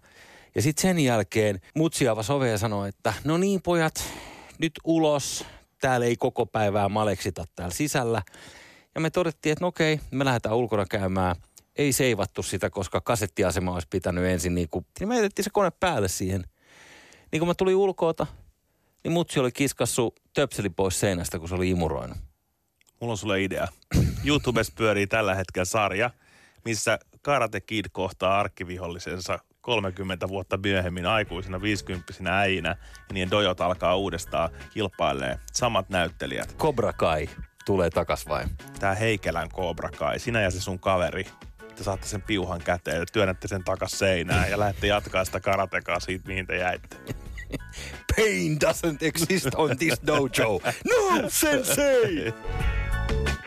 Ja 0.56 0.62
sitten 0.62 0.82
sen 0.82 1.00
jälkeen 1.00 1.62
mutsi 1.76 2.08
avasi 2.08 2.32
ove 2.32 2.50
ja 2.50 2.58
sanoi, 2.58 2.90
että 2.90 3.14
no 3.24 3.38
niin 3.38 3.62
pojat, 3.62 4.04
nyt 4.60 4.74
ulos. 4.84 5.46
Täällä 5.82 6.06
ei 6.06 6.16
koko 6.16 6.46
päivää 6.46 6.90
maleksita 6.90 7.46
täällä 7.56 7.74
sisällä. 7.74 8.22
Ja 8.98 9.02
me 9.02 9.10
todettiin, 9.10 9.54
että 9.54 9.64
no 9.64 9.68
okei, 9.68 10.00
me 10.12 10.26
lähdetään 10.26 10.56
ulkona 10.56 10.86
käymään. 10.86 11.36
Ei 11.76 11.92
seivattu 11.94 12.44
sitä, 12.44 12.70
koska 12.70 13.02
kasettiasema 13.02 13.74
olisi 13.74 13.88
pitänyt 13.92 14.24
ensin 14.24 14.56
niin 14.56 14.70
kuin, 14.70 14.86
niin 15.00 15.10
me 15.10 15.16
jätettiin 15.16 15.44
se 15.44 15.50
kone 15.54 15.72
päälle 15.72 16.08
siihen. 16.08 16.44
Niin 17.32 17.40
kun 17.40 17.48
mä 17.48 17.54
tulin 17.54 17.76
ulkoota, 17.76 18.28
niin 19.04 19.12
mutsi 19.12 19.40
oli 19.40 19.52
kiskassu 19.52 20.16
töpseli 20.34 20.70
pois 20.70 21.00
seinästä, 21.00 21.40
kun 21.40 21.50
se 21.50 21.56
oli 21.56 21.70
imuroinut. 21.70 22.18
Mulla 23.00 23.12
on 23.12 23.18
sulle 23.18 23.44
idea. 23.44 23.68
YouTubessa 24.26 24.74
pyörii 24.78 25.08
tällä 25.08 25.36
hetkellä 25.36 25.66
sarja, 25.66 26.10
missä 26.66 27.00
Karate 27.22 27.62
Kid 27.62 27.86
kohtaa 27.92 28.40
arkkivihollisensa 28.40 29.40
30 29.62 30.28
vuotta 30.28 30.58
myöhemmin 30.58 31.06
aikuisina 31.06 31.62
50 31.62 32.14
äinä 32.40 32.70
ja 32.70 33.14
niin 33.14 33.32
dojot 33.32 33.62
alkaa 33.62 33.96
uudestaan 33.96 34.50
kilpailee 34.74 35.40
samat 35.54 35.90
näyttelijät. 35.90 36.56
Cobra 36.58 36.94
Kai 36.94 37.30
tulee 37.68 37.90
takas 37.90 38.28
vai? 38.28 38.44
Tää 38.80 38.96
Heikelän 38.96 39.50
Cobra 39.50 39.90
Kai, 39.90 40.20
sinä 40.20 40.42
ja 40.42 40.52
se 40.52 40.62
sun 40.62 40.80
kaveri, 40.80 41.28
te 41.76 41.84
saatte 41.84 42.08
sen 42.08 42.22
piuhan 42.22 42.62
käteen 42.62 43.00
ja 43.00 43.06
työnnätte 43.06 43.48
sen 43.48 43.64
takas 43.64 43.92
seinään 43.92 44.52
ja 44.52 44.60
lähdette 44.60 44.88
jatkaa 44.88 45.26
sitä 45.26 45.40
karatekaa 45.40 46.00
siitä, 46.00 46.28
mihin 46.28 46.48
te 46.48 46.58
jäitte. 46.58 46.98
Pain 48.16 48.58
doesn't 48.66 48.98
exist 49.02 49.56
on 49.56 49.78
this 49.78 50.02
dojo. 50.08 50.62
No, 50.86 51.30
sensei! 51.30 52.34